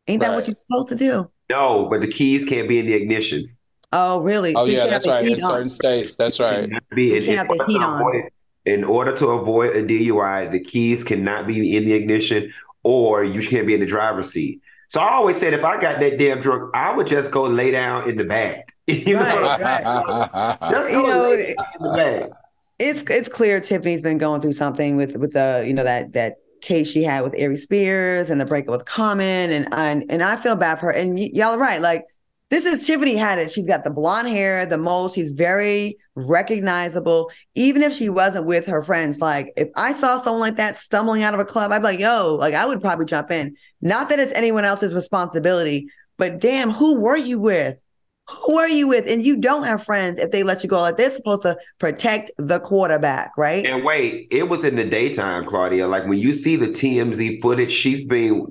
ain't 0.07 0.21
that 0.21 0.33
what 0.33 0.47
you're 0.47 0.55
supposed 0.55 0.89
to 0.89 0.95
do? 0.95 1.31
No, 1.49 1.87
but 1.89 2.01
the 2.01 2.07
keys 2.07 2.45
can't 2.45 2.69
be 2.69 2.79
in 2.79 2.85
the 2.85 2.93
ignition. 2.93 3.57
Oh, 3.93 4.21
really? 4.21 4.55
Oh 4.55 4.65
So 4.65 4.71
yeah, 4.71 4.87
that's 4.87 5.07
right. 5.07 5.25
In 5.25 5.33
on. 5.33 5.39
certain 5.41 5.69
states, 5.69 6.15
that's 6.15 6.39
right. 6.39 6.63
Cannot 6.63 6.83
be 6.95 7.07
You 7.07 7.15
in, 7.17 7.23
can't 7.23 7.37
have 7.39 7.47
the 7.49 7.53
order 7.63 7.71
heat 7.71 7.81
on. 7.81 7.99
avoid 8.01 8.23
in 8.65 8.83
order 8.83 9.15
to 9.15 9.27
avoid 9.29 9.75
a 9.75 9.83
DUI, 9.83 10.51
the 10.51 10.59
keys 10.59 11.03
cannot 11.03 11.47
be 11.47 11.75
in 11.75 11.83
the 11.83 11.93
ignition, 11.93 12.53
or 12.83 13.23
you 13.23 13.41
can't 13.45 13.65
be 13.65 13.73
in 13.73 13.79
the 13.79 13.85
driver's 13.87 14.31
seat. 14.31 14.61
So 14.91 14.99
I 14.99 15.13
always 15.13 15.37
said, 15.37 15.53
if 15.53 15.63
I 15.63 15.79
got 15.79 15.99
that 16.01 16.17
damn 16.19 16.41
drunk, 16.41 16.71
I 16.75 16.93
would 16.95 17.07
just 17.07 17.31
go 17.31 17.43
lay 17.43 17.71
down 17.71 18.09
in 18.09 18.17
the 18.17 18.25
back. 18.25 18.73
you 18.87 19.15
know, 19.15 19.21
Right, 19.23 19.57
right. 19.57 19.89
just 20.69 20.89
You 20.89 21.03
know, 21.03 21.29
lay 21.29 21.55
down 21.55 21.65
in 21.79 21.81
the 21.83 21.89
back. 21.89 22.31
it's 22.79 23.03
it's 23.09 23.27
clear 23.29 23.59
Tiffany's 23.59 24.01
been 24.01 24.17
going 24.17 24.41
through 24.41 24.53
something 24.53 24.95
with 24.97 25.15
with 25.17 25.33
the 25.33 25.63
you 25.65 25.73
know 25.73 25.83
that 25.83 26.13
that 26.13 26.35
case 26.61 26.91
she 26.91 27.03
had 27.03 27.21
with 27.23 27.33
Aries 27.37 27.63
Spears 27.63 28.29
and 28.29 28.39
the 28.39 28.45
breakup 28.45 28.71
with 28.71 28.85
Common 28.85 29.51
and 29.51 29.67
and 29.73 30.05
and 30.09 30.23
I 30.23 30.35
feel 30.37 30.55
bad 30.55 30.79
for 30.79 30.87
her. 30.87 30.91
And 30.93 31.15
y- 31.15 31.29
y'all 31.33 31.55
are 31.55 31.59
right. 31.59 31.81
Like 31.81 32.05
this 32.51 32.65
is 32.65 32.85
Tiffany 32.85 33.15
Haddish. 33.15 33.53
She's 33.53 33.65
got 33.65 33.83
the 33.83 33.89
blonde 33.91 34.27
hair, 34.27 34.65
the 34.65 34.77
mole. 34.77 35.07
She's 35.09 35.31
very 35.31 35.95
recognizable. 36.15 37.31
Even 37.55 37.81
if 37.81 37.93
she 37.93 38.09
wasn't 38.09 38.45
with 38.45 38.67
her 38.67 38.83
friends, 38.83 39.19
like 39.19 39.51
if 39.55 39.69
I 39.75 39.93
saw 39.93 40.19
someone 40.19 40.41
like 40.41 40.57
that 40.57 40.77
stumbling 40.77 41.23
out 41.23 41.33
of 41.33 41.39
a 41.39 41.45
club, 41.45 41.71
I'd 41.71 41.79
be 41.79 41.85
like, 41.85 41.99
yo, 41.99 42.35
like 42.35 42.53
I 42.53 42.65
would 42.65 42.81
probably 42.81 43.05
jump 43.05 43.31
in. 43.31 43.55
Not 43.81 44.09
that 44.09 44.19
it's 44.19 44.33
anyone 44.33 44.65
else's 44.65 44.93
responsibility, 44.93 45.87
but 46.17 46.39
damn, 46.39 46.71
who 46.71 46.99
were 46.99 47.15
you 47.17 47.39
with? 47.39 47.77
Who 48.45 48.57
are 48.57 48.69
you 48.69 48.87
with? 48.87 49.07
And 49.07 49.23
you 49.23 49.37
don't 49.37 49.63
have 49.63 49.83
friends 49.83 50.17
if 50.19 50.31
they 50.31 50.43
let 50.43 50.61
you 50.63 50.69
go. 50.69 50.79
Like 50.79 50.97
they're 50.97 51.09
supposed 51.09 51.41
to 51.43 51.57
protect 51.79 52.31
the 52.37 52.59
quarterback, 52.59 53.31
right? 53.37 53.65
And 53.65 53.83
wait, 53.83 54.27
it 54.29 54.47
was 54.47 54.63
in 54.63 54.75
the 54.75 54.85
daytime, 54.85 55.45
Claudia. 55.45 55.87
Like 55.87 56.05
when 56.05 56.19
you 56.19 56.31
see 56.33 56.55
the 56.57 56.67
TMZ 56.67 57.41
footage, 57.41 57.71
she's 57.71 58.05
being 58.05 58.45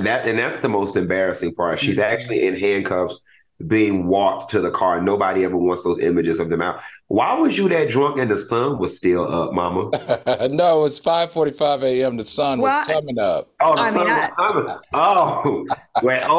that, 0.00 0.26
and 0.26 0.38
that's 0.38 0.60
the 0.62 0.68
most 0.68 0.96
embarrassing 0.96 1.54
part. 1.54 1.78
She's 1.78 1.98
Mhm. 1.98 2.02
actually 2.02 2.46
in 2.46 2.56
handcuffs, 2.56 3.20
being 3.66 4.06
walked 4.06 4.50
to 4.50 4.60
the 4.60 4.70
car. 4.70 5.00
Nobody 5.00 5.44
ever 5.44 5.56
wants 5.56 5.84
those 5.84 5.98
images 5.98 6.38
of 6.38 6.50
them 6.50 6.62
out. 6.62 6.80
Why 7.08 7.34
was 7.34 7.56
you 7.56 7.68
that 7.68 7.90
drunk 7.90 8.18
and 8.18 8.30
the 8.30 8.36
sun 8.36 8.78
was 8.78 8.96
still 8.96 9.32
up, 9.32 9.52
Mama? 9.52 9.90
no, 10.50 10.84
it's 10.84 11.00
5:45 11.00 11.82
a.m. 11.82 12.16
The 12.16 12.24
sun 12.24 12.60
was 12.60 12.86
coming 12.86 13.18
up. 13.18 13.50
Oh, 13.60 13.74
the 13.74 13.80
I 13.82 13.90
sun 13.90 14.06
mean, 14.06 14.14
was 14.14 14.30
coming. 14.36 14.76
Oh, 14.94 15.66
well, 16.02 16.32
oh. 16.32 16.38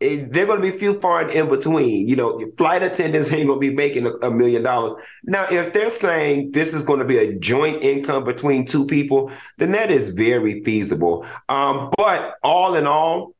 it, 0.00 0.32
they're 0.32 0.46
going 0.46 0.62
to 0.62 0.72
be 0.72 0.76
few 0.76 1.00
far 1.00 1.22
and 1.22 1.30
in 1.30 1.48
between. 1.48 2.06
You 2.06 2.16
know, 2.16 2.40
flight 2.56 2.82
attendants 2.82 3.32
ain't 3.32 3.46
going 3.46 3.60
to 3.60 3.68
be 3.68 3.74
making 3.74 4.06
a, 4.06 4.12
a 4.26 4.30
million 4.30 4.62
dollars. 4.62 5.02
Now, 5.24 5.44
if 5.50 5.72
they're 5.72 5.90
saying 5.90 6.52
this 6.52 6.72
is 6.72 6.84
going 6.84 7.00
to 7.00 7.04
be 7.04 7.18
a 7.18 7.34
joint 7.34 7.82
income 7.82 8.24
between 8.24 8.64
two 8.64 8.86
people, 8.86 9.30
then 9.58 9.72
that 9.72 9.90
is 9.90 10.10
very 10.10 10.62
feasible. 10.62 11.26
Um, 11.48 11.90
but 11.96 12.36
all 12.42 12.74
in 12.74 12.86
all, 12.86 13.34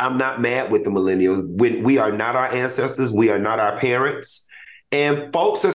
I'm 0.00 0.16
not 0.16 0.40
mad 0.40 0.70
with 0.70 0.84
the 0.84 0.90
millennials. 0.90 1.46
When 1.46 1.82
we 1.82 1.98
are 1.98 2.10
not 2.10 2.34
our 2.34 2.46
ancestors, 2.46 3.12
we 3.12 3.30
are 3.30 3.38
not 3.38 3.60
our 3.60 3.76
parents, 3.76 4.46
and 4.90 5.32
folks 5.32 5.64
are 5.64 5.72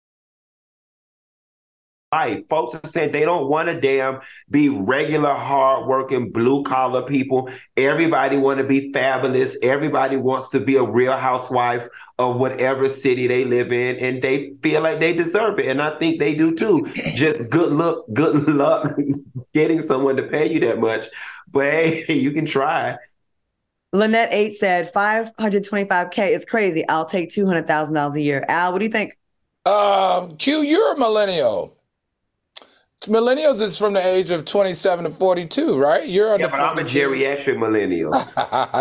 life. 2.13 2.47
Folks 2.47 2.75
are 2.75 2.87
saying 2.87 3.11
they 3.11 3.25
don't 3.25 3.49
want 3.49 3.69
to 3.69 3.81
damn 3.81 4.21
be 4.49 4.69
regular, 4.69 5.33
hardworking, 5.33 6.31
blue 6.31 6.63
collar 6.63 7.01
people. 7.01 7.49
Everybody 7.75 8.37
want 8.37 8.59
to 8.59 8.63
be 8.63 8.93
fabulous. 8.93 9.57
Everybody 9.61 10.15
wants 10.17 10.51
to 10.51 10.59
be 10.59 10.75
a 10.75 10.83
real 10.83 11.17
housewife 11.17 11.87
of 12.19 12.39
whatever 12.39 12.87
city 12.87 13.27
they 13.27 13.43
live 13.45 13.73
in, 13.73 13.97
and 13.97 14.21
they 14.21 14.53
feel 14.61 14.81
like 14.81 14.99
they 14.99 15.13
deserve 15.13 15.59
it. 15.59 15.67
And 15.67 15.81
I 15.81 15.97
think 15.97 16.19
they 16.19 16.35
do 16.35 16.55
too. 16.55 16.87
Just 17.15 17.49
good 17.49 17.73
luck, 17.73 18.05
good 18.13 18.47
luck 18.47 18.95
getting 19.53 19.81
someone 19.81 20.15
to 20.15 20.23
pay 20.23 20.53
you 20.53 20.59
that 20.61 20.79
much. 20.79 21.07
But 21.51 21.65
hey, 21.65 22.05
you 22.13 22.31
can 22.31 22.45
try. 22.45 22.97
Lynette 23.93 24.29
Eight 24.33 24.53
said 24.53 24.91
525K 24.91 26.31
is 26.31 26.45
crazy. 26.45 26.83
I'll 26.89 27.05
take 27.05 27.29
$200,000 27.29 28.15
a 28.15 28.21
year. 28.21 28.43
Al, 28.49 28.71
what 28.73 28.79
do 28.79 28.85
you 28.85 28.91
think? 28.91 29.17
Um, 29.65 30.35
Q, 30.37 30.61
you're 30.61 30.93
a 30.95 30.97
millennial. 30.97 31.77
Millennials 33.03 33.61
is 33.61 33.77
from 33.77 33.93
the 33.93 34.05
age 34.05 34.31
of 34.31 34.45
27 34.45 35.05
to 35.05 35.11
42, 35.11 35.77
right? 35.77 36.07
You're 36.07 36.33
on 36.33 36.39
Yeah, 36.39 36.47
the 36.47 36.51
but 36.51 36.61
I'm 36.61 36.77
a 36.79 36.83
geriatric 36.83 37.59
millennial. 37.59 38.13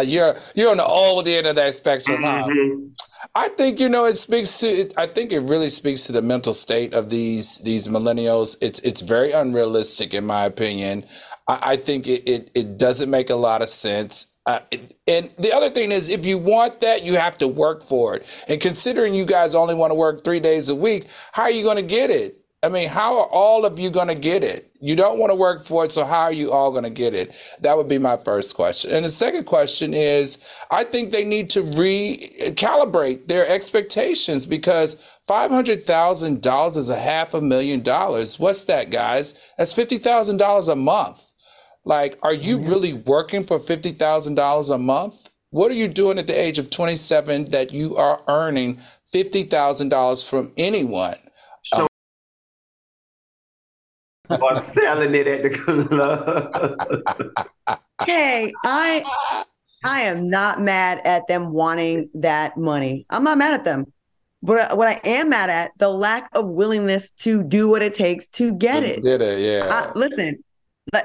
you're 0.04 0.36
you're 0.54 0.70
on 0.70 0.76
the 0.76 0.86
old 0.86 1.26
end 1.26 1.46
of 1.48 1.56
that 1.56 1.74
spectrum. 1.74 2.22
huh? 2.22 2.44
Mhm. 2.48 2.90
I 3.34 3.48
think 3.50 3.80
you 3.80 3.88
know 3.88 4.04
it 4.04 4.14
speaks 4.14 4.60
to. 4.60 4.92
I 4.96 5.06
think 5.08 5.32
it 5.32 5.40
really 5.40 5.70
speaks 5.70 6.06
to 6.06 6.12
the 6.12 6.22
mental 6.22 6.52
state 6.54 6.94
of 6.94 7.10
these 7.10 7.58
these 7.58 7.88
millennials. 7.88 8.56
It's 8.60 8.78
it's 8.80 9.00
very 9.00 9.32
unrealistic, 9.32 10.14
in 10.14 10.24
my 10.24 10.44
opinion. 10.44 11.04
I, 11.48 11.58
I 11.72 11.76
think 11.76 12.06
it, 12.06 12.22
it 12.28 12.50
it 12.54 12.78
doesn't 12.78 13.10
make 13.10 13.28
a 13.28 13.34
lot 13.36 13.60
of 13.60 13.68
sense. 13.68 14.28
Uh, 14.46 14.60
and 15.06 15.30
the 15.38 15.52
other 15.54 15.70
thing 15.70 15.92
is, 15.92 16.08
if 16.08 16.26
you 16.26 16.38
want 16.38 16.80
that, 16.80 17.04
you 17.04 17.16
have 17.16 17.38
to 17.38 17.48
work 17.48 17.84
for 17.84 18.16
it. 18.16 18.26
And 18.48 18.60
considering 18.60 19.14
you 19.14 19.24
guys 19.24 19.54
only 19.54 19.74
want 19.74 19.92
to 19.92 19.94
work 19.94 20.24
three 20.24 20.40
days 20.40 20.68
a 20.68 20.74
week, 20.74 21.06
how 21.32 21.42
are 21.42 21.50
you 21.50 21.62
going 21.62 21.76
to 21.76 21.82
get 21.82 22.10
it? 22.10 22.38
I 22.64 22.68
mean, 22.68 22.88
how 22.88 23.18
are 23.18 23.26
all 23.26 23.64
of 23.64 23.78
you 23.80 23.90
going 23.90 24.08
to 24.08 24.14
get 24.14 24.44
it? 24.44 24.70
You 24.80 24.94
don't 24.94 25.18
want 25.18 25.30
to 25.30 25.34
work 25.34 25.64
for 25.64 25.84
it, 25.84 25.92
so 25.92 26.04
how 26.04 26.22
are 26.22 26.32
you 26.32 26.52
all 26.52 26.70
going 26.70 26.84
to 26.84 26.90
get 26.90 27.12
it? 27.12 27.34
That 27.60 27.76
would 27.76 27.88
be 27.88 27.98
my 27.98 28.16
first 28.16 28.54
question. 28.54 28.92
And 28.92 29.04
the 29.04 29.10
second 29.10 29.44
question 29.46 29.94
is 29.94 30.38
I 30.70 30.84
think 30.84 31.10
they 31.10 31.24
need 31.24 31.50
to 31.50 31.62
recalibrate 31.62 33.26
their 33.26 33.46
expectations 33.48 34.46
because 34.46 34.96
$500,000 35.28 36.76
is 36.76 36.88
a 36.88 36.98
half 36.98 37.34
a 37.34 37.40
million 37.40 37.82
dollars. 37.82 38.38
What's 38.38 38.64
that, 38.64 38.90
guys? 38.90 39.34
That's 39.58 39.74
$50,000 39.74 40.68
a 40.68 40.76
month. 40.76 41.31
Like, 41.84 42.18
are 42.22 42.32
you 42.32 42.58
mm-hmm. 42.58 42.68
really 42.68 42.92
working 42.92 43.44
for 43.44 43.58
$50,000 43.58 44.74
a 44.74 44.78
month? 44.78 45.28
What 45.50 45.70
are 45.70 45.74
you 45.74 45.88
doing 45.88 46.18
at 46.18 46.26
the 46.26 46.38
age 46.38 46.58
of 46.58 46.70
27 46.70 47.50
that 47.50 47.72
you 47.72 47.96
are 47.96 48.22
earning 48.28 48.78
$50,000 49.12 50.28
from 50.28 50.52
anyone? 50.56 51.16
So, 51.64 51.86
um, 54.30 54.42
or 54.42 54.56
selling 54.56 55.14
it 55.14 55.26
at 55.26 55.42
the 55.42 55.50
club. 55.50 57.38
Hey, 58.04 58.52
I 58.64 59.04
I 59.84 60.00
am 60.02 60.28
not 60.28 60.60
mad 60.60 61.00
at 61.04 61.28
them 61.28 61.52
wanting 61.52 62.10
that 62.14 62.56
money. 62.56 63.06
I'm 63.10 63.22
not 63.22 63.38
mad 63.38 63.54
at 63.54 63.64
them. 63.64 63.92
But 64.42 64.76
what 64.76 64.88
I 64.88 65.00
am 65.04 65.28
mad 65.28 65.50
at 65.50 65.70
the 65.78 65.88
lack 65.88 66.28
of 66.32 66.48
willingness 66.48 67.12
to 67.18 67.44
do 67.44 67.68
what 67.68 67.80
it 67.80 67.94
takes 67.94 68.26
to 68.28 68.52
get 68.54 68.82
it. 68.82 69.04
Get 69.04 69.22
it, 69.22 69.38
yeah. 69.38 69.68
I, 69.70 69.96
listen, 69.96 70.26
like, 70.26 70.38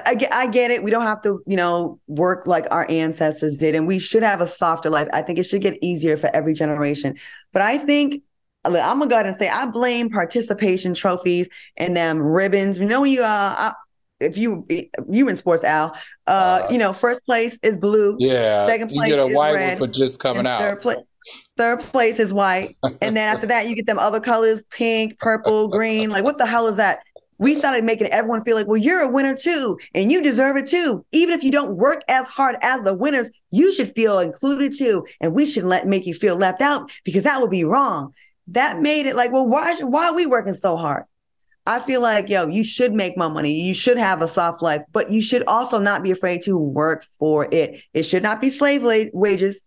I 0.06 0.14
get, 0.16 0.32
I 0.32 0.48
get 0.48 0.70
it. 0.70 0.82
We 0.82 0.90
don't 0.90 1.06
have 1.06 1.22
to, 1.22 1.42
you 1.46 1.56
know, 1.56 2.00
work 2.08 2.46
like 2.46 2.66
our 2.70 2.86
ancestors 2.90 3.58
did, 3.58 3.74
and 3.74 3.86
we 3.86 3.98
should 3.98 4.22
have 4.22 4.40
a 4.40 4.46
softer 4.46 4.90
life. 4.90 5.08
I 5.12 5.22
think 5.22 5.38
it 5.38 5.44
should 5.44 5.62
get 5.62 5.78
easier 5.80 6.16
for 6.16 6.34
every 6.34 6.52
generation. 6.52 7.16
But 7.52 7.62
I 7.62 7.78
think 7.78 8.22
I'm 8.64 8.72
gonna 8.72 9.06
go 9.06 9.14
ahead 9.14 9.26
and 9.26 9.36
say 9.36 9.48
I 9.48 9.66
blame 9.66 10.10
participation 10.10 10.94
trophies 10.94 11.48
and 11.76 11.96
them 11.96 12.20
ribbons. 12.20 12.78
You 12.78 12.86
know, 12.86 13.02
when 13.02 13.12
you 13.12 13.22
uh, 13.22 13.54
I, 13.56 13.72
if 14.20 14.36
you 14.36 14.66
you 15.08 15.28
in 15.28 15.36
sports, 15.36 15.64
Al, 15.64 15.96
uh, 16.26 16.30
uh, 16.30 16.68
you 16.70 16.78
know, 16.78 16.92
first 16.92 17.24
place 17.24 17.58
is 17.62 17.76
blue. 17.76 18.16
Yeah. 18.18 18.66
Second 18.66 18.90
place 18.90 19.08
you 19.08 19.16
get 19.16 19.24
a 19.24 19.28
is 19.28 19.34
white 19.34 19.54
red. 19.54 19.78
one 19.80 19.88
for 19.88 19.92
just 19.92 20.18
coming 20.20 20.46
out. 20.46 20.60
Third, 20.60 20.82
pla- 20.82 21.02
third 21.56 21.80
place 21.80 22.18
is 22.18 22.32
white, 22.32 22.76
and 22.82 23.16
then 23.16 23.28
after 23.28 23.46
that, 23.46 23.68
you 23.68 23.76
get 23.76 23.86
them 23.86 23.98
other 23.98 24.20
colors: 24.20 24.64
pink, 24.70 25.18
purple, 25.18 25.68
green. 25.68 26.10
Like, 26.10 26.24
what 26.24 26.38
the 26.38 26.46
hell 26.46 26.66
is 26.66 26.76
that? 26.76 26.98
We 27.38 27.54
started 27.54 27.84
making 27.84 28.08
everyone 28.08 28.44
feel 28.44 28.56
like, 28.56 28.66
well, 28.66 28.76
you're 28.76 29.00
a 29.00 29.10
winner 29.10 29.36
too, 29.36 29.78
and 29.94 30.10
you 30.10 30.22
deserve 30.22 30.56
it 30.56 30.66
too. 30.66 31.04
Even 31.12 31.34
if 31.34 31.44
you 31.44 31.50
don't 31.50 31.76
work 31.76 32.02
as 32.08 32.26
hard 32.26 32.56
as 32.62 32.82
the 32.82 32.94
winners, 32.94 33.30
you 33.50 33.72
should 33.72 33.94
feel 33.94 34.18
included 34.18 34.72
too, 34.76 35.06
and 35.20 35.34
we 35.34 35.46
should 35.46 35.64
let 35.64 35.86
make 35.86 36.04
you 36.06 36.14
feel 36.14 36.36
left 36.36 36.60
out 36.60 36.90
because 37.04 37.24
that 37.24 37.40
would 37.40 37.50
be 37.50 37.64
wrong. 37.64 38.12
That 38.48 38.80
made 38.80 39.06
it 39.06 39.14
like, 39.14 39.30
well, 39.30 39.46
why 39.46 39.74
should, 39.74 39.86
why 39.86 40.08
are 40.08 40.14
we 40.14 40.26
working 40.26 40.54
so 40.54 40.76
hard? 40.76 41.04
I 41.66 41.80
feel 41.80 42.00
like, 42.00 42.30
yo, 42.30 42.46
you 42.46 42.64
should 42.64 42.94
make 42.94 43.18
more 43.18 43.28
money. 43.28 43.60
You 43.60 43.74
should 43.74 43.98
have 43.98 44.22
a 44.22 44.28
soft 44.28 44.62
life, 44.62 44.80
but 44.90 45.10
you 45.10 45.20
should 45.20 45.44
also 45.46 45.78
not 45.78 46.02
be 46.02 46.10
afraid 46.10 46.40
to 46.42 46.56
work 46.56 47.04
for 47.18 47.46
it. 47.52 47.82
It 47.92 48.04
should 48.04 48.22
not 48.22 48.40
be 48.40 48.48
slave 48.48 48.82
wages. 49.12 49.64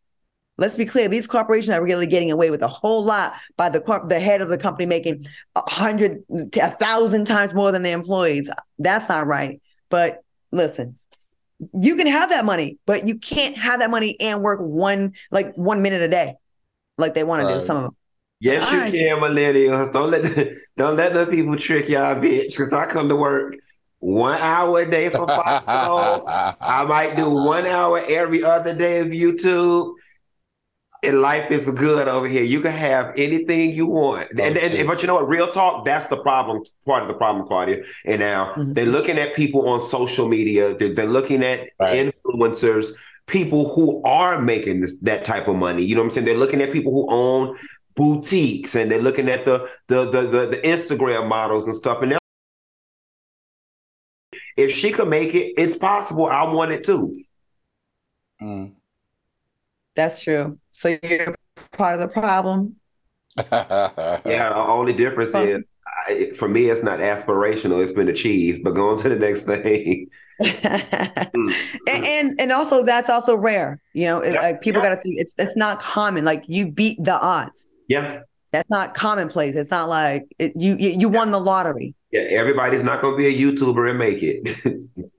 Let's 0.58 0.76
be 0.76 0.86
clear: 0.86 1.08
these 1.08 1.28
corporations 1.28 1.70
are 1.70 1.84
really 1.84 2.08
getting 2.08 2.32
away 2.32 2.52
with 2.52 2.62
a 2.62 2.68
whole 2.68 3.04
lot 3.04 3.34
by 3.58 3.70
the 3.70 3.82
corp- 3.82 4.10
the 4.10 4.20
head 4.20 4.42
of 4.42 4.50
the 4.50 4.58
company 4.58 4.86
making 4.86 5.26
a 5.56 5.70
hundred, 5.70 6.24
a 6.30 6.72
thousand 6.72 7.26
times 7.26 7.54
more 7.54 7.72
than 7.72 7.84
the 7.84 7.92
employees. 7.92 8.50
That's 8.78 9.10
not 9.10 9.28
right. 9.28 9.62
But 9.90 10.24
listen, 10.52 10.98
you 11.80 11.96
can 11.96 12.08
have 12.08 12.30
that 12.30 12.46
money, 12.46 12.78
but 12.86 13.06
you 13.06 13.18
can't 13.18 13.58
have 13.58 13.80
that 13.80 13.90
money 13.90 14.20
and 14.20 14.42
work 14.42 14.60
one 14.60 15.14
like 15.32 15.56
one 15.56 15.82
minute 15.82 16.02
a 16.02 16.08
day, 16.08 16.36
like 16.98 17.14
they 17.14 17.24
want 17.24 17.48
to 17.48 17.56
do. 17.56 17.66
Some 17.66 17.78
of 17.78 17.84
them. 17.84 17.96
Yes, 18.40 18.66
All 18.66 18.74
you 18.74 18.80
right. 18.80 18.92
can, 18.92 19.20
millennials. 19.20 19.94
Don't 19.94 20.10
let 20.10 20.24
the, 20.24 20.58
don't 20.76 20.98
let 20.98 21.14
the 21.14 21.28
people 21.28 21.56
trick 21.58 21.88
y'all, 21.88 22.16
bitch. 22.16 22.58
Because 22.58 22.74
I 22.74 22.88
come 22.88 23.08
to 23.10 23.16
work 23.16 23.56
one 24.00 24.40
hour 24.40 24.80
a 24.80 24.90
day 24.90 25.10
for 25.10 25.28
Fox 25.28 25.66
I 25.70 26.86
might 26.86 27.16
do 27.16 27.30
one 27.30 27.68
hour 27.68 28.02
every 28.10 28.44
other 28.44 28.76
day 28.76 29.00
of 29.00 29.08
YouTube. 29.08 29.94
And 31.04 31.20
life 31.20 31.50
is 31.50 31.70
good 31.72 32.08
over 32.08 32.28
here. 32.28 32.44
You 32.44 32.62
can 32.62 32.72
have 32.74 33.14
anything 33.18 33.72
you 33.72 33.88
want. 33.88 34.30
And, 34.32 34.56
and, 34.56 34.74
Okay. 34.74 34.84
but 34.84 35.02
you 35.02 35.08
know 35.08 35.16
what? 35.16 35.28
Real 35.28 35.52
talk, 35.52 35.84
that's 35.84 36.08
the 36.08 36.22
problem, 36.22 36.62
part 36.86 37.02
of 37.02 37.08
the 37.08 37.16
problem, 37.16 37.48
Claudia. 37.48 37.84
And 38.06 38.20
now 38.20 38.54
Mhm. 38.56 38.76
they're 38.76 38.86
looking 38.86 39.18
at 39.18 39.34
people 39.34 39.68
on 39.68 39.82
social 39.82 40.28
media, 40.28 40.76
they're, 40.76 40.94
they're 40.94 41.08
looking 41.08 41.44
at 41.44 41.70
Right. 41.80 42.14
influencers, 42.14 42.94
people 43.26 43.74
who 43.74 44.04
are 44.04 44.40
making 44.42 44.82
this, 44.82 45.00
that 45.00 45.26
type 45.26 45.48
of 45.48 45.56
money. 45.56 45.84
You 45.84 45.96
know 45.96 46.02
what 46.02 46.10
I'm 46.10 46.14
saying? 46.14 46.26
They're 46.26 46.38
looking 46.38 46.62
at 46.62 46.72
people 46.72 46.92
who 46.92 47.08
own 47.10 47.58
boutiques 47.96 48.76
and 48.76 48.92
they're 48.92 49.02
looking 49.02 49.28
at 49.28 49.44
the 49.46 49.68
the 49.88 50.06
the 50.06 50.22
the, 50.22 50.48
the 50.48 50.58
Instagram 50.64 51.28
models 51.28 51.66
and 51.66 51.76
stuff. 51.76 52.02
And 52.04 52.18
if 54.56 54.72
she 54.72 54.92
could 54.92 55.08
make 55.08 55.34
it, 55.34 55.54
it's 55.58 55.78
possible. 55.78 56.28
I 56.28 56.44
want 56.44 56.72
it 56.72 56.84
too. 56.84 57.24
Mm. 58.42 58.76
That's 59.96 60.24
true. 60.24 60.60
So 60.72 60.98
you're 61.04 61.36
part 61.74 61.96
of 61.96 62.02
the 62.02 62.08
problem. 62.08 62.76
Yeah, 64.26 64.50
the 64.50 64.56
only 64.56 64.94
difference 64.94 65.32
Huh. 65.34 65.40
is 65.40 65.60
I, 66.08 66.32
for 66.38 66.48
me, 66.48 66.68
it's 66.70 66.84
not 66.84 67.00
aspirational; 67.00 67.84
it's 67.84 67.94
been 67.94 68.08
achieved. 68.10 68.64
But 68.64 68.72
going 68.76 69.00
to 69.00 69.10
the 69.10 69.16
next 69.18 69.42
thing, 69.46 70.08
hmm. 71.36 71.52
and, 71.88 72.06
and 72.06 72.42
and 72.42 72.52
also 72.52 72.84
that's 72.84 73.10
also 73.10 73.36
rare. 73.36 73.82
You 73.94 74.06
know, 74.08 74.24
Yeah, 74.24 74.42
like 74.42 74.62
people 74.62 74.82
yeah. 74.82 74.90
got 74.90 74.90
to 74.90 75.02
think 75.02 75.16
it's 75.20 75.34
it's 75.38 75.56
not 75.56 75.80
common. 75.80 76.24
Like 76.26 76.44
you 76.48 76.72
beat 76.72 77.04
the 77.04 77.20
odds. 77.20 77.66
yeah, 77.88 78.22
That's 78.52 78.70
not 78.70 78.94
commonplace. 78.94 79.56
It's 79.56 79.72
not 79.72 79.90
like 79.90 80.28
it, 80.40 80.54
you 80.56 80.76
you 80.80 80.92
you 80.92 81.10
won 81.10 81.32
the 81.32 81.40
lottery. 81.40 81.96
yeah, 82.12 82.22
everybody's 82.22 82.84
not 82.84 83.02
going 83.02 83.14
to 83.14 83.18
be 83.18 83.28
a 83.28 83.34
YouTuber 83.52 83.90
and 83.90 84.00
make 84.00 84.22
it. 84.24 84.50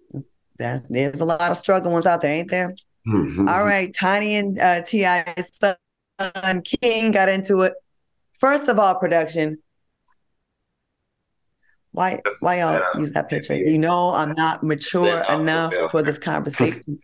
That, 0.58 0.84
there's 0.88 1.20
a 1.20 1.24
lot 1.24 1.40
of 1.50 1.56
struggling 1.58 1.92
ones 1.92 2.06
out 2.06 2.20
there, 2.20 2.32
ain't 2.32 2.50
there? 2.50 2.74
Mm-hmm. 3.06 3.48
All 3.48 3.64
right, 3.64 3.92
Tiny 3.94 4.36
and 4.36 4.58
uh, 4.58 4.82
T.I. 4.82 5.34
son 5.40 6.62
King 6.62 7.10
got 7.10 7.28
into 7.28 7.62
it. 7.62 7.74
First 8.38 8.68
of 8.68 8.78
all, 8.78 8.94
production. 8.94 9.58
Why 11.92 12.22
why 12.40 12.60
y'all 12.60 12.74
Yeah. 12.74 13.00
use 13.00 13.12
that 13.12 13.28
picture? 13.28 13.54
You 13.54 13.78
know 13.78 14.10
I'm 14.12 14.32
not 14.32 14.62
mature 14.64 15.06
Yeah, 15.06 15.38
enough 15.40 15.74
yeah. 15.76 15.88
for 15.88 16.02
this 16.02 16.18
conversation. 16.18 17.00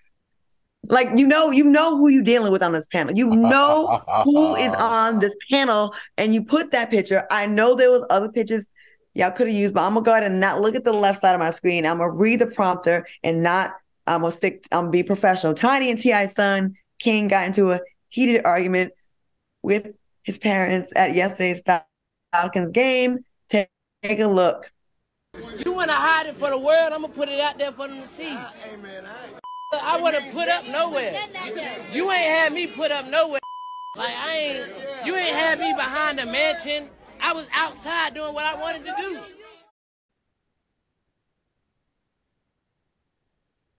like 0.89 1.11
you 1.17 1.27
know, 1.27 1.51
you 1.51 1.65
know 1.65 1.97
who 1.99 2.09
you're 2.09 2.23
dealing 2.23 2.53
with 2.53 2.63
on 2.63 2.73
this 2.73 2.87
panel. 2.87 3.15
You 3.15 3.29
know 3.29 4.01
who 4.25 4.55
is 4.57 4.73
on 4.81 5.19
this 5.21 5.37
panel, 5.51 5.95
and 6.17 6.33
you 6.33 6.43
put 6.45 6.71
that 6.71 6.91
picture. 6.91 7.27
I 7.31 7.47
know 7.47 7.75
there 7.75 7.91
was 7.91 8.07
other 8.09 8.31
pictures 8.31 8.67
y'all 9.15 9.31
could 9.33 9.49
have 9.49 9.57
used, 9.57 9.75
but 9.75 9.83
I'm 9.83 9.95
gonna 9.95 10.05
go 10.05 10.13
ahead 10.13 10.25
and 10.25 10.41
not 10.41 10.61
look 10.61 10.75
at 10.75 10.85
the 10.85 10.93
left 10.93 11.21
side 11.21 11.35
of 11.35 11.41
my 11.41 11.51
screen. 11.51 11.85
I'm 11.85 11.99
gonna 11.99 12.11
read 12.13 12.41
the 12.41 12.47
prompter 12.47 13.07
and 13.23 13.43
not. 13.43 13.75
I'm 14.09 14.23
gonna 14.23 14.33
stick. 14.33 14.65
I'm 14.73 14.83
gonna 14.83 14.91
be 14.91 15.03
professional. 15.03 15.55
Tiny 15.55 15.91
and 15.91 15.99
T.I.'s 15.99 16.35
son 16.35 16.75
King 16.99 17.29
got 17.29 17.47
into 17.47 17.73
a 17.73 17.81
heated 18.09 18.45
argument 18.45 18.93
with 19.63 19.93
his 20.23 20.39
parents 20.39 20.93
at 20.97 21.15
yesterday's 21.15 21.63
Falcons 22.33 22.73
game. 22.73 23.19
Take, 23.49 23.69
take 24.03 24.21
a 24.21 24.27
look. 24.27 24.73
You 25.65 25.73
want 25.73 25.91
to 25.91 25.97
hide 25.97 26.27
it 26.27 26.37
for 26.37 26.51
the 26.51 26.59
world? 26.59 26.93
I'm 26.93 27.03
gonna 27.03 27.13
put 27.13 27.29
it 27.29 27.41
out 27.41 27.59
there 27.59 27.73
for 27.73 27.87
them 27.87 28.01
to 28.01 28.07
see. 28.07 28.37
Amen. 28.73 29.05
I 29.83 30.01
want 30.01 30.17
to 30.17 30.23
put 30.33 30.49
up 30.49 30.67
nowhere. 30.67 31.15
You 31.93 32.11
ain't 32.11 32.27
had 32.27 32.53
me 32.53 32.67
put 32.67 32.91
up 32.91 33.07
nowhere. 33.07 33.41
Like 33.97 34.15
I 34.17 34.37
ain't. 34.37 35.07
You 35.07 35.17
ain't 35.17 35.35
had 35.35 35.59
me 35.59 35.73
behind 35.75 36.19
the 36.19 36.27
mansion. 36.27 36.89
I 37.21 37.33
was 37.33 37.49
outside 37.53 38.15
doing 38.15 38.33
what 38.33 38.45
I 38.45 38.55
wanted 38.61 38.85
to 38.87 38.95
do. 38.97 39.19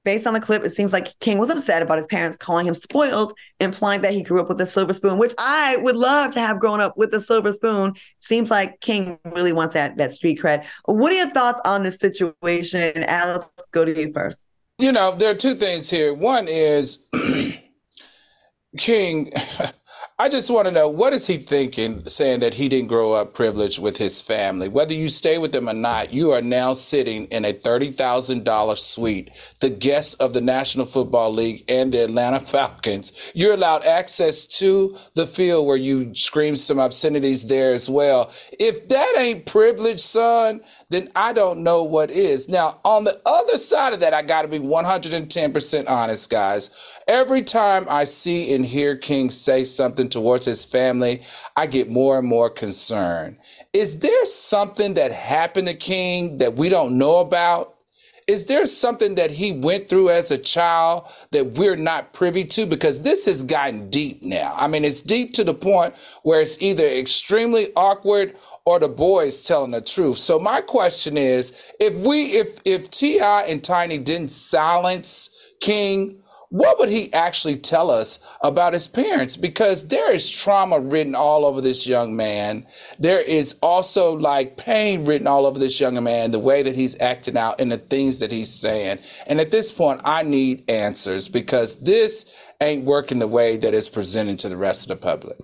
Based 0.06 0.26
on 0.26 0.34
the 0.34 0.39
clip, 0.39 0.64
it 0.64 0.72
seems 0.72 0.93
like 0.93 1.18
King 1.20 1.39
was 1.39 1.50
upset 1.50 1.82
about 1.82 1.97
his 1.97 2.08
parents 2.08 2.38
calling 2.38 2.66
him 2.66 2.74
spoiled, 2.74 3.34
implying 3.60 4.02
that 4.02 4.14
he 4.14 4.24
grew 4.24 4.39
up 4.39 4.47
with 4.47 4.62
a 4.62 4.66
silver 4.66 4.93
spoon, 4.93 5.18
which 5.18 5.34
I 5.38 5.78
would 5.82 5.97
love 5.97 6.32
to 6.32 6.39
have 6.39 6.60
grown 6.60 6.80
up 6.80 6.97
with 6.97 7.14
a 7.14 7.20
silver 7.20 7.52
spoon. 7.52 7.93
Seems 8.20 8.50
like 8.50 8.80
King 8.80 9.20
really 9.26 9.52
wants 9.52 9.74
that 9.74 9.97
that 9.97 10.14
street 10.14 10.39
cred. 10.39 10.66
What 10.86 11.12
are 11.12 11.16
your 11.16 11.30
thoughts 11.32 11.60
on 11.66 11.84
this 11.84 12.00
situation? 12.00 13.04
Alice, 13.04 13.50
go 13.72 13.84
to 13.84 14.00
you 14.00 14.14
first. 14.14 14.47
You 14.78 14.93
know, 14.93 15.16
there 15.16 15.32
are 15.32 15.36
two 15.36 15.56
things 15.56 15.89
here. 15.89 16.14
One 16.14 16.47
is 16.47 17.00
King. 18.78 19.34
I 20.22 20.28
just 20.28 20.51
want 20.51 20.67
to 20.67 20.74
know 20.74 20.89
what 20.89 21.13
is 21.13 21.28
he 21.28 21.38
thinking, 21.38 22.05
saying 22.09 22.41
that 22.41 22.55
he 22.55 22.67
didn't 22.67 22.89
grow 22.89 23.13
up 23.13 23.34
privileged 23.34 23.80
with 23.80 23.95
his 23.95 24.20
family. 24.20 24.67
Whether 24.67 24.93
you 24.93 25.07
stay 25.07 25.38
with 25.38 25.53
them 25.53 25.70
or 25.70 25.74
not, 25.74 26.11
you 26.11 26.32
are 26.32 26.41
now 26.41 26.74
sitting 26.74 27.24
in 27.28 27.45
a 27.45 27.53
thirty 27.53 27.89
thousand 27.89 28.43
dollar 28.43 28.76
suite, 28.76 29.32
the 29.61 29.70
guest 29.70 30.20
of 30.20 30.34
the 30.34 30.41
National 30.41 30.86
Football 30.86 31.34
League 31.34 31.63
and 31.70 31.93
the 31.93 32.03
Atlanta 32.03 32.41
Falcons. 32.41 33.13
You're 33.34 33.53
allowed 33.53 33.86
access 33.86 34.43
to 34.59 34.97
the 35.13 35.26
field 35.26 35.65
where 35.65 35.78
you 35.78 36.13
scream 36.13 36.57
some 36.57 36.80
obscenities 36.80 37.47
there 37.47 37.72
as 37.72 37.89
well. 37.89 38.30
If 38.59 38.89
that 38.89 39.13
ain't 39.17 39.45
privilege, 39.45 40.01
son, 40.01 40.59
then 40.90 41.10
I 41.16 41.34
don't 41.34 41.64
know 41.64 41.84
what 41.84 42.10
is. 42.10 42.50
Now, 42.50 42.80
on 42.84 43.04
the 43.04 43.22
other 43.26 43.58
side 43.58 43.94
of 43.94 44.00
that, 44.00 44.14
I 44.14 44.24
got 44.24 44.42
to 44.42 44.48
be 44.48 44.60
110% 44.60 45.90
honest, 45.90 46.30
guys. 46.30 46.70
Every 47.08 47.42
time 47.44 47.86
I 47.90 48.06
see 48.06 48.54
and 48.54 48.66
hear 48.66 48.96
King 48.96 49.30
say 49.30 49.64
something 49.64 50.10
towards 50.10 50.46
his 50.46 50.66
family, 50.66 51.22
I 51.56 51.68
get 51.68 51.90
more 51.90 52.18
and 52.18 52.28
more 52.28 52.50
concerned. 52.50 53.38
Is 53.72 54.00
there 54.00 54.26
something 54.26 54.96
that 54.96 55.12
happened 55.12 55.68
to 55.68 55.76
King 55.76 56.40
that 56.40 56.56
we 56.56 56.70
don't 56.70 56.98
know 56.98 57.20
about? 57.20 57.76
Is 58.30 58.45
there 58.45 58.67
something 58.67 59.15
that 59.15 59.32
he 59.32 59.53
went 59.53 59.89
through 59.89 60.11
as 60.11 60.30
a 60.30 60.38
child 60.38 61.07
that 61.32 61.53
we're 61.53 61.75
not 61.75 62.13
privy 62.13 62.45
to? 62.45 62.67
Because 62.67 63.01
this 63.01 63.25
has 63.25 63.43
gotten 63.43 63.89
deep 63.89 64.21
now. 64.21 64.53
I 64.55 64.67
mean, 64.67 64.86
it's 64.86 65.01
deep 65.01 65.34
to 65.34 65.43
the 65.43 65.55
point 65.55 65.95
where 66.21 66.39
it's 66.39 66.61
either 66.61 66.86
extremely 66.86 67.73
awkward 67.75 68.36
or 68.65 68.77
the 68.77 68.88
boy 68.88 69.25
is 69.25 69.43
telling 69.45 69.71
the 69.71 69.82
truth. 69.82 70.19
So 70.19 70.38
my 70.38 70.61
question 70.61 71.17
is, 71.17 71.53
if 71.80 71.95
we 71.95 72.25
if 72.38 72.59
if 72.65 72.91
T.I. 72.91 73.41
and 73.45 73.63
Tiny 73.63 73.97
didn't 73.97 74.30
silence 74.30 75.32
King, 75.59 76.21
what 76.50 76.80
would 76.80 76.89
he 76.89 77.14
actually 77.14 77.58
tell 77.58 77.91
us 77.91 78.20
about 78.41 78.74
his 78.74 78.88
parents? 78.88 79.38
Because 79.38 79.88
there 79.88 80.12
is 80.12 80.30
trauma 80.30 80.80
written 80.80 81.14
all 81.14 81.45
over 81.45 81.62
this 81.62 81.86
young 81.86 82.16
man. 82.16 82.66
There 82.97 83.22
is 83.22 83.54
also 83.62 84.14
like 84.14 84.58
pain 84.58 85.06
written 85.06 85.28
all 85.28 85.45
over 85.45 85.60
this 85.60 85.80
young 85.80 86.04
man, 86.04 86.32
the 86.32 86.39
way 86.39 86.64
that 86.64 86.76
he's 86.76 87.00
acting 87.00 87.38
out 87.38 87.62
and 87.62 87.72
the 87.72 87.78
things 87.78 88.20
that 88.20 88.32
he's 88.32 88.52
saying. 88.52 89.00
And 89.28 89.39
at 89.39 89.52
this 89.52 89.72
point, 89.72 90.02
I 90.04 90.24
need 90.24 90.70
answers 90.70 91.28
because 91.28 91.76
this 91.82 92.26
ain't 92.62 92.84
working 92.84 93.20
the 93.20 93.28
way 93.28 93.56
that 93.58 93.76
it's 93.76 93.89
presented 93.89 94.39
to 94.39 94.50
the 94.50 94.58
rest 94.58 94.89
of 94.89 95.00
the 95.00 95.06
public. 95.06 95.38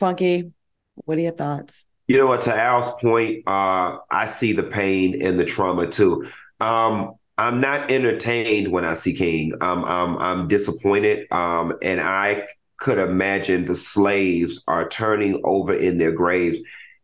Funky, 0.00 0.52
what 0.96 1.16
are 1.16 1.22
your 1.22 1.32
thoughts? 1.32 1.86
You 2.08 2.18
know 2.18 2.26
what? 2.26 2.40
To 2.42 2.54
Al's 2.54 2.88
point, 3.00 3.42
uh, 3.46 3.98
I 4.10 4.26
see 4.26 4.52
the 4.52 4.64
pain 4.64 5.22
and 5.22 5.38
the 5.38 5.44
trauma 5.44 5.86
too. 5.86 6.28
Um, 6.60 7.14
I'm 7.38 7.60
not 7.60 7.90
entertained 7.90 8.72
when 8.72 8.84
I 8.84 8.94
see 8.94 9.12
King. 9.12 9.52
Um, 9.60 9.84
I'm 9.84 10.16
I'm 10.16 10.48
disappointed. 10.48 11.30
Um, 11.30 11.74
and 11.82 12.00
I 12.00 12.46
could 12.78 12.98
imagine 12.98 13.64
the 13.64 13.76
slaves 13.76 14.62
are 14.66 14.88
turning 14.88 15.40
over 15.44 15.72
in 15.74 15.98
their 15.98 16.12
graves. 16.12 16.58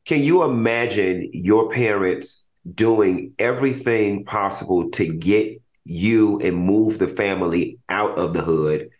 Can 0.04 0.22
you 0.22 0.42
imagine 0.42 1.30
your 1.32 1.70
parents 1.70 2.44
doing 2.74 3.34
everything 3.38 4.24
possible 4.24 4.90
to 4.90 5.12
get 5.12 5.60
you 5.84 6.38
and 6.40 6.56
move 6.56 6.98
the 6.98 7.08
family 7.08 7.78
out 7.88 8.18
of 8.18 8.34
the 8.34 8.42
hood? 8.42 8.90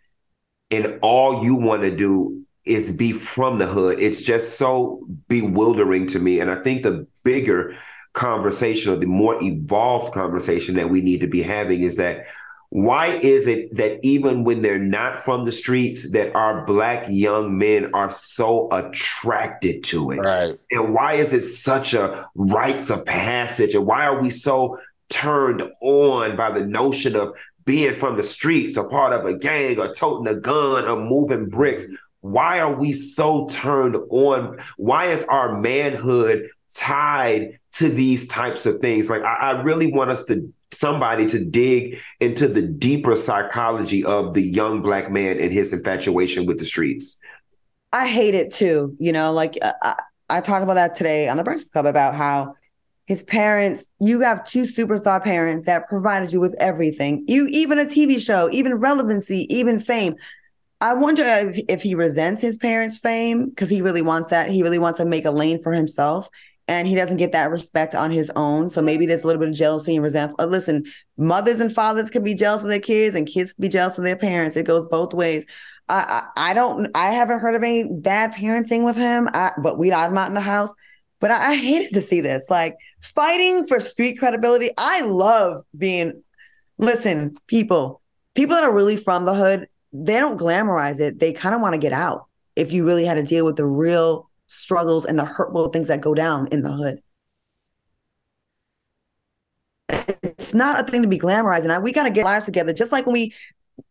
And 0.71 0.99
all 1.01 1.43
you 1.43 1.55
want 1.55 1.81
to 1.83 1.95
do 1.95 2.43
is 2.65 2.95
be 2.95 3.11
from 3.11 3.59
the 3.59 3.67
hood. 3.67 3.99
It's 3.99 4.21
just 4.21 4.57
so 4.57 5.05
bewildering 5.27 6.07
to 6.07 6.19
me. 6.19 6.39
And 6.39 6.49
I 6.49 6.55
think 6.55 6.83
the 6.83 7.05
bigger 7.23 7.75
conversation 8.13 8.93
or 8.93 8.95
the 8.95 9.07
more 9.07 9.41
evolved 9.41 10.13
conversation 10.13 10.75
that 10.75 10.89
we 10.89 11.01
need 11.01 11.19
to 11.19 11.27
be 11.27 11.41
having 11.41 11.81
is 11.81 11.97
that 11.97 12.25
why 12.69 13.07
is 13.07 13.45
it 13.45 13.75
that 13.75 13.99
even 14.01 14.43
when 14.43 14.63
they're 14.63 14.79
not 14.79 15.23
from 15.23 15.45
the 15.45 15.51
streets 15.51 16.09
that 16.09 16.33
our 16.35 16.65
black 16.65 17.05
young 17.07 17.55
men 17.55 17.93
are 17.93 18.09
so 18.09 18.67
attracted 18.71 19.83
to 19.83 20.09
it? 20.09 20.17
Right. 20.17 20.59
And 20.71 20.91
why 20.91 21.13
is 21.13 21.33
it 21.33 21.43
such 21.43 21.93
a 21.93 22.27
rites 22.33 22.89
of 22.89 23.05
passage? 23.05 23.75
And 23.75 23.85
why 23.85 24.07
are 24.07 24.19
we 24.19 24.31
so 24.31 24.79
turned 25.09 25.61
on 25.83 26.35
by 26.35 26.49
the 26.49 26.65
notion 26.65 27.15
of 27.15 27.37
being 27.63 27.99
from 27.99 28.17
the 28.17 28.23
streets 28.23 28.75
a 28.75 28.83
part 28.83 29.13
of 29.13 29.25
a 29.25 29.37
gang 29.37 29.79
or 29.79 29.93
toting 29.93 30.27
a 30.27 30.39
gun 30.39 30.85
or 30.85 30.99
moving 30.99 31.49
bricks? 31.49 31.85
Why 32.21 32.59
are 32.59 32.73
we 32.73 32.93
so 32.93 33.45
turned 33.51 33.97
on? 34.09 34.57
Why 34.77 35.09
is 35.09 35.23
our 35.25 35.61
manhood 35.61 36.49
tied 36.73 37.59
to 37.73 37.89
these 37.89 38.27
types 38.27 38.65
of 38.65 38.79
things. 38.79 39.09
Like 39.09 39.23
I, 39.23 39.35
I 39.35 39.61
really 39.61 39.91
want 39.91 40.11
us 40.11 40.23
to 40.25 40.51
somebody 40.71 41.25
to 41.27 41.43
dig 41.43 41.99
into 42.19 42.47
the 42.47 42.61
deeper 42.61 43.15
psychology 43.15 44.03
of 44.03 44.33
the 44.33 44.41
young 44.41 44.81
black 44.81 45.11
man 45.11 45.39
and 45.39 45.51
his 45.51 45.71
infatuation 45.71 46.45
with 46.45 46.59
the 46.59 46.65
streets. 46.65 47.19
I 47.91 48.07
hate 48.07 48.35
it 48.35 48.53
too. 48.53 48.95
You 48.99 49.11
know, 49.11 49.33
like 49.33 49.57
uh, 49.61 49.73
I, 49.81 49.95
I 50.29 50.41
talked 50.41 50.63
about 50.63 50.75
that 50.75 50.95
today 50.95 51.29
on 51.29 51.37
the 51.37 51.43
Breakfast 51.43 51.71
Club 51.71 51.85
about 51.85 52.15
how 52.15 52.55
his 53.05 53.23
parents, 53.23 53.85
you 53.99 54.21
have 54.21 54.45
two 54.45 54.63
superstar 54.63 55.23
parents 55.23 55.65
that 55.65 55.87
provided 55.87 56.31
you 56.31 56.39
with 56.39 56.55
everything. 56.59 57.23
You 57.27 57.47
even 57.51 57.77
a 57.77 57.85
TV 57.85 58.19
show, 58.19 58.49
even 58.49 58.75
relevancy, 58.75 59.45
even 59.53 59.79
fame. 59.79 60.15
I 60.79 60.93
wonder 60.95 61.23
if, 61.23 61.59
if 61.69 61.81
he 61.81 61.95
resents 61.95 62.41
his 62.41 62.57
parents' 62.57 62.97
fame 62.97 63.49
because 63.49 63.69
he 63.69 63.81
really 63.81 64.01
wants 64.01 64.31
that. 64.31 64.49
He 64.49 64.63
really 64.63 64.79
wants 64.79 64.99
to 64.99 65.05
make 65.05 65.25
a 65.25 65.31
lane 65.31 65.61
for 65.61 65.71
himself 65.71 66.29
and 66.67 66.87
he 66.87 66.95
doesn't 66.95 67.17
get 67.17 67.33
that 67.33 67.51
respect 67.51 67.93
on 67.93 68.11
his 68.11 68.31
own. 68.35 68.69
So 68.69 68.81
maybe 68.81 69.05
there's 69.05 69.23
a 69.23 69.27
little 69.27 69.39
bit 69.39 69.49
of 69.49 69.55
jealousy 69.55 69.95
and 69.95 70.03
resentment. 70.03 70.39
Uh, 70.39 70.45
listen, 70.45 70.85
mothers 71.17 71.59
and 71.59 71.71
fathers 71.71 72.09
can 72.09 72.23
be 72.23 72.35
jealous 72.35 72.63
of 72.63 72.69
their 72.69 72.79
kids, 72.79 73.15
and 73.15 73.27
kids 73.27 73.53
can 73.53 73.61
be 73.61 73.69
jealous 73.69 73.97
of 73.97 74.03
their 74.03 74.15
parents. 74.15 74.55
It 74.55 74.65
goes 74.65 74.85
both 74.87 75.13
ways. 75.13 75.45
I, 75.89 76.21
I, 76.35 76.51
I 76.51 76.53
don't 76.53 76.89
I 76.95 77.11
haven't 77.11 77.39
heard 77.39 77.55
of 77.55 77.63
any 77.63 77.91
bad 77.91 78.33
parenting 78.33 78.85
with 78.85 78.95
him. 78.95 79.29
I, 79.33 79.51
but 79.61 79.77
we 79.77 79.91
I'm 79.91 80.17
out 80.17 80.29
in 80.29 80.33
the 80.33 80.41
house. 80.41 80.73
But 81.19 81.31
I, 81.31 81.51
I 81.51 81.55
hated 81.55 81.93
to 81.93 82.01
see 82.01 82.21
this. 82.21 82.49
Like 82.49 82.75
fighting 83.01 83.67
for 83.67 83.79
street 83.79 84.19
credibility. 84.19 84.69
I 84.77 85.01
love 85.01 85.63
being 85.77 86.23
listen, 86.77 87.35
people, 87.47 88.01
people 88.35 88.55
that 88.55 88.63
are 88.63 88.73
really 88.73 88.97
from 88.97 89.25
the 89.25 89.33
hood, 89.33 89.67
they 89.91 90.19
don't 90.19 90.39
glamorize 90.39 90.99
it. 90.99 91.19
They 91.19 91.33
kind 91.33 91.53
of 91.53 91.61
want 91.61 91.73
to 91.73 91.79
get 91.79 91.93
out. 91.93 92.25
If 92.55 92.71
you 92.71 92.85
really 92.85 93.05
had 93.05 93.15
to 93.15 93.23
deal 93.23 93.45
with 93.45 93.55
the 93.55 93.65
real 93.65 94.29
struggles 94.53 95.05
and 95.05 95.17
the 95.17 95.25
hurtful 95.25 95.69
things 95.69 95.87
that 95.87 96.01
go 96.01 96.13
down 96.13 96.47
in 96.51 96.61
the 96.61 96.71
hood. 96.71 97.01
It's 100.23 100.53
not 100.53 100.79
a 100.79 100.91
thing 100.91 101.01
to 101.01 101.07
be 101.07 101.19
glamorized. 101.19 101.65
glamorizing. 101.65 101.83
We 101.83 101.91
got 101.91 102.03
to 102.03 102.09
get 102.09 102.25
lives 102.25 102.45
together, 102.45 102.73
just 102.73 102.91
like 102.91 103.05
when 103.05 103.13
we 103.13 103.33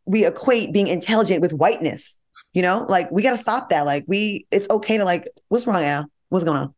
we 0.06 0.24
equate 0.24 0.72
being 0.72 0.86
intelligent 0.86 1.40
with 1.40 1.52
whiteness. 1.52 2.18
You 2.52 2.62
know, 2.62 2.86
like 2.88 3.10
we 3.10 3.22
got 3.22 3.30
to 3.30 3.38
stop 3.38 3.70
that. 3.70 3.86
Like 3.86 4.04
we, 4.06 4.46
it's 4.50 4.68
okay 4.68 4.98
to 4.98 5.04
like, 5.04 5.28
what's 5.48 5.66
wrong, 5.66 5.82
Al? 5.82 6.06
What's 6.28 6.44
going 6.44 6.58
on? 6.58 6.74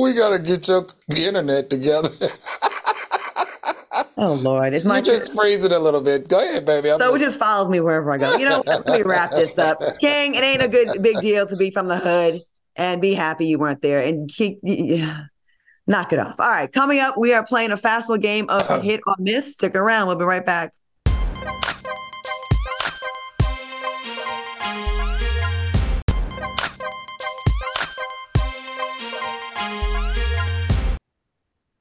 We 0.00 0.14
got 0.14 0.30
to 0.30 0.38
get 0.38 0.66
your 0.68 0.86
the 1.08 1.26
internet 1.26 1.70
together. 1.70 2.10
oh 4.16 4.34
Lord, 4.34 4.74
it's 4.74 4.84
my 4.84 4.98
you 4.98 5.04
just 5.04 5.34
phrase 5.34 5.64
it 5.64 5.72
a 5.72 5.78
little 5.78 6.00
bit. 6.00 6.28
Go 6.28 6.40
ahead, 6.40 6.66
baby. 6.66 6.90
I'm 6.90 6.98
so 6.98 7.14
it 7.14 7.20
just 7.20 7.38
follows 7.38 7.68
me 7.68 7.80
wherever 7.80 8.10
I 8.10 8.18
go. 8.18 8.36
You 8.36 8.48
know, 8.48 8.62
let 8.66 8.86
me 8.86 9.02
wrap 9.02 9.30
this 9.30 9.58
up. 9.58 9.80
King, 10.00 10.34
it 10.34 10.42
ain't 10.42 10.62
a 10.62 10.68
good 10.68 11.02
big 11.02 11.20
deal 11.20 11.46
to 11.46 11.56
be 11.56 11.70
from 11.70 11.88
the 11.88 11.98
hood 11.98 12.42
and 12.76 13.00
be 13.00 13.14
happy 13.14 13.46
you 13.46 13.58
weren't 13.58 13.82
there 13.82 14.00
and 14.00 14.28
keep 14.28 14.58
yeah, 14.62 15.24
knock 15.86 16.12
it 16.12 16.18
off. 16.18 16.38
All 16.38 16.48
right, 16.48 16.70
coming 16.70 17.00
up, 17.00 17.16
we 17.16 17.32
are 17.32 17.44
playing 17.44 17.72
a 17.72 17.76
fastball 17.76 18.20
game 18.20 18.48
of 18.48 18.62
uh-huh. 18.62 18.80
hit 18.80 19.00
or 19.06 19.14
miss. 19.18 19.54
Stick 19.54 19.74
around. 19.74 20.06
We'll 20.06 20.16
be 20.16 20.24
right 20.24 20.44
back. 20.44 20.72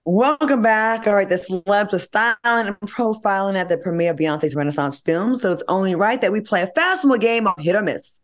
Welcome 0.08 0.62
back. 0.62 1.08
All 1.08 1.16
right, 1.16 1.28
the 1.28 1.36
celebs 1.36 1.92
are 1.92 2.00
styling 2.00 2.68
and 2.68 2.80
profiling 2.82 3.56
at 3.56 3.70
the 3.70 3.80
premiere 3.80 4.12
of 4.12 4.18
Beyonce's 4.18 4.54
Renaissance 4.54 5.00
film, 5.00 5.36
so 5.36 5.52
it's 5.52 5.64
only 5.68 5.96
right 5.96 6.22
that 6.22 6.32
we 6.32 6.42
play 6.42 6.62
a 6.62 6.68
fashionable 6.68 7.18
game 7.18 7.48
of 7.48 7.56
hit 7.58 7.76
or 7.76 7.82
miss. 7.82 8.22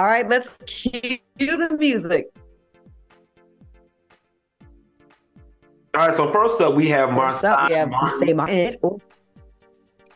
All 0.00 0.06
right, 0.06 0.26
let's 0.26 0.56
cue 0.64 1.18
the 1.36 1.76
music. 1.78 2.30
All 5.94 6.06
right, 6.06 6.16
so 6.16 6.32
first 6.32 6.58
up 6.62 6.74
we 6.74 6.88
have 6.88 7.10
Marsai. 7.10 7.68
Yeah, 7.68 8.08
say 8.18 8.32
Martin. 8.32 8.76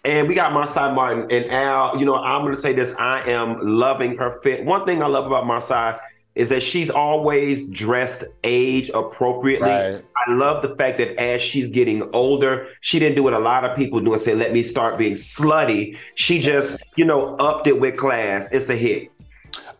And 0.06 0.26
we 0.26 0.34
got 0.34 0.52
Marsai 0.52 0.94
Martin 0.94 1.30
and 1.30 1.52
Al. 1.52 1.98
You 1.98 2.06
know, 2.06 2.14
I'm 2.14 2.40
going 2.40 2.54
to 2.54 2.60
say 2.62 2.72
this: 2.72 2.94
I 2.98 3.28
am 3.28 3.58
loving 3.60 4.16
her 4.16 4.40
fit. 4.40 4.64
One 4.64 4.86
thing 4.86 5.02
I 5.02 5.06
love 5.06 5.26
about 5.26 5.44
Marsai 5.44 6.00
is 6.34 6.48
that 6.48 6.62
she's 6.62 6.88
always 6.88 7.68
dressed 7.68 8.24
age 8.42 8.90
appropriately. 8.94 9.68
Right. 9.68 10.02
I 10.26 10.32
love 10.32 10.62
the 10.62 10.74
fact 10.76 10.96
that 10.96 11.20
as 11.20 11.42
she's 11.42 11.70
getting 11.70 12.02
older, 12.14 12.68
she 12.80 12.98
didn't 12.98 13.16
do 13.16 13.22
what 13.22 13.34
a 13.34 13.38
lot 13.38 13.64
of 13.64 13.76
people 13.76 14.00
do 14.00 14.14
and 14.14 14.22
say, 14.22 14.34
let 14.34 14.52
me 14.52 14.62
start 14.62 14.96
being 14.96 15.14
slutty. 15.14 15.96
She 16.14 16.40
just, 16.40 16.82
you 16.96 17.04
know, 17.04 17.36
upped 17.36 17.66
it 17.66 17.78
with 17.78 17.98
class. 17.98 18.50
It's 18.50 18.68
a 18.70 18.74
hit. 18.74 19.10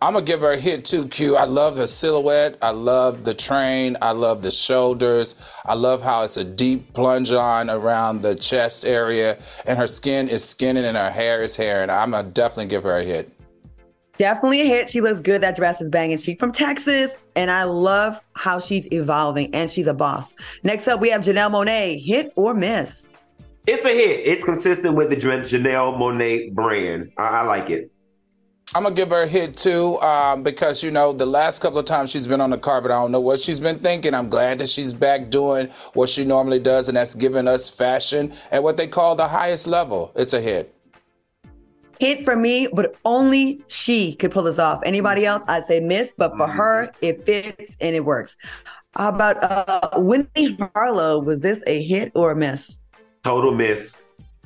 I'm 0.03 0.15
gonna 0.15 0.25
give 0.25 0.41
her 0.41 0.53
a 0.53 0.57
hit 0.57 0.85
too, 0.85 1.09
Q. 1.09 1.37
I 1.37 1.45
love 1.45 1.77
the 1.77 1.89
silhouette. 1.89 2.59
I 2.61 2.71
love 2.71 3.25
the 3.25 3.35
train. 3.35 3.97
I 4.03 4.13
love 4.13 4.43
the 4.43 4.51
shoulders. 4.51 5.37
I 5.65 5.75
love 5.75 6.03
how 6.03 6.23
it's 6.23 6.37
a 6.37 6.45
deep 6.45 6.93
plunge 6.93 7.33
on 7.33 7.71
around 7.71 8.23
the 8.23 8.35
chest 8.35 8.85
area, 8.85 9.39
and 9.67 9.79
her 9.79 9.87
skin 9.87 10.29
is 10.29 10.45
skinning 10.45 10.85
and 10.85 10.97
her 10.97 11.11
hair 11.11 11.43
is 11.43 11.57
hair. 11.57 11.83
And 11.83 11.91
I'm 11.91 12.11
gonna 12.11 12.29
definitely 12.29 12.67
give 12.67 12.83
her 12.83 12.99
a 12.99 13.05
hit. 13.05 13.31
Definitely 14.17 14.61
a 14.61 14.67
hit. 14.67 14.89
She 14.89 15.01
looks 15.01 15.21
good. 15.21 15.41
That 15.41 15.57
dress 15.57 15.81
is 15.81 15.91
banging. 15.91 16.19
She's 16.19 16.39
from 16.39 16.53
Texas, 16.53 17.17
and 17.35 17.51
I 17.51 17.65
love 17.65 18.21
how 18.37 18.61
she's 18.61 18.87
evolving, 18.93 19.53
and 19.55 19.71
she's 19.71 19.89
a 19.89 19.95
boss. 19.95 20.37
Next 20.63 20.87
up, 20.87 21.01
we 21.01 21.11
have 21.11 21.23
Janelle 21.23 21.51
Monáe. 21.51 22.01
Hit 22.05 22.33
or 22.37 22.55
miss? 22.55 23.11
It's 23.67 23.85
a 23.85 23.89
hit. 23.89 24.21
It's 24.27 24.45
consistent 24.45 24.95
with 24.95 25.11
the 25.11 25.17
Janelle 25.17 25.97
Monáe 25.97 26.53
brand. 26.53 27.11
I, 27.17 27.41
I 27.41 27.43
like 27.43 27.71
it. 27.71 27.91
I'm 28.73 28.83
gonna 28.83 28.95
give 28.95 29.11
her 29.11 29.23
a 29.23 29.27
hit 29.27 29.57
too, 29.57 30.01
um, 30.01 30.43
because 30.43 30.83
you 30.83 30.91
know 30.91 31.13
the 31.13 31.27
last 31.27 31.61
couple 31.61 31.79
of 31.79 31.85
times 31.85 32.11
she's 32.11 32.27
been 32.27 32.41
on 32.41 32.51
the 32.51 32.59
carpet, 32.59 32.91
I 32.91 32.95
don't 32.95 33.13
know 33.13 33.21
what 33.21 33.39
she's 33.39 33.61
been 33.61 33.79
thinking. 33.79 34.15
I'm 34.15 34.29
glad 34.29 34.59
that 34.59 34.69
she's 34.69 34.93
back 34.93 35.31
doing 35.31 35.69
what 35.93 36.09
she 36.09 36.25
normally 36.25 36.59
does, 36.59 36.89
and 36.89 36.97
that's 36.97 37.15
giving 37.15 37.47
us 37.47 37.69
fashion 37.69 38.33
at 38.51 38.63
what 38.63 38.77
they 38.77 38.89
call 38.89 39.15
the 39.15 39.29
highest 39.29 39.67
level. 39.67 40.13
It's 40.17 40.33
a 40.33 40.41
hit. 40.41 40.75
Hit 42.01 42.25
for 42.25 42.35
me, 42.35 42.69
but 42.73 42.97
only 43.05 43.63
she 43.69 44.15
could 44.17 44.33
pull 44.33 44.43
this 44.43 44.59
off. 44.59 44.81
Anybody 44.85 45.25
else, 45.25 45.45
I'd 45.47 45.65
say 45.65 45.79
miss, 45.81 46.13
but 46.17 46.37
for 46.37 46.49
her, 46.49 46.91
it 47.01 47.25
fits 47.25 47.77
and 47.81 47.95
it 47.95 48.05
works. 48.05 48.37
How 48.97 49.11
about 49.11 49.37
uh, 49.43 49.91
Winnie 49.99 50.57
Harlow? 50.75 51.21
Was 51.21 51.41
this 51.41 51.63
a 51.67 51.83
hit 51.83 52.13
or 52.15 52.33
a 52.33 52.37
miss? 52.37 52.81
Total 53.23 53.55
miss. 53.55 54.04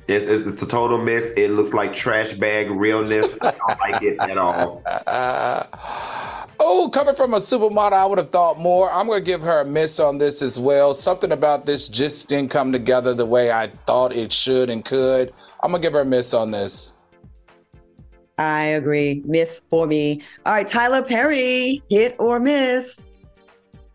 It, 0.09 0.27
it's 0.27 0.61
a 0.63 0.65
total 0.65 0.97
miss. 0.97 1.33
It 1.37 1.51
looks 1.51 1.71
like 1.71 1.93
trash 1.93 2.33
bag 2.33 2.71
realness. 2.71 3.37
I 3.41 3.51
don't 3.51 3.79
like 3.79 4.01
it 4.01 4.17
at 4.19 4.39
all. 4.39 4.81
oh, 6.59 6.89
coming 6.91 7.13
from 7.13 7.35
a 7.35 7.37
supermodel, 7.37 7.93
I 7.93 8.07
would 8.07 8.17
have 8.17 8.31
thought 8.31 8.57
more. 8.57 8.91
I'm 8.91 9.05
going 9.05 9.19
to 9.19 9.25
give 9.25 9.41
her 9.41 9.61
a 9.61 9.65
miss 9.65 9.99
on 9.99 10.17
this 10.17 10.41
as 10.41 10.59
well. 10.59 10.95
Something 10.95 11.31
about 11.31 11.67
this 11.67 11.87
just 11.87 12.27
didn't 12.27 12.49
come 12.49 12.71
together 12.71 13.13
the 13.13 13.27
way 13.27 13.51
I 13.51 13.67
thought 13.67 14.15
it 14.15 14.33
should 14.33 14.71
and 14.71 14.83
could. 14.83 15.31
I'm 15.61 15.69
going 15.69 15.79
to 15.79 15.85
give 15.85 15.93
her 15.93 16.01
a 16.01 16.05
miss 16.05 16.33
on 16.33 16.49
this. 16.49 16.91
I 18.39 18.63
agree. 18.63 19.21
Miss 19.25 19.61
for 19.69 19.85
me. 19.85 20.23
All 20.43 20.53
right, 20.53 20.67
Tyler 20.67 21.03
Perry, 21.03 21.83
hit 21.87 22.15
or 22.17 22.39
miss? 22.39 23.09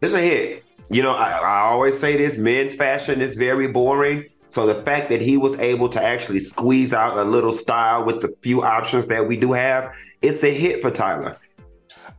It's 0.01 0.15
a 0.15 0.21
hit. 0.21 0.65
You 0.91 1.03
know, 1.03 1.13
I, 1.13 1.31
I 1.31 1.59
always 1.71 1.99
say 1.99 2.17
this 2.17 2.39
men's 2.39 2.73
fashion 2.73 3.21
is 3.21 3.35
very 3.35 3.67
boring. 3.67 4.27
So 4.55 4.69
the 4.69 4.83
fact 4.83 5.09
that 5.09 5.21
he 5.21 5.37
was 5.37 5.59
able 5.59 5.89
to 5.89 6.01
actually 6.01 6.39
squeeze 6.39 6.95
out 6.95 7.19
a 7.19 7.25
little 7.25 7.51
style 7.51 8.05
with 8.05 8.21
the 8.21 8.33
few 8.41 8.63
options 8.63 9.09
that 9.09 9.27
we 9.27 9.37
do 9.37 9.51
have, 9.51 9.93
it's 10.23 10.45
a 10.45 10.55
hit 10.55 10.81
for 10.81 10.93
Tyler. 10.93 11.37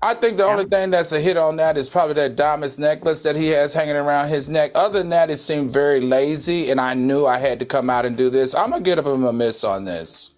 I 0.02 0.16
think 0.16 0.36
the 0.36 0.44
yeah. 0.44 0.52
only 0.52 0.66
thing 0.66 0.90
that's 0.90 1.14
a 1.14 1.22
hit 1.22 1.38
on 1.38 1.56
that 1.56 1.78
is 1.78 1.88
probably 1.88 2.16
that 2.16 2.36
diamonds 2.36 2.78
necklace 2.78 3.24
that 3.24 3.38
he 3.38 3.48
has 3.52 3.74
hanging 3.74 3.96
around 3.96 4.28
his 4.28 4.50
neck. 4.50 4.72
Other 4.76 5.00
than 5.00 5.12
that, 5.12 5.30
it 5.30 5.38
seemed 5.38 5.72
very 5.72 6.02
lazy, 6.02 6.72
and 6.72 6.82
I 6.82 6.94
knew 6.94 7.26
I 7.26 7.38
had 7.38 7.58
to 7.62 7.66
come 7.66 7.90
out 7.90 8.06
and 8.06 8.18
do 8.18 8.30
this. 8.30 8.54
I'm 8.54 8.72
gonna 8.72 8.84
give 8.84 9.00
him 9.00 9.24
a 9.24 9.32
miss 9.32 9.64
on 9.64 9.86
this. 9.86 10.32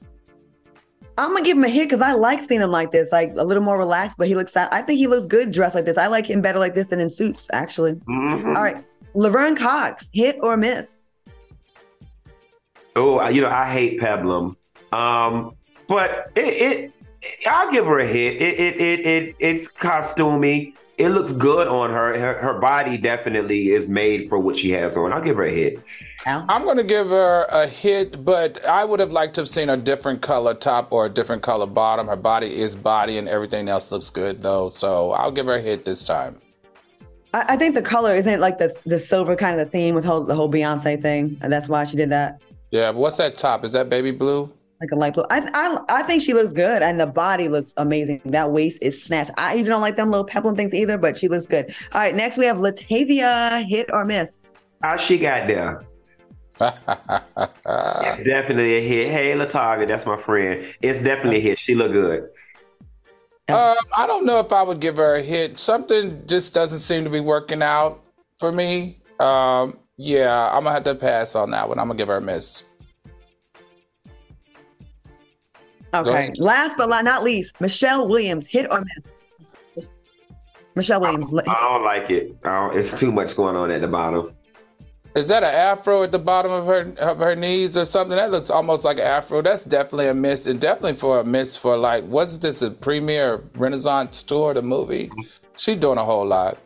I'm 1.18 1.34
gonna 1.34 1.44
give 1.44 1.58
him 1.58 1.64
a 1.64 1.68
hit 1.68 1.86
because 1.86 2.02
I 2.02 2.12
like 2.12 2.44
seeing 2.44 2.62
him 2.62 2.70
like 2.70 2.92
this, 2.92 3.12
like 3.12 3.34
a 3.38 3.44
little 3.44 3.64
more 3.64 3.80
relaxed. 3.80 4.20
But 4.20 4.28
he 4.28 4.36
looks, 4.36 4.56
I 4.56 4.84
think 4.84 5.00
he 5.00 5.08
looks 5.08 5.26
good 5.26 5.52
dressed 5.52 5.74
like 5.74 5.86
this. 5.86 5.98
I 5.98 6.06
like 6.06 6.28
him 6.28 6.42
better 6.42 6.60
like 6.60 6.76
this 6.76 6.90
than 6.90 7.00
in 7.00 7.10
suits, 7.10 7.50
actually. 7.54 7.94
Mm-hmm. 7.94 8.50
All 8.50 8.62
right, 8.62 8.86
Laverne 9.16 9.56
Cox, 9.56 10.12
hit 10.14 10.38
or 10.44 10.56
miss? 10.58 11.07
Oh, 12.98 13.28
you 13.30 13.42
know, 13.42 13.50
I 13.50 13.72
hate 13.72 14.00
Peplum. 14.00 14.58
Um, 14.92 15.56
but 15.88 16.32
it, 16.36 16.92
it, 17.22 17.48
I'll 17.48 17.72
give 17.72 17.86
her 17.86 18.00
a 18.00 18.06
hit. 18.06 18.42
It, 18.42 18.60
it, 18.60 18.82
it, 18.82 19.06
it, 19.06 19.36
it's 19.40 19.72
costumey. 19.72 20.76
It 20.98 21.10
looks 21.10 21.32
good 21.32 21.68
on 21.68 21.92
her. 21.92 22.18
her. 22.18 22.40
Her 22.40 22.60
body 22.60 22.98
definitely 22.98 23.70
is 23.70 23.88
made 23.88 24.30
for 24.30 24.40
what 24.40 24.58
she 24.58 24.72
has 24.72 24.98
on. 24.98 25.14
I'll 25.14 25.22
give 25.22 25.38
her 25.38 25.44
a 25.44 25.52
hit. 25.52 25.80
I'm 26.26 26.64
going 26.64 26.78
to 26.78 26.84
give 26.84 27.08
her 27.08 27.46
a 27.50 27.68
hit, 27.68 28.26
but 28.26 28.66
I 28.66 28.84
would 28.84 29.00
have 29.00 29.12
liked 29.12 29.36
to 29.36 29.42
have 29.42 29.48
seen 29.48 29.70
a 29.70 29.78
different 29.78 30.22
color 30.22 30.54
top 30.54 30.92
or 30.92 31.06
a 31.06 31.10
different 31.10 31.42
color 31.42 31.68
bottom. 31.68 32.08
Her 32.08 32.18
body 32.18 32.60
is 32.60 32.76
body, 32.76 33.18
and 33.18 33.30
everything 33.30 33.70
else 33.70 33.92
looks 33.94 34.10
good 34.10 34.44
though. 34.44 34.68
So 34.68 35.12
I'll 35.12 35.32
give 35.32 35.46
her 35.46 35.56
a 35.56 35.62
hit 35.62 35.86
this 35.86 36.04
time. 36.04 36.42
I, 37.34 37.46
I 37.50 37.58
think 37.58 37.76
the 37.76 37.82
color 37.82 38.14
isn't 38.14 38.42
like 38.42 38.58
the 38.58 38.76
the 38.86 39.00
silver 39.00 39.38
kind 39.38 39.58
of 39.58 39.66
the 39.66 39.72
theme 39.72 39.96
with 39.96 40.04
whole, 40.04 40.26
the 40.26 40.36
whole 40.36 40.52
Beyonce 40.52 41.02
thing, 41.02 41.38
and 41.42 41.54
that's 41.54 41.70
why 41.70 41.86
she 41.86 41.96
did 41.96 42.10
that. 42.10 42.42
Yeah, 42.72 42.92
but 42.92 43.00
what's 43.00 43.18
that 43.18 43.38
top? 43.38 43.64
Is 43.64 43.74
that 43.74 43.90
baby 43.90 44.12
blue? 44.12 44.54
Like 44.82 44.92
a 44.92 44.96
light 44.96 45.14
blue. 45.14 45.26
I, 45.30 45.50
I 45.54 45.80
I 45.90 46.04
think 46.04 46.22
she 46.22 46.34
looks 46.34 46.54
good, 46.54 46.84
and 46.84 47.00
the 47.00 47.08
body 47.08 47.48
looks 47.48 47.74
amazing. 47.78 48.22
That 48.26 48.52
waist 48.52 48.78
is 48.82 49.02
snatched. 49.02 49.32
I 49.38 49.54
usually 49.54 49.70
don't 49.70 49.82
like 49.82 49.96
them 49.96 50.12
little 50.12 50.26
peplum 50.26 50.56
things 50.56 50.74
either, 50.74 50.98
but 50.98 51.18
she 51.18 51.28
looks 51.28 51.48
good. 51.48 51.74
All 51.94 52.02
right, 52.02 52.14
next 52.14 52.38
we 52.38 52.46
have 52.46 52.58
Latavia. 52.58 53.68
Hit 53.68 53.90
or 53.92 54.06
miss? 54.06 54.46
How 54.84 54.98
she 54.98 55.18
got 55.18 55.48
there? 55.48 55.84
it's 56.60 58.24
definitely 58.24 58.78
a 58.78 58.82
hit. 58.82 59.12
Hey, 59.12 59.34
Latavia, 59.34 59.88
that's 59.88 60.06
my 60.06 60.18
friend. 60.18 60.66
It's 60.82 61.02
definitely 61.02 61.38
a 61.38 61.42
hit. 61.42 61.60
She 61.60 61.74
look 61.74 61.92
good. 61.92 62.30
Um, 63.50 63.78
I 63.96 64.06
don't 64.06 64.26
know 64.26 64.40
if 64.40 64.52
I 64.52 64.62
would 64.62 64.82
give 64.82 64.98
her 64.98 65.16
a 65.16 65.22
hit. 65.22 65.58
Something 65.58 66.22
just 66.28 66.54
doesn't 66.54 66.80
seem 66.80 67.04
to 67.06 67.10
be 67.10 67.22
working 67.22 67.62
out 67.62 68.06
for 68.40 68.52
me. 68.52 69.00
Um, 69.20 69.80
yeah, 69.98 70.50
I'm 70.50 70.64
gonna 70.64 70.74
have 70.74 70.84
to 70.86 70.96
pass 70.96 71.36
on 71.36 71.52
that 71.52 71.68
one. 71.68 71.80
I'm 71.80 71.88
gonna 71.88 71.98
give 71.98 72.08
her 72.08 72.18
a 72.18 72.22
miss. 72.22 72.64
Okay. 75.94 76.34
Last 76.38 76.78
but 76.78 76.88
not 77.02 77.24
least, 77.24 77.60
Michelle 77.60 78.08
Williams, 78.08 78.46
hit 78.48 78.72
or 78.72 78.82
miss? 78.82 79.90
Michelle 80.76 81.02
Williams. 81.02 81.34
I, 81.34 81.52
I 81.52 81.74
don't 81.74 81.84
like 81.84 82.12
it. 82.12 82.40
Don't, 82.42 82.78
it's 82.78 82.98
too 82.98 83.12
much 83.12 83.36
going 83.36 83.56
on 83.56 83.72
at 83.72 83.82
the 83.82 83.88
bottom. 83.88 84.36
Is 85.16 85.30
that 85.30 85.42
an 85.42 85.52
afro 85.52 86.04
at 86.04 86.12
the 86.12 86.20
bottom 86.20 86.52
of 86.52 86.68
her 86.68 86.94
of 87.00 87.18
her 87.18 87.36
knees 87.36 87.76
or 87.76 87.86
something? 87.86 88.16
That 88.16 88.30
looks 88.30 88.52
almost 88.52 88.86
like 88.86 88.98
an 88.98 89.06
afro. 89.06 89.42
That's 89.42 89.64
definitely 89.64 90.10
a 90.10 90.14
miss, 90.14 90.46
and 90.46 90.62
definitely 90.62 90.94
for 90.94 91.22
a 91.22 91.24
miss 91.24 91.58
for 91.58 91.76
like, 91.76 92.04
wasn't 92.04 92.44
this 92.44 92.62
a 92.62 92.70
premiere 92.70 93.38
Renaissance 93.56 94.22
tour, 94.22 94.54
the 94.54 94.62
movie? 94.62 95.10
She's 95.58 95.78
doing 95.78 95.98
a 95.98 96.06
whole 96.06 96.28
lot. 96.28 96.60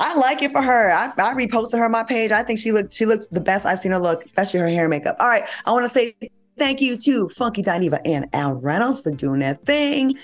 I 0.00 0.14
like 0.16 0.42
it 0.42 0.50
for 0.50 0.62
her. 0.62 0.90
I, 0.90 1.12
I 1.18 1.34
reposted 1.34 1.78
her 1.78 1.84
on 1.84 1.92
my 1.92 2.02
page. 2.02 2.30
I 2.30 2.42
think 2.42 2.58
she 2.58 2.72
looks 2.72 2.94
she 2.94 3.06
looks 3.06 3.28
the 3.28 3.40
best 3.40 3.66
I've 3.66 3.78
seen 3.78 3.92
her 3.92 3.98
look, 3.98 4.24
especially 4.24 4.60
her 4.60 4.68
hair 4.68 4.84
and 4.84 4.90
makeup. 4.90 5.16
All 5.20 5.28
right, 5.28 5.44
I 5.66 5.72
want 5.72 5.84
to 5.84 5.90
say 5.90 6.14
thank 6.56 6.80
you 6.80 6.96
to 6.96 7.28
Funky 7.28 7.62
Dineva 7.62 8.00
and 8.04 8.26
Al 8.32 8.54
Reynolds 8.54 9.00
for 9.00 9.10
doing 9.12 9.40
that 9.40 9.64
thing. 9.64 10.18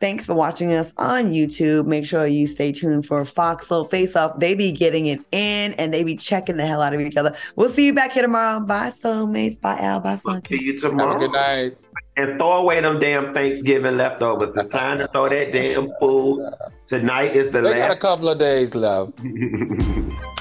Thanks 0.00 0.24
for 0.24 0.34
watching 0.34 0.72
us 0.72 0.94
on 0.96 1.26
YouTube. 1.26 1.86
Make 1.86 2.06
sure 2.06 2.26
you 2.26 2.46
stay 2.46 2.72
tuned 2.72 3.04
for 3.04 3.22
Fox 3.26 3.66
Soul 3.66 3.84
Face 3.84 4.16
Off. 4.16 4.38
They 4.38 4.54
be 4.54 4.72
getting 4.72 5.06
it 5.06 5.20
in 5.30 5.74
and 5.74 5.92
they 5.92 6.02
be 6.04 6.16
checking 6.16 6.56
the 6.56 6.66
hell 6.66 6.80
out 6.80 6.94
of 6.94 7.00
each 7.02 7.18
other. 7.18 7.36
We'll 7.54 7.68
see 7.68 7.84
you 7.84 7.92
back 7.92 8.12
here 8.12 8.22
tomorrow. 8.22 8.60
Bye, 8.60 8.88
soulmates. 8.88 9.60
Bye, 9.60 9.76
Al. 9.78 10.00
Bye, 10.00 10.16
Funky. 10.16 10.56
See 10.56 10.64
you 10.64 10.78
tomorrow. 10.78 11.18
good 11.18 11.32
night. 11.32 11.76
And 12.20 12.38
throw 12.38 12.58
away 12.58 12.80
them 12.82 12.98
damn 12.98 13.32
Thanksgiving 13.32 13.96
leftovers. 13.96 14.54
It's 14.56 14.68
time 14.68 14.98
to 14.98 15.08
throw 15.08 15.28
that 15.30 15.52
damn 15.52 15.90
food. 15.98 16.52
Tonight 16.86 17.34
is 17.34 17.50
the 17.50 17.62
they 17.62 17.70
last. 17.70 17.88
got 17.88 17.96
a 17.96 18.00
couple 18.00 18.28
of 18.28 18.38
days 18.38 18.74
left. 18.74 19.12